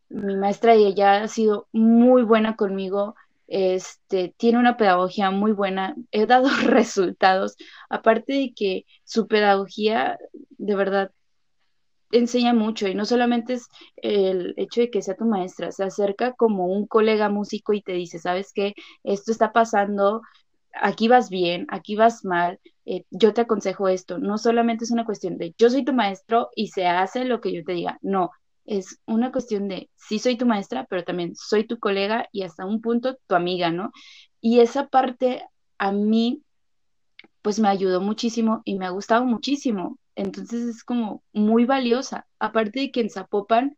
mi 0.10 0.36
maestra 0.36 0.76
y 0.76 0.86
ella 0.86 1.24
ha 1.24 1.28
sido 1.28 1.68
muy 1.72 2.24
buena 2.24 2.56
conmigo, 2.56 3.16
este, 3.48 4.34
tiene 4.38 4.60
una 4.60 4.78
pedagogía 4.78 5.32
muy 5.32 5.52
buena, 5.52 5.96
he 6.12 6.26
dado 6.26 6.50
resultados, 6.66 7.56
aparte 7.90 8.34
de 8.34 8.54
que 8.56 8.86
su 9.04 9.28
pedagogía 9.28 10.18
de 10.58 10.76
verdad 10.76 11.12
enseña 12.12 12.54
mucho 12.54 12.88
y 12.88 12.96
no 12.96 13.06
solamente 13.06 13.54
es 13.54 13.68
el 13.98 14.54
hecho 14.58 14.82
de 14.82 14.90
que 14.92 15.02
sea 15.02 15.16
tu 15.16 15.26
maestra, 15.26 15.72
se 15.72 15.84
acerca 15.84 16.34
como 16.34 16.68
un 16.68 16.88
colega 16.88 17.30
músico 17.30 17.74
y 17.74 17.82
te 17.82 17.94
dice, 17.94 18.20
¿sabes 18.20 18.52
qué? 18.54 18.76
Esto 19.04 19.32
está 19.32 19.52
pasando, 19.52 20.22
aquí 20.74 21.08
vas 21.08 21.30
bien, 21.30 21.66
aquí 21.70 21.96
vas 21.96 22.24
mal, 22.24 22.60
eh, 22.86 23.06
yo 23.10 23.34
te 23.34 23.42
aconsejo 23.42 23.88
esto, 23.88 24.20
no 24.20 24.38
solamente 24.38 24.86
es 24.86 24.92
una 24.92 25.06
cuestión 25.06 25.38
de 25.38 25.54
yo 25.58 25.70
soy 25.70 25.84
tu 25.84 25.94
maestro 25.94 26.50
y 26.56 26.68
se 26.68 26.86
hace 26.88 27.26
lo 27.26 27.42
que 27.42 27.54
yo 27.54 27.64
te 27.64 27.74
diga, 27.74 27.98
no, 28.02 28.32
es 28.66 29.00
una 29.06 29.32
cuestión 29.32 29.68
de, 29.68 29.90
sí 29.96 30.20
soy 30.20 30.38
tu 30.38 30.46
maestra, 30.46 30.86
pero 30.90 31.04
también 31.04 31.36
soy 31.36 31.66
tu 31.66 31.80
colega 31.80 32.28
y 32.32 32.44
hasta 32.44 32.66
un 32.66 32.82
punto 32.82 33.18
tu 33.28 33.36
amiga, 33.36 33.72
¿no? 33.72 33.92
Y 34.42 34.60
esa 34.60 34.88
parte 34.88 35.46
a 35.78 35.92
mí, 35.92 36.44
pues 37.42 37.60
me 37.60 37.68
ayudó 37.68 38.02
muchísimo 38.02 38.62
y 38.66 38.78
me 38.78 38.86
ha 38.86 38.90
gustado 38.90 39.26
muchísimo. 39.26 39.98
Entonces 40.16 40.64
es 40.68 40.84
como 40.84 41.24
muy 41.34 41.66
valiosa. 41.66 42.28
Aparte 42.40 42.80
de 42.80 42.92
que 42.92 43.02
en 43.02 43.10
Zapopan, 43.10 43.78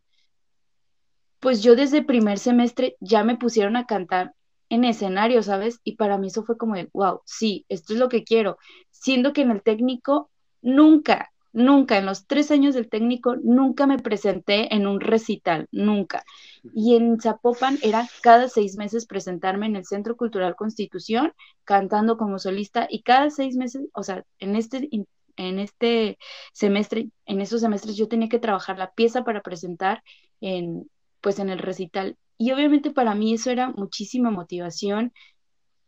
pues 1.40 1.64
yo 1.64 1.76
desde 1.76 2.04
primer 2.04 2.40
semestre 2.40 2.96
ya 3.00 3.24
me 3.24 3.38
pusieron 3.38 3.76
a 3.76 3.86
cantar 3.86 4.34
en 4.70 4.84
escenario, 4.84 5.44
¿sabes? 5.44 5.80
Y 5.84 5.96
para 5.96 6.18
mí 6.18 6.28
eso 6.28 6.44
fue 6.44 6.58
como 6.58 6.76
de, 6.76 6.90
wow, 6.94 7.22
sí, 7.26 7.66
esto 7.70 7.94
es 7.94 8.00
lo 8.00 8.10
que 8.10 8.24
quiero. 8.24 8.58
Siendo 8.90 9.34
que 9.34 9.42
en 9.42 9.52
el 9.52 9.62
técnico 9.62 10.32
nunca, 10.62 11.32
Nunca, 11.56 11.98
en 11.98 12.06
los 12.06 12.28
tres 12.28 12.52
años 12.52 12.76
del 12.76 12.90
técnico, 12.90 13.38
nunca 13.42 13.88
me 13.88 13.98
presenté 13.98 14.76
en 14.76 14.88
un 14.88 15.00
recital, 15.00 15.68
nunca. 15.72 16.26
Y 16.74 16.98
en 16.98 17.18
Zapopan 17.22 17.80
era 17.82 18.10
cada 18.22 18.50
seis 18.50 18.76
meses 18.76 19.06
presentarme 19.06 19.66
en 19.66 19.78
el 19.78 19.86
Centro 19.86 20.18
Cultural 20.18 20.58
Constitución, 20.58 21.32
cantando 21.64 22.18
como 22.18 22.40
solista, 22.40 22.88
y 22.90 23.04
cada 23.04 23.30
seis 23.30 23.56
meses, 23.56 23.84
o 23.94 24.04
sea, 24.04 24.26
en 24.40 24.58
este, 24.58 24.90
en 25.38 25.60
este 25.60 26.18
semestre, 26.52 27.10
en 27.26 27.40
esos 27.40 27.62
semestres 27.62 27.96
yo 27.96 28.10
tenía 28.10 28.28
que 28.28 28.40
trabajar 28.40 28.78
la 28.78 28.92
pieza 28.92 29.24
para 29.24 29.42
presentar 29.42 30.04
en, 30.42 30.90
pues 31.22 31.40
en 31.40 31.50
el 31.50 31.60
recital. 31.60 32.18
Y 32.38 32.52
obviamente 32.52 32.92
para 32.92 33.16
mí 33.16 33.34
eso 33.34 33.50
era 33.50 33.70
muchísima 33.70 34.30
motivación 34.30 35.14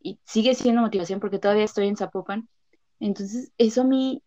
y 0.01 0.17
sigue 0.23 0.55
siendo 0.55 0.81
motivación 0.81 1.19
porque 1.19 1.39
todavía 1.39 1.65
estoy 1.65 1.87
en 1.87 1.97
Zapopan. 1.97 2.47
Entonces, 3.01 3.51
eso 3.57 3.81
a 3.81 3.83
mí 3.83 4.23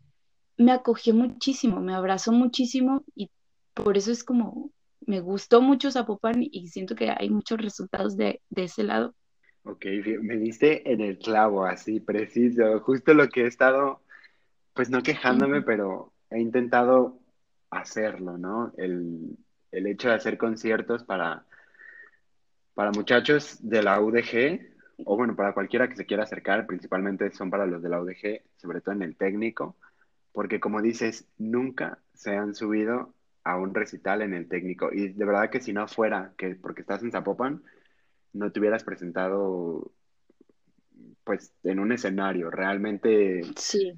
me 0.61 0.73
acogió 0.73 1.15
muchísimo, 1.15 1.81
me 1.81 1.95
abrazó 1.95 2.33
muchísimo 2.33 3.03
y 3.15 3.31
por 3.73 3.97
eso 3.97 4.13
es 4.13 4.23
como, 4.23 4.71
me 5.07 5.21
gustó 5.21 5.63
mucho 5.63 5.91
Zapopan 5.91 6.43
y 6.43 6.69
siento 6.69 6.95
que 6.95 7.11
hay 7.11 7.31
muchos 7.31 7.59
resultados 7.59 8.15
de, 8.15 8.43
ese 8.55 8.85
lado. 8.85 9.15
Ok, 9.63 9.87
me 10.21 10.37
diste 10.37 10.93
en 10.93 11.01
el 11.01 11.19
clavo, 11.19 11.65
así, 11.65 11.99
preciso, 12.01 12.79
justo 12.81 13.15
lo 13.15 13.31
que 13.31 13.45
he 13.45 13.47
estado, 13.47 14.03
pues 14.75 14.91
no 14.91 15.03
quejándome, 15.03 15.63
pero 15.63 16.13
he 16.29 16.39
intentado 16.39 17.19
hacerlo, 17.71 18.37
¿no? 18.37 18.75
El, 18.77 19.39
el 19.73 19.87
hecho 19.87 20.09
de 20.09 20.15
hacer 20.17 20.37
conciertos 20.37 21.05
para, 21.05 21.47
para 22.75 22.91
muchachos 22.91 23.57
de 23.63 23.83
la 23.83 23.99
UDG, 23.99 24.61
o 25.07 25.17
bueno, 25.17 25.35
para 25.35 25.55
cualquiera 25.55 25.89
que 25.89 25.97
se 25.97 26.05
quiera 26.05 26.25
acercar, 26.25 26.67
principalmente 26.67 27.31
son 27.31 27.49
para 27.49 27.65
los 27.65 27.83
de 27.83 27.89
la 27.89 28.03
UDG, 28.03 28.43
sobre 28.57 28.83
todo 28.83 28.95
en 28.95 29.03
el 29.03 29.17
técnico, 29.17 29.77
porque 30.33 30.61
como 30.61 30.83
dices, 30.83 31.27
nunca 31.39 31.99
se 32.15 32.37
han 32.37 32.55
subido 32.55 33.15
a 33.45 33.57
un 33.57 33.75
recital 33.75 34.23
en 34.23 34.35
el 34.35 34.49
técnico. 34.49 34.91
Y 34.93 35.09
de 35.09 35.25
verdad 35.25 35.51
que 35.51 35.61
si 35.61 35.73
no 35.73 35.89
fuera 35.89 36.33
que 36.37 36.55
porque 36.55 36.83
estás 36.83 37.03
en 37.03 37.11
Zapopan, 37.11 37.63
no 38.33 38.53
te 38.53 38.61
hubieras 38.61 38.85
presentado 38.85 39.93
pues 41.25 41.53
en 41.65 41.79
un 41.79 41.93
escenario 41.93 42.51
realmente 42.51 43.43
sí. 43.57 43.93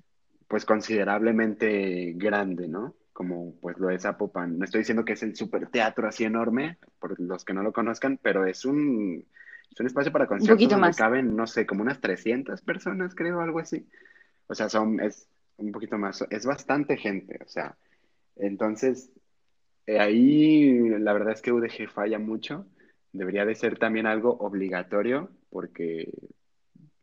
pues 0.49 0.65
considerablemente 0.65 2.13
grande, 2.17 2.69
¿no? 2.69 2.95
Como 3.13 3.55
pues 3.61 3.79
lo 3.79 3.91
es 3.91 4.03
Zapopan. 4.03 4.59
No 4.59 4.65
estoy 4.65 4.81
diciendo 4.81 5.05
que 5.05 5.15
es 5.15 5.23
el 5.23 5.37
super 5.37 5.69
teatro 5.69 6.09
así 6.09 6.25
enorme, 6.25 6.79
por 6.99 7.19
los 7.21 7.45
que 7.45 7.55
no 7.55 7.63
lo 7.63 7.73
conozcan, 7.73 8.19
pero 8.23 8.47
es 8.47 8.65
un 8.65 9.27
Es 9.71 9.81
un 9.81 9.87
espacio 9.87 10.13
para 10.13 10.25
Un 10.25 10.29
conciertos 10.29 10.57
poquito 10.57 10.75
donde 10.75 10.89
más. 10.89 10.97
caben, 10.97 11.37
no 11.37 11.47
sé, 11.47 11.67
como 11.67 11.83
unas 11.83 12.01
300 12.01 12.63
personas, 12.63 13.15
creo, 13.15 13.41
algo 13.41 13.59
así. 13.59 13.87
O 14.47 14.55
sea, 14.55 14.69
son, 14.69 15.01
es 15.01 15.29
un 15.57 15.73
poquito 15.73 15.99
más, 15.99 16.25
es 16.31 16.47
bastante 16.47 16.97
gente, 16.97 17.39
o 17.45 17.49
sea, 17.49 17.77
entonces, 18.37 19.11
eh, 19.87 19.99
ahí 19.99 20.89
la 20.99 21.13
verdad 21.13 21.33
es 21.33 21.43
que 21.43 21.53
UDG 21.53 21.89
falla 21.89 22.19
mucho. 22.19 22.67
Debería 23.13 23.45
de 23.45 23.55
ser 23.55 23.79
también 23.79 24.07
algo 24.07 24.31
obligatorio 24.39 25.31
porque 25.51 26.11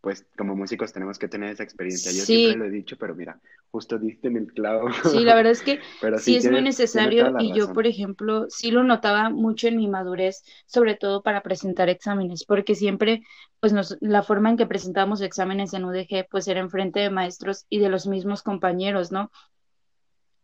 pues 0.01 0.25
como 0.37 0.55
músicos 0.55 0.93
tenemos 0.93 1.19
que 1.19 1.27
tener 1.27 1.51
esa 1.51 1.63
experiencia. 1.63 2.11
Yo 2.11 2.23
siempre 2.23 2.55
lo 2.55 2.65
he 2.65 2.69
dicho, 2.69 2.97
pero 2.97 3.15
mira, 3.15 3.39
justo 3.71 3.97
diste 3.97 4.29
en 4.29 4.37
el 4.37 4.53
clavo. 4.53 4.89
sí, 5.03 5.23
la 5.23 5.35
verdad 5.35 5.51
es 5.51 5.61
que 5.61 5.79
Pero 6.01 6.17
sí 6.17 6.31
sí, 6.31 6.37
es 6.37 6.49
muy 6.49 6.61
necesario 6.61 7.33
y 7.39 7.53
yo, 7.53 7.73
por 7.73 7.85
ejemplo, 7.85 8.45
sí 8.49 8.71
lo 8.71 8.83
notaba 8.83 9.29
mucho 9.29 9.67
en 9.67 9.77
mi 9.77 9.87
madurez, 9.87 10.43
sobre 10.65 10.95
todo 10.95 11.21
para 11.21 11.41
presentar 11.41 11.89
exámenes, 11.89 12.45
porque 12.45 12.75
siempre, 12.75 13.23
pues 13.59 13.73
nos, 13.73 13.97
la 13.99 14.23
forma 14.23 14.49
en 14.49 14.57
que 14.57 14.65
presentábamos 14.65 15.21
exámenes 15.21 15.73
en 15.73 15.85
UDG, 15.85 16.27
pues 16.29 16.47
era 16.47 16.59
en 16.59 16.69
frente 16.69 16.99
de 17.01 17.09
maestros 17.09 17.65
y 17.69 17.79
de 17.79 17.89
los 17.89 18.07
mismos 18.07 18.41
compañeros, 18.41 19.11
¿no? 19.11 19.31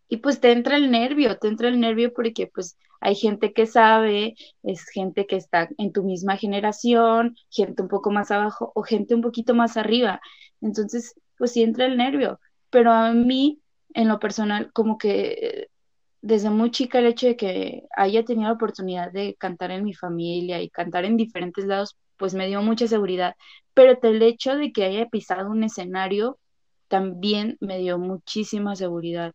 Y 0.08 0.18
pues 0.18 0.40
te 0.40 0.52
entra 0.52 0.78
el 0.78 0.92
nervio, 0.92 1.38
te 1.38 1.48
entra 1.48 1.68
el 1.68 1.80
nervio 1.80 2.14
porque 2.14 2.48
pues 2.54 2.78
hay 3.02 3.16
gente 3.16 3.54
que 3.54 3.66
sabe, 3.66 4.36
es 4.64 4.88
gente 4.90 5.26
que 5.28 5.36
está 5.36 5.70
en 5.78 5.92
tu 5.92 6.04
misma 6.04 6.38
generación, 6.38 7.36
gente 7.50 7.82
un 7.82 7.88
poco 7.88 8.12
más 8.12 8.32
abajo 8.32 8.72
o 8.76 8.84
gente 8.84 9.16
un 9.16 9.22
poquito 9.22 9.56
más 9.56 9.78
arriba. 9.78 10.22
Entonces, 10.62 11.16
pues 11.38 11.52
sí 11.52 11.64
entra 11.64 11.86
el 11.86 11.98
nervio. 11.98 12.40
Pero 12.70 12.92
a 12.92 13.14
mí, 13.14 13.60
en 13.94 14.08
lo 14.08 14.20
personal, 14.20 14.72
como 14.74 14.98
que 14.98 15.70
desde 16.22 16.50
muy 16.50 16.72
chica 16.72 17.00
el 17.00 17.06
hecho 17.08 17.28
de 17.28 17.36
que 17.38 17.84
haya 17.96 18.26
tenido 18.26 18.48
la 18.48 18.56
oportunidad 18.56 19.12
de 19.12 19.36
cantar 19.36 19.72
en 19.72 19.84
mi 19.84 19.94
familia 19.94 20.62
y 20.62 20.70
cantar 20.70 21.06
en 21.06 21.18
diferentes 21.18 21.66
lados, 21.66 21.98
pues 22.18 22.34
me 22.34 22.48
dio 22.48 22.62
mucha 22.62 22.88
seguridad. 22.88 23.36
Pero 23.74 23.98
el 24.02 24.22
hecho 24.24 24.56
de 24.56 24.72
que 24.72 24.86
haya 24.86 25.08
pisado 25.08 25.52
un 25.52 25.64
escenario 25.64 26.40
también 26.88 27.58
me 27.60 27.78
dio 27.80 28.00
muchísima 28.00 28.76
seguridad 28.76 29.34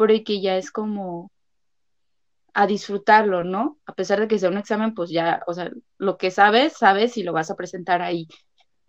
porque 0.00 0.40
ya 0.40 0.56
es 0.56 0.70
como 0.70 1.30
a 2.54 2.66
disfrutarlo, 2.66 3.44
¿no? 3.44 3.76
A 3.84 3.92
pesar 3.94 4.18
de 4.18 4.28
que 4.28 4.38
sea 4.38 4.48
un 4.48 4.56
examen, 4.56 4.94
pues 4.94 5.10
ya, 5.10 5.42
o 5.46 5.52
sea, 5.52 5.70
lo 5.98 6.16
que 6.16 6.30
sabes, 6.30 6.72
sabes 6.72 7.18
y 7.18 7.22
lo 7.22 7.34
vas 7.34 7.50
a 7.50 7.54
presentar 7.54 8.00
ahí. 8.00 8.26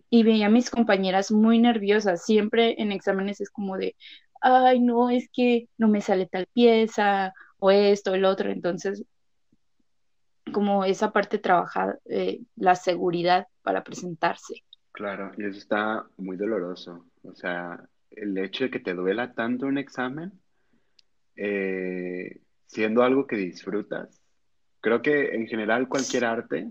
Y 0.08 0.22
veía 0.22 0.46
a 0.46 0.48
mis 0.48 0.70
compañeras 0.70 1.30
muy 1.30 1.58
nerviosas, 1.58 2.24
siempre 2.24 2.80
en 2.80 2.92
exámenes 2.92 3.42
es 3.42 3.50
como 3.50 3.76
de, 3.76 3.94
ay, 4.40 4.80
no, 4.80 5.10
es 5.10 5.28
que 5.30 5.68
no 5.76 5.86
me 5.86 6.00
sale 6.00 6.24
tal 6.24 6.46
pieza, 6.54 7.34
o 7.58 7.70
esto, 7.70 8.14
el 8.14 8.24
otro, 8.24 8.50
entonces, 8.50 9.04
como 10.50 10.86
esa 10.86 11.12
parte 11.12 11.36
trabajar, 11.36 12.00
eh, 12.06 12.40
la 12.56 12.74
seguridad 12.74 13.48
para 13.60 13.84
presentarse. 13.84 14.64
Claro, 14.92 15.32
y 15.36 15.44
eso 15.44 15.58
está 15.58 16.06
muy 16.16 16.38
doloroso. 16.38 17.04
O 17.22 17.34
sea, 17.34 17.86
el 18.10 18.38
hecho 18.38 18.64
de 18.64 18.70
que 18.70 18.80
te 18.80 18.94
duela 18.94 19.34
tanto 19.34 19.66
un 19.66 19.76
examen, 19.76 20.41
eh, 21.36 22.40
siendo 22.66 23.02
algo 23.02 23.26
que 23.26 23.36
disfrutas. 23.36 24.20
Creo 24.80 25.02
que 25.02 25.34
en 25.34 25.46
general 25.46 25.88
cualquier 25.88 26.24
arte 26.24 26.70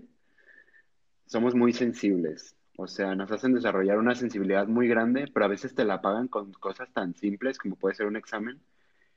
somos 1.26 1.54
muy 1.54 1.72
sensibles. 1.72 2.56
O 2.76 2.86
sea, 2.86 3.14
nos 3.14 3.30
hacen 3.30 3.54
desarrollar 3.54 3.98
una 3.98 4.14
sensibilidad 4.14 4.66
muy 4.66 4.88
grande, 4.88 5.28
pero 5.32 5.44
a 5.44 5.48
veces 5.48 5.74
te 5.74 5.84
la 5.84 6.00
pagan 6.00 6.28
con 6.28 6.52
cosas 6.52 6.92
tan 6.92 7.14
simples 7.14 7.58
como 7.58 7.76
puede 7.76 7.94
ser 7.94 8.06
un 8.06 8.16
examen. 8.16 8.60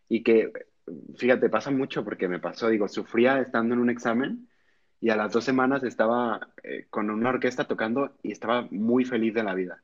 Y 0.07 0.23
que, 0.23 0.51
fíjate, 1.17 1.49
pasa 1.49 1.71
mucho 1.71 2.03
porque 2.03 2.27
me 2.27 2.39
pasó, 2.39 2.69
digo, 2.69 2.87
sufría 2.87 3.39
estando 3.39 3.73
en 3.73 3.81
un 3.81 3.89
examen 3.89 4.47
y 5.01 5.09
a 5.09 5.15
las 5.15 5.31
dos 5.33 5.43
semanas 5.43 5.83
estaba 5.83 6.49
eh, 6.63 6.87
con 6.89 7.09
una 7.09 7.29
orquesta 7.29 7.65
tocando 7.65 8.17
y 8.23 8.31
estaba 8.31 8.67
muy 8.71 9.05
feliz 9.05 9.33
de 9.33 9.43
la 9.43 9.53
vida. 9.53 9.83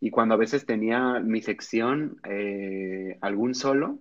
Y 0.00 0.10
cuando 0.10 0.34
a 0.34 0.38
veces 0.38 0.66
tenía 0.66 1.20
mi 1.20 1.40
sección, 1.40 2.20
eh, 2.24 3.18
algún 3.20 3.54
solo, 3.54 4.00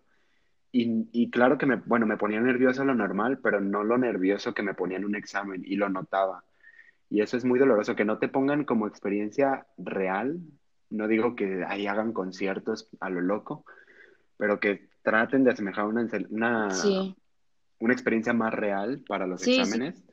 y, 0.76 1.07
y 1.11 1.30
claro 1.30 1.59
que 1.59 1.67
me, 1.67 1.76
bueno, 1.76 2.07
me 2.07 2.17
ponía 2.17 2.41
nervioso 2.41 2.84
lo 2.84 2.95
normal, 2.95 3.38
pero 3.38 3.61
no 3.61 3.84
lo 3.84 3.95
nervioso 3.99 4.55
que 4.55 4.63
me 4.63 4.74
ponía 4.74 4.97
en 4.97 5.05
un 5.05 5.15
examen 5.15 5.61
y 5.63 5.76
lo 5.76 5.88
notaba. 5.88 6.43
Y 7.11 7.21
eso 7.21 7.38
es 7.38 7.45
muy 7.45 7.59
doloroso, 7.59 7.95
que 7.95 8.05
no 8.05 8.17
te 8.17 8.28
pongan 8.28 8.65
como 8.65 8.88
experiencia 8.88 9.67
real. 9.78 10.39
No 10.89 11.07
digo 11.07 11.36
que 11.36 11.63
ahí 11.67 11.86
hagan 11.86 12.11
conciertos 12.11 12.89
a 12.99 13.11
lo 13.11 13.21
loco, 13.21 13.65
pero 14.38 14.59
que 14.59 14.89
traten 15.03 15.43
de 15.43 15.51
asemejar 15.51 15.86
una, 15.86 16.09
una, 16.32 16.71
Sí, 16.71 17.15
una 17.80 17.93
experiencia 17.93 18.34
más 18.34 18.51
real 18.51 19.03
para 19.07 19.28
los 19.28 19.41
sí, 19.41 19.53
sí, 19.53 19.61
exámenes. 19.61 20.03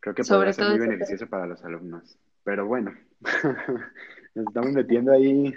Creo 0.00 0.16
que 0.16 0.24
podría 0.24 0.52
sobre 0.52 0.52
ser 0.54 0.64
todo 0.64 0.76
muy 0.76 0.86
beneficioso 0.88 1.28
para 1.28 1.46
los 1.46 1.64
alumnos. 1.64 2.18
Pero 2.42 2.66
bueno, 2.66 2.92
nos 4.34 4.46
estamos 4.48 4.72
metiendo 4.72 5.12
ahí 5.12 5.54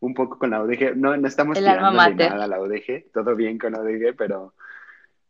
un 0.00 0.14
poco 0.14 0.38
con 0.38 0.50
la 0.50 0.62
UDG. 0.62 0.96
No, 0.96 1.16
no 1.16 1.28
estamos 1.28 1.60
mater, 1.60 2.30
nada 2.30 2.44
a 2.44 2.48
la 2.48 2.60
UDG, 2.60 3.10
todo 3.12 3.34
bien 3.34 3.58
con 3.58 3.72
la 3.72 3.80
UDG, 3.80 4.16
pero, 4.16 4.54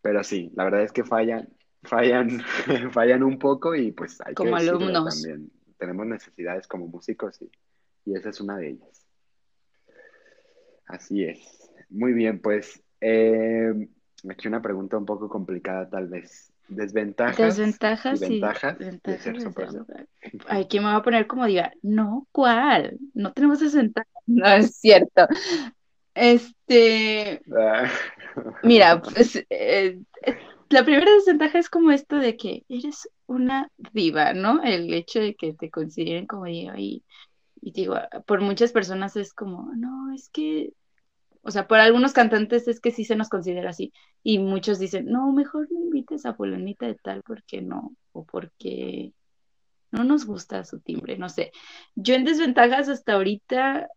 pero 0.02 0.22
sí, 0.22 0.50
la 0.54 0.64
verdad 0.64 0.82
es 0.82 0.92
que 0.92 1.04
fallan, 1.04 1.48
fallan, 1.82 2.40
fallan 2.92 3.22
un 3.22 3.38
poco 3.38 3.74
y 3.74 3.92
pues 3.92 4.20
hay 4.20 4.32
que 4.32 4.34
como 4.34 4.56
decirlo 4.56 4.78
alumnos. 4.78 5.22
también. 5.22 5.50
Tenemos 5.78 6.06
necesidades 6.06 6.66
como 6.66 6.88
músicos 6.88 7.40
y, 7.40 7.50
y 8.04 8.16
esa 8.16 8.30
es 8.30 8.40
una 8.40 8.56
de 8.56 8.70
ellas. 8.70 9.06
Así 10.86 11.24
es. 11.24 11.70
Muy 11.90 12.12
bien, 12.12 12.40
pues 12.40 12.82
eh, 13.00 13.88
aquí 14.28 14.48
una 14.48 14.60
pregunta 14.60 14.96
un 14.96 15.06
poco 15.06 15.28
complicada 15.28 15.88
tal 15.88 16.08
vez. 16.08 16.52
Desventajas 16.68 17.38
y 17.38 17.42
Desventajas 17.62 18.20
y 18.20 18.28
ventajas 18.28 18.78
de 18.78 18.84
ventajas, 18.90 19.22
ser. 19.22 20.06
Ay, 20.48 20.66
¿quién 20.68 20.82
me 20.82 20.90
va 20.90 20.96
a 20.96 21.02
poner 21.02 21.26
como 21.26 21.46
diga? 21.46 21.72
No, 21.80 22.26
¿cuál? 22.30 22.98
No 23.14 23.32
tenemos 23.32 23.60
desventajas. 23.60 24.17
No 24.36 24.46
es 24.46 24.76
cierto. 24.76 25.26
Este, 26.14 27.40
Ah, 27.56 27.90
mira, 28.62 29.00
pues 29.02 29.36
eh, 29.36 29.46
eh, 29.50 30.38
la 30.70 30.84
primera 30.84 31.10
desventaja 31.12 31.58
es 31.58 31.70
como 31.70 31.90
esto 31.92 32.16
de 32.16 32.36
que 32.36 32.64
eres 32.68 33.08
una 33.26 33.70
diva, 33.92 34.34
¿no? 34.34 34.62
El 34.62 34.92
hecho 34.94 35.20
de 35.20 35.34
que 35.36 35.54
te 35.54 35.70
consideren 35.70 36.26
como 36.26 36.46
diva 36.46 36.78
y, 36.78 37.04
y 37.60 37.72
digo, 37.72 37.96
por 38.26 38.42
muchas 38.42 38.72
personas 38.72 39.16
es 39.16 39.34
como, 39.34 39.72
no, 39.76 40.14
es 40.14 40.28
que 40.30 40.72
o 41.42 41.50
sea, 41.50 41.68
por 41.68 41.78
algunos 41.78 42.12
cantantes 42.12 42.68
es 42.68 42.80
que 42.80 42.90
sí 42.90 43.04
se 43.04 43.16
nos 43.16 43.28
considera 43.30 43.70
así. 43.70 43.92
Y 44.22 44.38
muchos 44.38 44.78
dicen, 44.78 45.06
no, 45.06 45.32
mejor 45.32 45.68
no 45.72 45.80
invites 45.80 46.26
a 46.26 46.34
fulanita 46.34 46.86
de 46.86 46.96
tal 46.96 47.22
porque 47.24 47.62
no, 47.62 47.96
o 48.12 48.24
porque 48.26 49.12
no 49.90 50.04
nos 50.04 50.26
gusta 50.26 50.64
su 50.64 50.80
timbre, 50.80 51.18
no 51.18 51.28
sé. 51.28 51.52
Yo 51.94 52.14
en 52.14 52.24
desventajas 52.24 52.88
hasta 52.88 53.14
ahorita, 53.14 53.88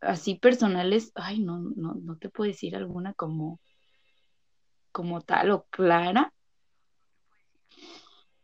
así 0.00 0.36
personales, 0.36 1.12
ay, 1.14 1.40
no, 1.40 1.58
no, 1.58 1.94
no 1.94 2.16
te 2.16 2.28
puedo 2.28 2.50
decir 2.50 2.76
alguna 2.76 3.14
como, 3.14 3.60
como 4.92 5.20
tal 5.20 5.50
o 5.50 5.64
clara. 5.70 6.32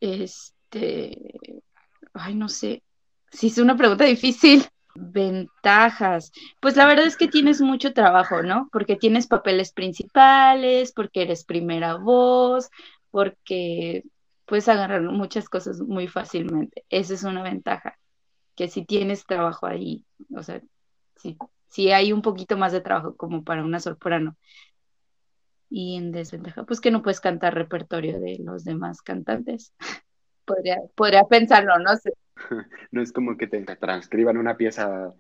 Este, 0.01 1.63
ay, 2.13 2.35
no 2.35 2.49
sé. 2.49 2.83
Sí, 3.31 3.49
es 3.49 3.59
una 3.59 3.77
pregunta 3.77 4.05
difícil. 4.05 4.65
Ventajas. 4.95 6.33
Pues 6.61 6.77
la 6.77 6.87
verdad 6.87 7.07
es 7.07 7.17
que 7.17 7.29
tienes 7.29 7.61
mucho 7.61 7.93
trabajo, 7.93 8.43
¿no? 8.43 8.69
Porque 8.73 8.97
tienes 8.97 9.27
papeles 9.27 9.73
principales, 9.73 10.93
porque 10.93 11.23
eres 11.23 11.45
primera 11.45 11.97
voz, 11.97 12.71
porque 13.11 14.05
puedes 14.47 14.69
agarrar 14.69 15.03
muchas 15.03 15.49
cosas 15.49 15.81
muy 15.81 16.09
fácilmente. 16.09 16.85
Esa 16.89 17.15
es 17.15 17.25
una 17.25 17.43
ventaja, 17.43 17.99
que 18.55 18.69
si 18.69 18.87
tienes 18.87 19.27
trabajo 19.27 19.67
ahí, 19.67 20.07
o 20.35 20.43
sea, 20.43 20.63
si, 21.17 21.37
si 21.69 21.91
hay 21.91 22.13
un 22.13 22.23
poquito 22.23 22.57
más 22.57 22.73
de 22.73 22.81
trabajo 22.81 23.17
como 23.17 23.45
para 23.45 23.65
una 23.65 23.81
soprano. 23.81 24.37
Y 25.69 25.97
en 25.97 26.13
desventaja, 26.13 26.65
pues 26.65 26.81
que 26.81 26.91
no 26.91 27.03
puedes 27.03 27.21
cantar 27.21 27.55
repertorio 27.55 28.21
de 28.21 28.39
los 28.45 28.65
demás 28.65 29.03
cantantes. 29.03 29.73
Podría, 30.45 30.79
podría 30.95 31.25
pensarlo, 31.25 31.77
no 31.81 31.97
sé. 31.97 32.13
no 32.93 33.03
es 33.03 33.13
como 33.13 33.37
que 33.37 33.49
te 33.49 33.61
transcriban 33.65 34.37
una 34.37 34.57
pieza, 34.57 35.13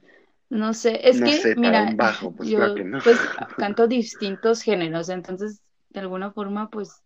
No 0.50 0.72
sé, 0.72 1.08
es 1.08 1.20
no 1.20 1.26
que, 1.26 1.32
sé, 1.32 1.56
mira, 1.56 1.90
bajo, 1.96 2.32
pues 2.32 2.48
claro 2.48 2.68
yo 2.68 2.74
que 2.76 2.84
no. 2.84 2.98
pues 3.02 3.18
canto 3.58 3.88
distintos 3.88 4.62
géneros, 4.62 5.08
entonces 5.08 5.62
de 5.90 6.00
alguna 6.00 6.30
forma 6.30 6.70
pues 6.70 7.02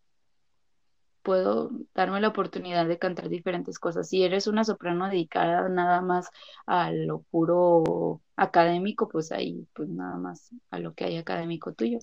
puedo 1.23 1.71
darme 1.95 2.21
la 2.21 2.29
oportunidad 2.29 2.87
de 2.87 2.99
cantar 2.99 3.29
diferentes 3.29 3.79
cosas. 3.79 4.09
Si 4.09 4.23
eres 4.23 4.47
una 4.47 4.65
soprano 4.65 5.09
dedicada 5.09 5.69
nada 5.69 6.01
más 6.01 6.29
a 6.67 6.91
lo 6.93 7.21
puro 7.31 8.21
académico, 8.37 9.09
pues 9.09 9.33
ahí 9.33 9.67
pues 9.75 9.89
nada 9.89 10.17
más 10.17 10.51
a 10.71 10.79
lo 10.79 10.95
que 10.95 11.05
hay 11.05 11.17
académico 11.19 11.73
tuyo. 11.73 11.99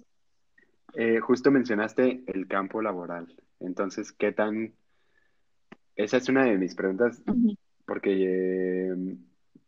Eh, 0.96 1.20
justo 1.20 1.52
mencionaste 1.52 2.24
el 2.28 2.48
campo 2.48 2.82
laboral. 2.82 3.28
Entonces, 3.60 4.12
¿qué 4.12 4.32
tan... 4.32 4.74
Esa 5.96 6.18
es 6.18 6.30
una 6.30 6.46
de 6.46 6.58
mis 6.58 6.76
preguntas 6.76 7.22
porque 7.86 8.12
eh, 8.14 8.96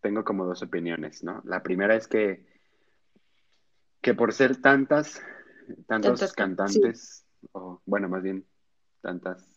tengo 0.02 0.24
como 0.24 0.45
dos 0.45 0.62
opiniones, 0.62 1.24
¿no? 1.24 1.41
La 1.45 1.64
primera 1.64 1.95
es 1.95 2.08
que, 2.08 2.45
que 4.02 4.14
por 4.14 4.34
ser 4.34 4.58
tantas, 4.62 5.22
tantos 5.88 6.20
Tantas, 6.20 6.34
can- 6.34 6.50
sí, 6.68 6.82
cantantes, 6.82 7.26
o 7.54 7.82
bueno, 7.86 8.10
más 8.10 8.22
bien 8.22 8.45
tantas 9.02 9.47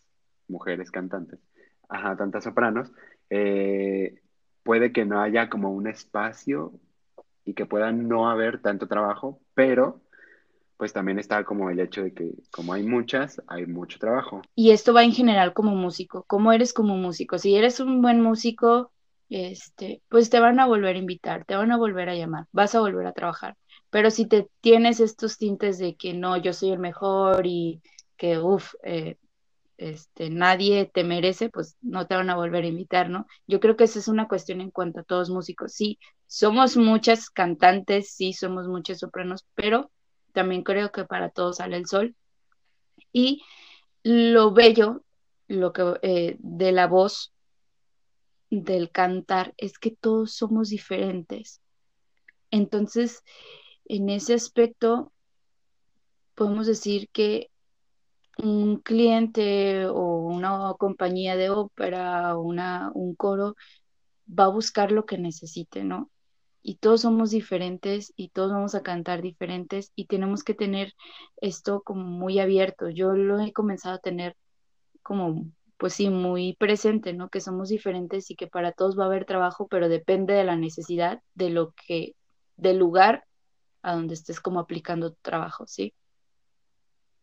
mujeres 0.49 0.90
cantantes, 0.90 1.40
ajá, 1.88 2.16
tantas 2.16 2.45
sopranos, 2.45 2.90
eh, 3.30 4.20
puede 4.62 4.93
que 4.93 5.05
no 5.05 5.20
haya 5.20 5.49
como 5.49 5.70
un 5.72 5.86
espacio 5.86 6.72
y 7.45 7.55
que 7.55 7.66
pueda 7.66 7.93
no 7.93 8.30
haber 8.30 8.61
tanto 8.61 8.86
trabajo, 8.86 9.40
pero 9.55 10.01
pues 10.76 10.93
también 10.93 11.18
está 11.18 11.45
como 11.45 11.70
el 11.70 11.78
hecho 11.78 12.03
de 12.03 12.12
que 12.12 12.32
como 12.51 12.72
hay 12.72 12.82
muchas, 12.82 13.40
hay 13.47 13.66
mucho 13.66 13.99
trabajo. 13.99 14.43
Y 14.55 14.72
esto 14.72 14.93
va 14.93 15.05
en 15.05 15.12
general 15.12 15.53
como 15.53 15.74
músico, 15.76 16.24
¿cómo 16.26 16.53
eres 16.53 16.72
como 16.72 16.97
músico? 16.97 17.38
Si 17.38 17.55
eres 17.55 17.78
un 17.78 18.03
buen 18.03 18.20
músico, 18.20 18.90
este, 19.28 20.03
pues 20.09 20.28
te 20.28 20.40
van 20.40 20.61
a 20.61 20.66
volver 20.66 20.97
a 20.97 20.99
invitar, 20.99 21.45
te 21.45 21.55
van 21.55 21.72
a 21.72 21.76
volver 21.76 22.09
a 22.09 22.14
llamar, 22.14 22.47
vas 22.53 22.74
a 22.74 22.80
volver 22.80 23.07
a 23.07 23.12
trabajar. 23.12 23.57
Pero 23.90 24.11
si 24.11 24.26
te 24.26 24.49
tienes 24.61 25.01
estos 25.01 25.38
tintes 25.38 25.78
de 25.78 25.95
que 25.95 26.14
no, 26.14 26.36
yo 26.36 26.53
soy 26.53 26.70
el 26.70 26.78
mejor 26.78 27.47
y 27.47 27.80
que, 28.16 28.38
uff, 28.38 28.74
eh, 28.82 29.16
este, 29.83 30.30
nadie 30.30 30.91
te 30.93 31.03
merece, 31.03 31.51
pues 31.51 31.76
no 31.80 32.07
te 32.07 32.14
van 32.14 32.30
a 32.30 32.37
volver 32.37 32.64
a 32.64 32.68
invitar, 32.68 33.11
¿no? 33.11 33.26
Yo 33.47 33.59
creo 33.61 33.76
que 33.76 33.85
esa 33.85 33.99
es 33.99 34.09
una 34.09 34.28
cuestión 34.28 34.61
en 34.61 34.70
cuanto 34.70 35.01
a 35.01 35.05
todos 35.05 35.28
músicos. 35.28 35.72
Sí, 35.72 35.99
somos 36.26 36.76
muchas 36.76 37.30
cantantes, 37.30 38.14
sí, 38.14 38.33
somos 38.33 38.68
muchos 38.68 39.01
sopranos, 39.01 39.45
pero 39.55 39.91
también 40.33 40.62
creo 40.62 40.93
que 40.93 41.05
para 41.05 41.30
todos 41.30 41.57
sale 41.57 41.76
el 41.76 41.87
sol. 41.87 42.14
Y 43.12 43.43
lo 44.05 44.53
bello, 44.53 45.03
lo 45.49 45.72
que 45.72 45.99
eh, 46.03 46.37
de 46.39 46.72
la 46.72 46.87
voz, 46.87 47.33
del 48.51 48.91
cantar, 48.91 49.53
es 49.57 49.78
que 49.78 49.91
todos 49.91 50.33
somos 50.33 50.68
diferentes. 50.68 51.61
Entonces, 52.51 53.24
en 53.87 54.11
ese 54.11 54.35
aspecto, 54.35 55.12
podemos 56.35 56.66
decir 56.66 57.09
que 57.11 57.51
un 58.39 58.78
cliente 58.78 59.87
o 59.87 60.26
una 60.26 60.74
compañía 60.78 61.37
de 61.37 61.51
ópera 61.51 62.37
o 62.37 62.43
una, 62.43 62.91
un 62.95 63.14
coro 63.14 63.57
va 64.28 64.45
a 64.45 64.49
buscar 64.49 64.93
lo 64.93 65.07
que 65.07 65.18
necesite, 65.18 65.85
¿no? 65.85 66.11
y 66.62 66.76
todos 66.76 67.03
somos 67.03 67.30
diferentes 67.30 68.12
y 68.16 68.30
todos 68.30 68.53
vamos 68.53 68.74
a 68.74 68.83
cantar 68.83 69.20
diferentes 69.22 69.93
y 69.97 70.07
tenemos 70.07 70.45
que 70.45 70.55
tener 70.55 70.95
esto 71.41 71.83
como 71.83 72.05
muy 72.05 72.39
abierto. 72.39 72.89
Yo 72.89 73.12
lo 73.12 73.41
he 73.41 73.53
comenzado 73.53 73.97
a 73.97 73.99
tener 74.01 74.37
como, 75.03 75.47
pues 75.76 75.95
sí, 75.95 76.09
muy 76.09 76.55
presente, 76.57 77.12
¿no? 77.12 77.28
Que 77.30 77.41
somos 77.41 77.68
diferentes 77.68 78.30
y 78.30 78.37
que 78.37 78.47
para 78.47 78.72
todos 78.72 78.99
va 78.99 79.05
a 79.05 79.07
haber 79.07 79.24
trabajo, 79.24 79.66
pero 79.68 79.89
depende 79.89 80.35
de 80.35 80.45
la 80.45 80.57
necesidad, 80.57 81.20
de 81.35 81.51
lo 81.51 81.72
que, 81.72 82.14
del 82.57 82.78
lugar 82.78 83.24
a 83.83 83.95
donde 83.95 84.14
estés 84.14 84.41
como 84.41 84.61
aplicando 84.61 85.11
tu 85.11 85.18
trabajo, 85.22 85.66
¿sí? 85.66 85.95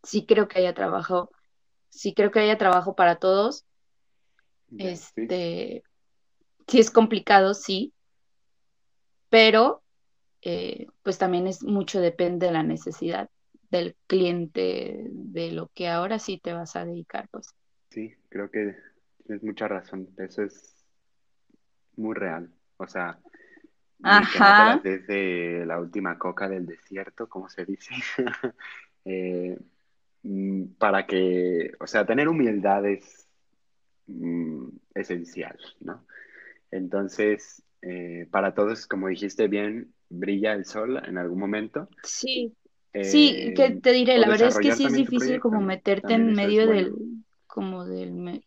Sí 0.04 0.26
creo 0.26 0.48
que 0.48 0.60
haya 0.60 0.74
trabajo, 0.74 1.32
sí 1.90 2.14
creo 2.14 2.32
que 2.32 2.40
haya 2.40 2.58
trabajo 2.58 2.96
para 2.96 3.18
todos. 3.18 3.66
Este, 4.78 5.84
sí 6.68 6.80
es 6.80 6.92
complicado, 6.92 7.54
sí, 7.54 7.94
pero 9.30 9.84
eh, 10.42 10.88
pues 11.04 11.18
también 11.18 11.48
es 11.48 11.64
mucho 11.64 12.00
depende 12.00 12.48
de 12.48 12.54
la 12.54 12.64
necesidad 12.64 13.30
del 13.70 13.96
cliente, 14.08 15.06
de 15.12 15.52
lo 15.52 15.70
que 15.74 15.90
ahora 15.90 16.18
sí 16.20 16.40
te 16.42 16.54
vas 16.54 16.76
a 16.76 16.86
dedicar, 16.86 17.28
pues. 17.30 17.54
Sí, 17.90 18.16
creo 18.30 18.50
que 18.50 18.76
tienes 19.26 19.44
mucha 19.44 19.68
razón, 19.68 20.10
eso 20.18 20.44
es 20.44 20.86
muy 21.96 22.16
real, 22.16 22.50
o 22.78 22.88
sea, 22.88 23.20
Ajá. 24.02 24.80
desde 24.84 25.66
la 25.66 25.80
última 25.80 26.18
coca 26.18 26.48
del 26.48 26.66
desierto, 26.66 27.28
como 27.28 27.50
se 27.50 27.66
dice, 27.66 27.94
eh, 29.06 29.58
para 30.78 31.06
que, 31.06 31.72
o 31.80 31.88
sea, 31.88 32.06
tener 32.06 32.28
humildad 32.28 32.86
es 32.86 33.28
mm, 34.08 34.68
esencial, 34.96 35.58
¿no? 35.80 36.06
Entonces, 36.72 37.64
eh, 37.82 38.28
para 38.30 38.54
todos, 38.54 38.86
como 38.86 39.08
dijiste 39.08 39.48
bien, 39.48 39.94
brilla 40.10 40.54
el 40.54 40.66
sol 40.66 41.02
en 41.06 41.18
algún 41.18 41.40
momento. 41.40 41.88
Sí, 42.04 42.54
sí, 42.94 43.54
que 43.56 43.72
te 43.82 43.92
diré, 43.94 44.18
la 44.18 44.28
verdad 44.28 44.50
es 44.50 44.58
que 44.60 44.74
sí 44.74 44.86
es 44.86 44.94
difícil 44.94 45.40
como 45.40 45.62
meterte 45.62 46.14
en 46.14 46.34
medio 46.34 46.68
del, 46.68 46.94
como 47.48 47.86
del, 47.86 48.44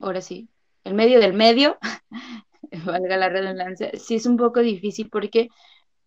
ahora 0.00 0.20
sí, 0.20 0.48
el 0.84 0.94
medio 0.94 1.20
del 1.20 1.34
medio, 1.34 1.78
valga 2.84 3.16
la 3.16 3.28
redundancia, 3.28 3.90
sí 3.94 4.16
es 4.16 4.26
un 4.26 4.36
poco 4.36 4.60
difícil 4.60 5.08
porque, 5.10 5.48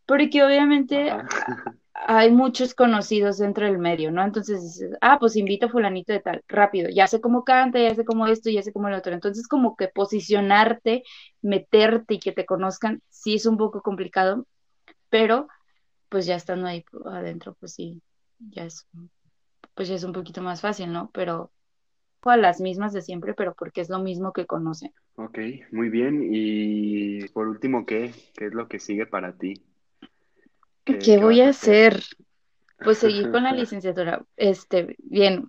porque 0.05 0.43
obviamente 0.43 1.11
hay 1.93 2.31
muchos 2.31 2.73
conocidos 2.73 3.37
dentro 3.37 3.65
del 3.65 3.77
medio, 3.77 4.11
¿no? 4.11 4.23
Entonces 4.23 4.61
dices, 4.63 4.97
ah, 5.01 5.17
pues 5.19 5.35
invito 5.35 5.65
a 5.65 5.69
fulanito 5.69 6.13
de 6.13 6.19
tal, 6.19 6.43
rápido, 6.47 6.89
ya 6.89 7.07
sé 7.07 7.21
cómo 7.21 7.43
canta, 7.43 7.79
ya 7.79 7.93
sé 7.95 8.05
cómo 8.05 8.27
esto, 8.27 8.49
ya 8.49 8.61
sé 8.61 8.71
cómo 8.71 8.87
el 8.87 8.95
otro. 8.95 9.13
Entonces 9.13 9.47
como 9.47 9.75
que 9.75 9.87
posicionarte, 9.87 11.03
meterte 11.41 12.15
y 12.15 12.19
que 12.19 12.31
te 12.31 12.45
conozcan, 12.45 13.01
sí 13.09 13.35
es 13.35 13.45
un 13.45 13.57
poco 13.57 13.81
complicado, 13.81 14.45
pero 15.09 15.47
pues 16.09 16.25
ya 16.25 16.35
estando 16.35 16.67
ahí 16.67 16.83
adentro, 17.05 17.55
pues 17.59 17.73
sí, 17.73 18.01
ya 18.39 18.65
es, 18.65 18.87
pues 19.75 19.87
ya 19.87 19.95
es 19.95 20.03
un 20.03 20.13
poquito 20.13 20.41
más 20.41 20.61
fácil, 20.61 20.91
¿no? 20.91 21.09
Pero 21.13 21.51
a 22.29 22.37
las 22.37 22.61
mismas 22.61 22.93
de 22.93 23.01
siempre, 23.01 23.33
pero 23.33 23.53
porque 23.55 23.81
es 23.81 23.89
lo 23.89 23.99
mismo 23.99 24.31
que 24.31 24.45
conocen. 24.45 24.93
Ok, 25.15 25.39
muy 25.71 25.89
bien. 25.89 26.29
Y 26.31 27.27
por 27.29 27.47
último, 27.47 27.85
¿qué? 27.85 28.13
¿Qué 28.35 28.47
es 28.47 28.53
lo 28.53 28.67
que 28.67 28.79
sigue 28.79 29.05
para 29.05 29.33
ti? 29.37 29.55
¿Qué, 30.83 31.17
voy 31.17 31.41
a 31.41 31.49
hacer? 31.49 32.03
Pues 32.83 32.99
seguir 32.99 33.31
con 33.31 33.43
la 33.43 33.53
licenciatura. 33.53 34.25
Este, 34.37 34.95
bien. 34.99 35.47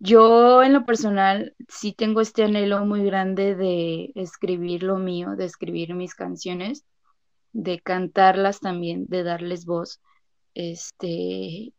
Yo 0.00 0.62
en 0.62 0.72
lo 0.72 0.84
personal 0.86 1.54
sí 1.68 1.92
tengo 1.92 2.20
este 2.20 2.44
anhelo 2.44 2.84
muy 2.84 3.04
grande 3.04 3.54
de 3.54 4.12
escribir 4.14 4.82
lo 4.82 4.98
mío, 4.98 5.34
de 5.36 5.44
escribir 5.44 5.94
mis 5.94 6.14
canciones, 6.14 6.84
de 7.52 7.80
cantarlas 7.80 8.60
también, 8.60 9.06
de 9.06 9.24
darles 9.24 9.64
voz. 9.64 10.00
Este, 10.54 11.72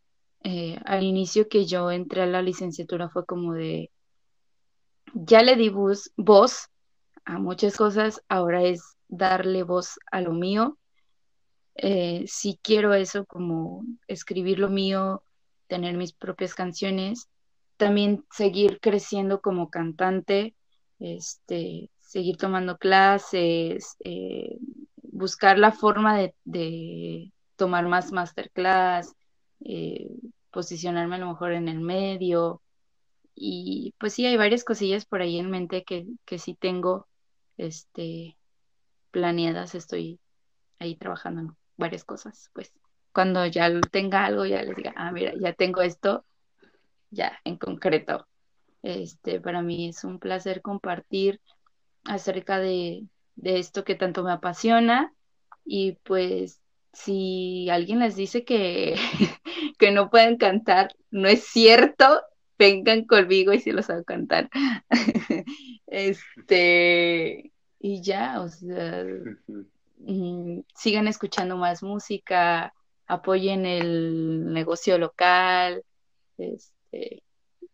eh, 0.43 0.79
al 0.85 1.03
inicio 1.03 1.47
que 1.47 1.65
yo 1.65 1.91
entré 1.91 2.23
a 2.23 2.25
la 2.25 2.41
licenciatura 2.41 3.09
fue 3.09 3.25
como 3.25 3.53
de, 3.53 3.91
ya 5.13 5.41
le 5.41 5.55
di 5.55 5.69
voz, 5.69 6.11
voz 6.17 6.69
a 7.25 7.37
muchas 7.37 7.77
cosas, 7.77 8.21
ahora 8.27 8.63
es 8.63 8.97
darle 9.07 9.63
voz 9.63 9.99
a 10.11 10.21
lo 10.21 10.33
mío 10.33 10.78
eh, 11.75 12.25
si 12.27 12.59
quiero 12.61 12.93
eso, 12.93 13.25
como 13.25 13.83
escribir 14.07 14.59
lo 14.59 14.69
mío, 14.69 15.23
tener 15.67 15.95
mis 15.95 16.13
propias 16.13 16.53
canciones, 16.55 17.29
también 17.77 18.25
seguir 18.31 18.79
creciendo 18.81 19.41
como 19.41 19.69
cantante, 19.69 20.55
este, 20.99 21.89
seguir 21.99 22.37
tomando 22.37 22.77
clases, 22.77 23.95
eh, 24.03 24.57
buscar 25.03 25.57
la 25.57 25.71
forma 25.71 26.17
de, 26.43 27.31
tomar 27.55 27.87
más 27.87 28.11
masterclass, 28.11 29.13
eh, 29.65 30.09
posicionarme 30.51 31.15
a 31.15 31.19
lo 31.19 31.27
mejor 31.27 31.53
en 31.53 31.67
el 31.69 31.79
medio. 31.79 32.61
Y 33.35 33.93
pues 33.99 34.13
sí, 34.13 34.25
hay 34.25 34.37
varias 34.37 34.63
cosillas 34.63 35.05
por 35.05 35.21
ahí 35.21 35.39
en 35.39 35.49
mente 35.49 35.83
que, 35.83 36.05
que 36.25 36.39
sí 36.39 36.55
tengo 36.55 37.07
este, 37.57 38.37
planeadas, 39.11 39.75
estoy 39.75 40.19
ahí 40.79 40.95
trabajando 40.95 41.58
varias 41.79 42.03
cosas, 42.03 42.51
pues 42.53 42.71
cuando 43.11 43.45
ya 43.47 43.71
tenga 43.91 44.25
algo, 44.25 44.45
ya 44.45 44.61
les 44.61 44.75
diga, 44.75 44.93
ah, 44.95 45.11
mira, 45.11 45.33
ya 45.39 45.53
tengo 45.53 45.81
esto, 45.81 46.25
ya 47.09 47.39
en 47.43 47.57
concreto. 47.57 48.27
Este, 48.83 49.41
para 49.41 49.61
mí 49.61 49.89
es 49.89 50.03
un 50.03 50.19
placer 50.19 50.61
compartir 50.61 51.41
acerca 52.05 52.59
de, 52.59 53.05
de 53.35 53.59
esto 53.59 53.83
que 53.83 53.95
tanto 53.95 54.23
me 54.23 54.31
apasiona 54.31 55.13
y 55.65 55.93
pues 56.03 56.61
si 56.93 57.69
alguien 57.69 57.99
les 57.99 58.15
dice 58.15 58.45
que, 58.45 58.95
que 59.79 59.91
no 59.91 60.09
pueden 60.09 60.37
cantar, 60.37 60.95
no 61.11 61.27
es 61.27 61.43
cierto, 61.45 62.21
vengan 62.57 63.05
conmigo 63.05 63.53
y 63.53 63.59
si 63.59 63.71
los 63.71 63.89
hago 63.89 64.03
cantar. 64.03 64.49
este, 65.87 67.51
y 67.79 68.01
ya, 68.01 68.41
o 68.41 68.49
sea, 68.49 69.05
Mm, 69.99 70.61
sigan 70.75 71.07
escuchando 71.07 71.57
más 71.57 71.83
música, 71.83 72.73
apoyen 73.07 73.65
el 73.65 74.51
negocio 74.53 74.97
local, 74.97 75.83
este, 76.37 77.23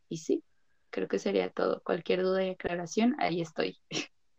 y 0.09 0.17
sí, 0.17 0.43
creo 0.89 1.07
que 1.07 1.19
sería 1.19 1.49
todo. 1.49 1.81
Cualquier 1.83 2.23
duda 2.23 2.43
y 2.43 2.51
aclaración, 2.51 3.15
ahí 3.19 3.41
estoy. 3.41 3.77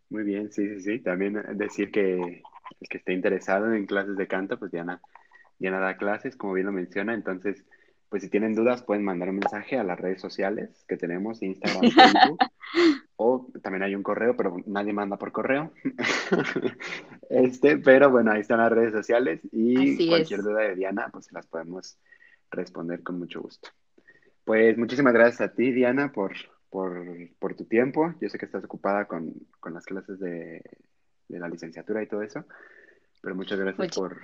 Muy 0.09 0.25
bien, 0.25 0.53
sí, 0.53 0.69
sí, 0.69 0.81
sí. 0.81 0.99
También 1.01 1.43
decir 1.57 1.91
que 1.91 2.15
el 2.81 2.89
que 2.89 2.99
esté 2.99 3.13
interesado 3.13 3.73
en 3.73 3.87
clases 3.87 4.17
de 4.17 4.27
canto, 4.27 4.59
pues 4.59 4.71
Diana, 4.71 5.01
Diana 5.59 5.81
da 5.81 5.97
clases, 5.97 6.37
como 6.37 6.55
bien 6.55 6.67
lo 6.67 6.73
menciona, 6.73 7.15
entonces 7.15 7.65
pues 8.09 8.23
si 8.23 8.29
tienen 8.29 8.55
dudas 8.55 8.83
pueden 8.83 9.05
mandar 9.05 9.29
un 9.29 9.37
mensaje 9.37 9.79
a 9.79 9.85
las 9.85 9.99
redes 9.99 10.21
sociales 10.21 10.85
que 10.87 10.97
tenemos, 10.97 11.43
Instagram, 11.43 11.83
Facebook, 11.91 12.39
o 13.17 13.51
también 13.63 13.83
hay 13.83 13.95
un 13.95 14.03
correo, 14.03 14.37
pero 14.37 14.57
nadie 14.67 14.93
manda 14.93 15.17
por 15.17 15.33
correo. 15.33 15.73
este, 17.31 17.79
pero 17.79 18.11
bueno, 18.11 18.33
ahí 18.33 18.41
están 18.41 18.59
las 18.59 18.73
redes 18.73 18.93
sociales 18.93 19.41
y 19.51 20.09
cualquier 20.09 20.43
duda 20.43 20.61
de 20.63 20.77
Diana, 20.77 21.09
pues 21.13 21.33
las 21.33 21.47
podemos 21.47 21.99
responder 22.51 23.03
con 23.03 23.19
mucho 23.19 23.43
gusto. 23.43 23.71
Pues 24.45 24.79
muchísimas 24.79 25.13
gracias 25.13 25.41
a 25.41 25.53
ti, 25.53 25.73
Diana, 25.73 26.13
por, 26.13 26.33
por, 26.71 27.55
tu 27.57 27.65
tiempo. 27.65 28.15
Yo 28.21 28.29
sé 28.29 28.39
que 28.39 28.45
estás 28.45 28.63
ocupada 28.65 29.07
con, 29.07 29.35
las 29.73 29.85
clases 29.85 30.21
de, 30.21 30.63
la 31.29 31.49
licenciatura 31.49 32.03
y 32.03 32.07
todo 32.07 32.23
eso, 32.23 32.45
pero 33.21 33.35
muchas 33.35 33.59
gracias, 33.59 33.97
por, 33.97 34.23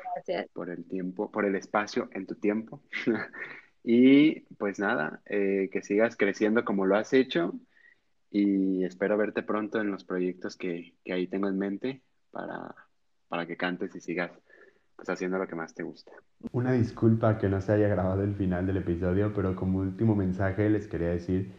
por 0.53 0.71
el 0.71 0.85
tiempo, 0.85 1.31
por 1.33 1.45
el 1.45 1.57
espacio 1.57 2.09
en 2.13 2.27
tu 2.27 2.37
tiempo. 2.37 2.81
y 3.85 4.41
pues 4.59 4.79
nada, 4.79 5.23
eh, 5.27 5.69
que 5.73 5.83
sigas 5.83 6.17
creciendo 6.17 6.65
como 6.65 6.87
lo 6.87 6.97
has 6.97 7.13
hecho 7.13 7.55
y 8.31 8.85
espero 8.85 9.17
verte 9.17 9.43
pronto 9.43 9.81
en 9.81 9.91
los 9.91 10.05
proyectos 10.05 10.57
que, 10.57 10.95
ahí 11.11 11.27
tengo 11.27 11.49
en 11.49 11.59
mente 11.59 12.03
para, 12.31 12.75
para 13.29 13.47
que 13.47 13.57
cantes 13.57 13.95
y 13.95 14.01
sigas 14.01 14.31
pues, 14.97 15.09
haciendo 15.09 15.39
lo 15.39 15.47
que 15.47 15.57
más 15.57 15.75
te 15.75 15.83
gusta. 15.83 16.13
Una 16.53 16.73
disculpa 16.73 17.39
que 17.39 17.49
no 17.49 17.61
se 17.61 17.73
haya 17.73 17.89
grabado 17.89 18.23
el 18.23 18.35
final 18.35 18.67
del 18.67 18.79
episodio, 18.79 19.33
pero 19.35 19.57
como 19.57 19.81
último 19.81 20.15
mensaje 20.15 20.71
les 20.71 20.87
quería 20.87 21.09
decir 21.09 21.51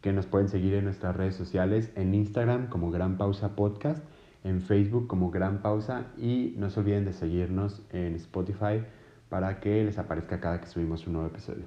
que 0.00 0.12
nos 0.12 0.26
pueden 0.26 0.48
seguir 0.48 0.74
en 0.74 0.84
nuestras 0.84 1.16
redes 1.16 1.34
sociales, 1.34 1.92
en 1.96 2.14
Instagram 2.14 2.68
como 2.68 2.90
Gran 2.90 3.18
Pausa 3.18 3.54
Podcast, 3.56 4.02
en 4.44 4.62
Facebook 4.62 5.06
como 5.06 5.30
Gran 5.30 5.60
Pausa 5.60 6.06
y 6.16 6.54
no 6.56 6.70
se 6.70 6.80
olviden 6.80 7.04
de 7.04 7.12
seguirnos 7.12 7.82
en 7.90 8.14
Spotify 8.14 8.84
para 9.28 9.60
que 9.60 9.84
les 9.84 9.98
aparezca 9.98 10.40
cada 10.40 10.60
que 10.60 10.66
subimos 10.66 11.06
un 11.06 11.14
nuevo 11.14 11.28
episodio. 11.28 11.64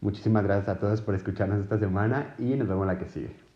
Muchísimas 0.00 0.44
gracias 0.44 0.68
a 0.68 0.78
todos 0.78 1.00
por 1.00 1.14
escucharnos 1.14 1.60
esta 1.60 1.78
semana 1.78 2.34
y 2.38 2.54
nos 2.54 2.68
vemos 2.68 2.86
la 2.86 2.98
que 2.98 3.06
sigue. 3.06 3.47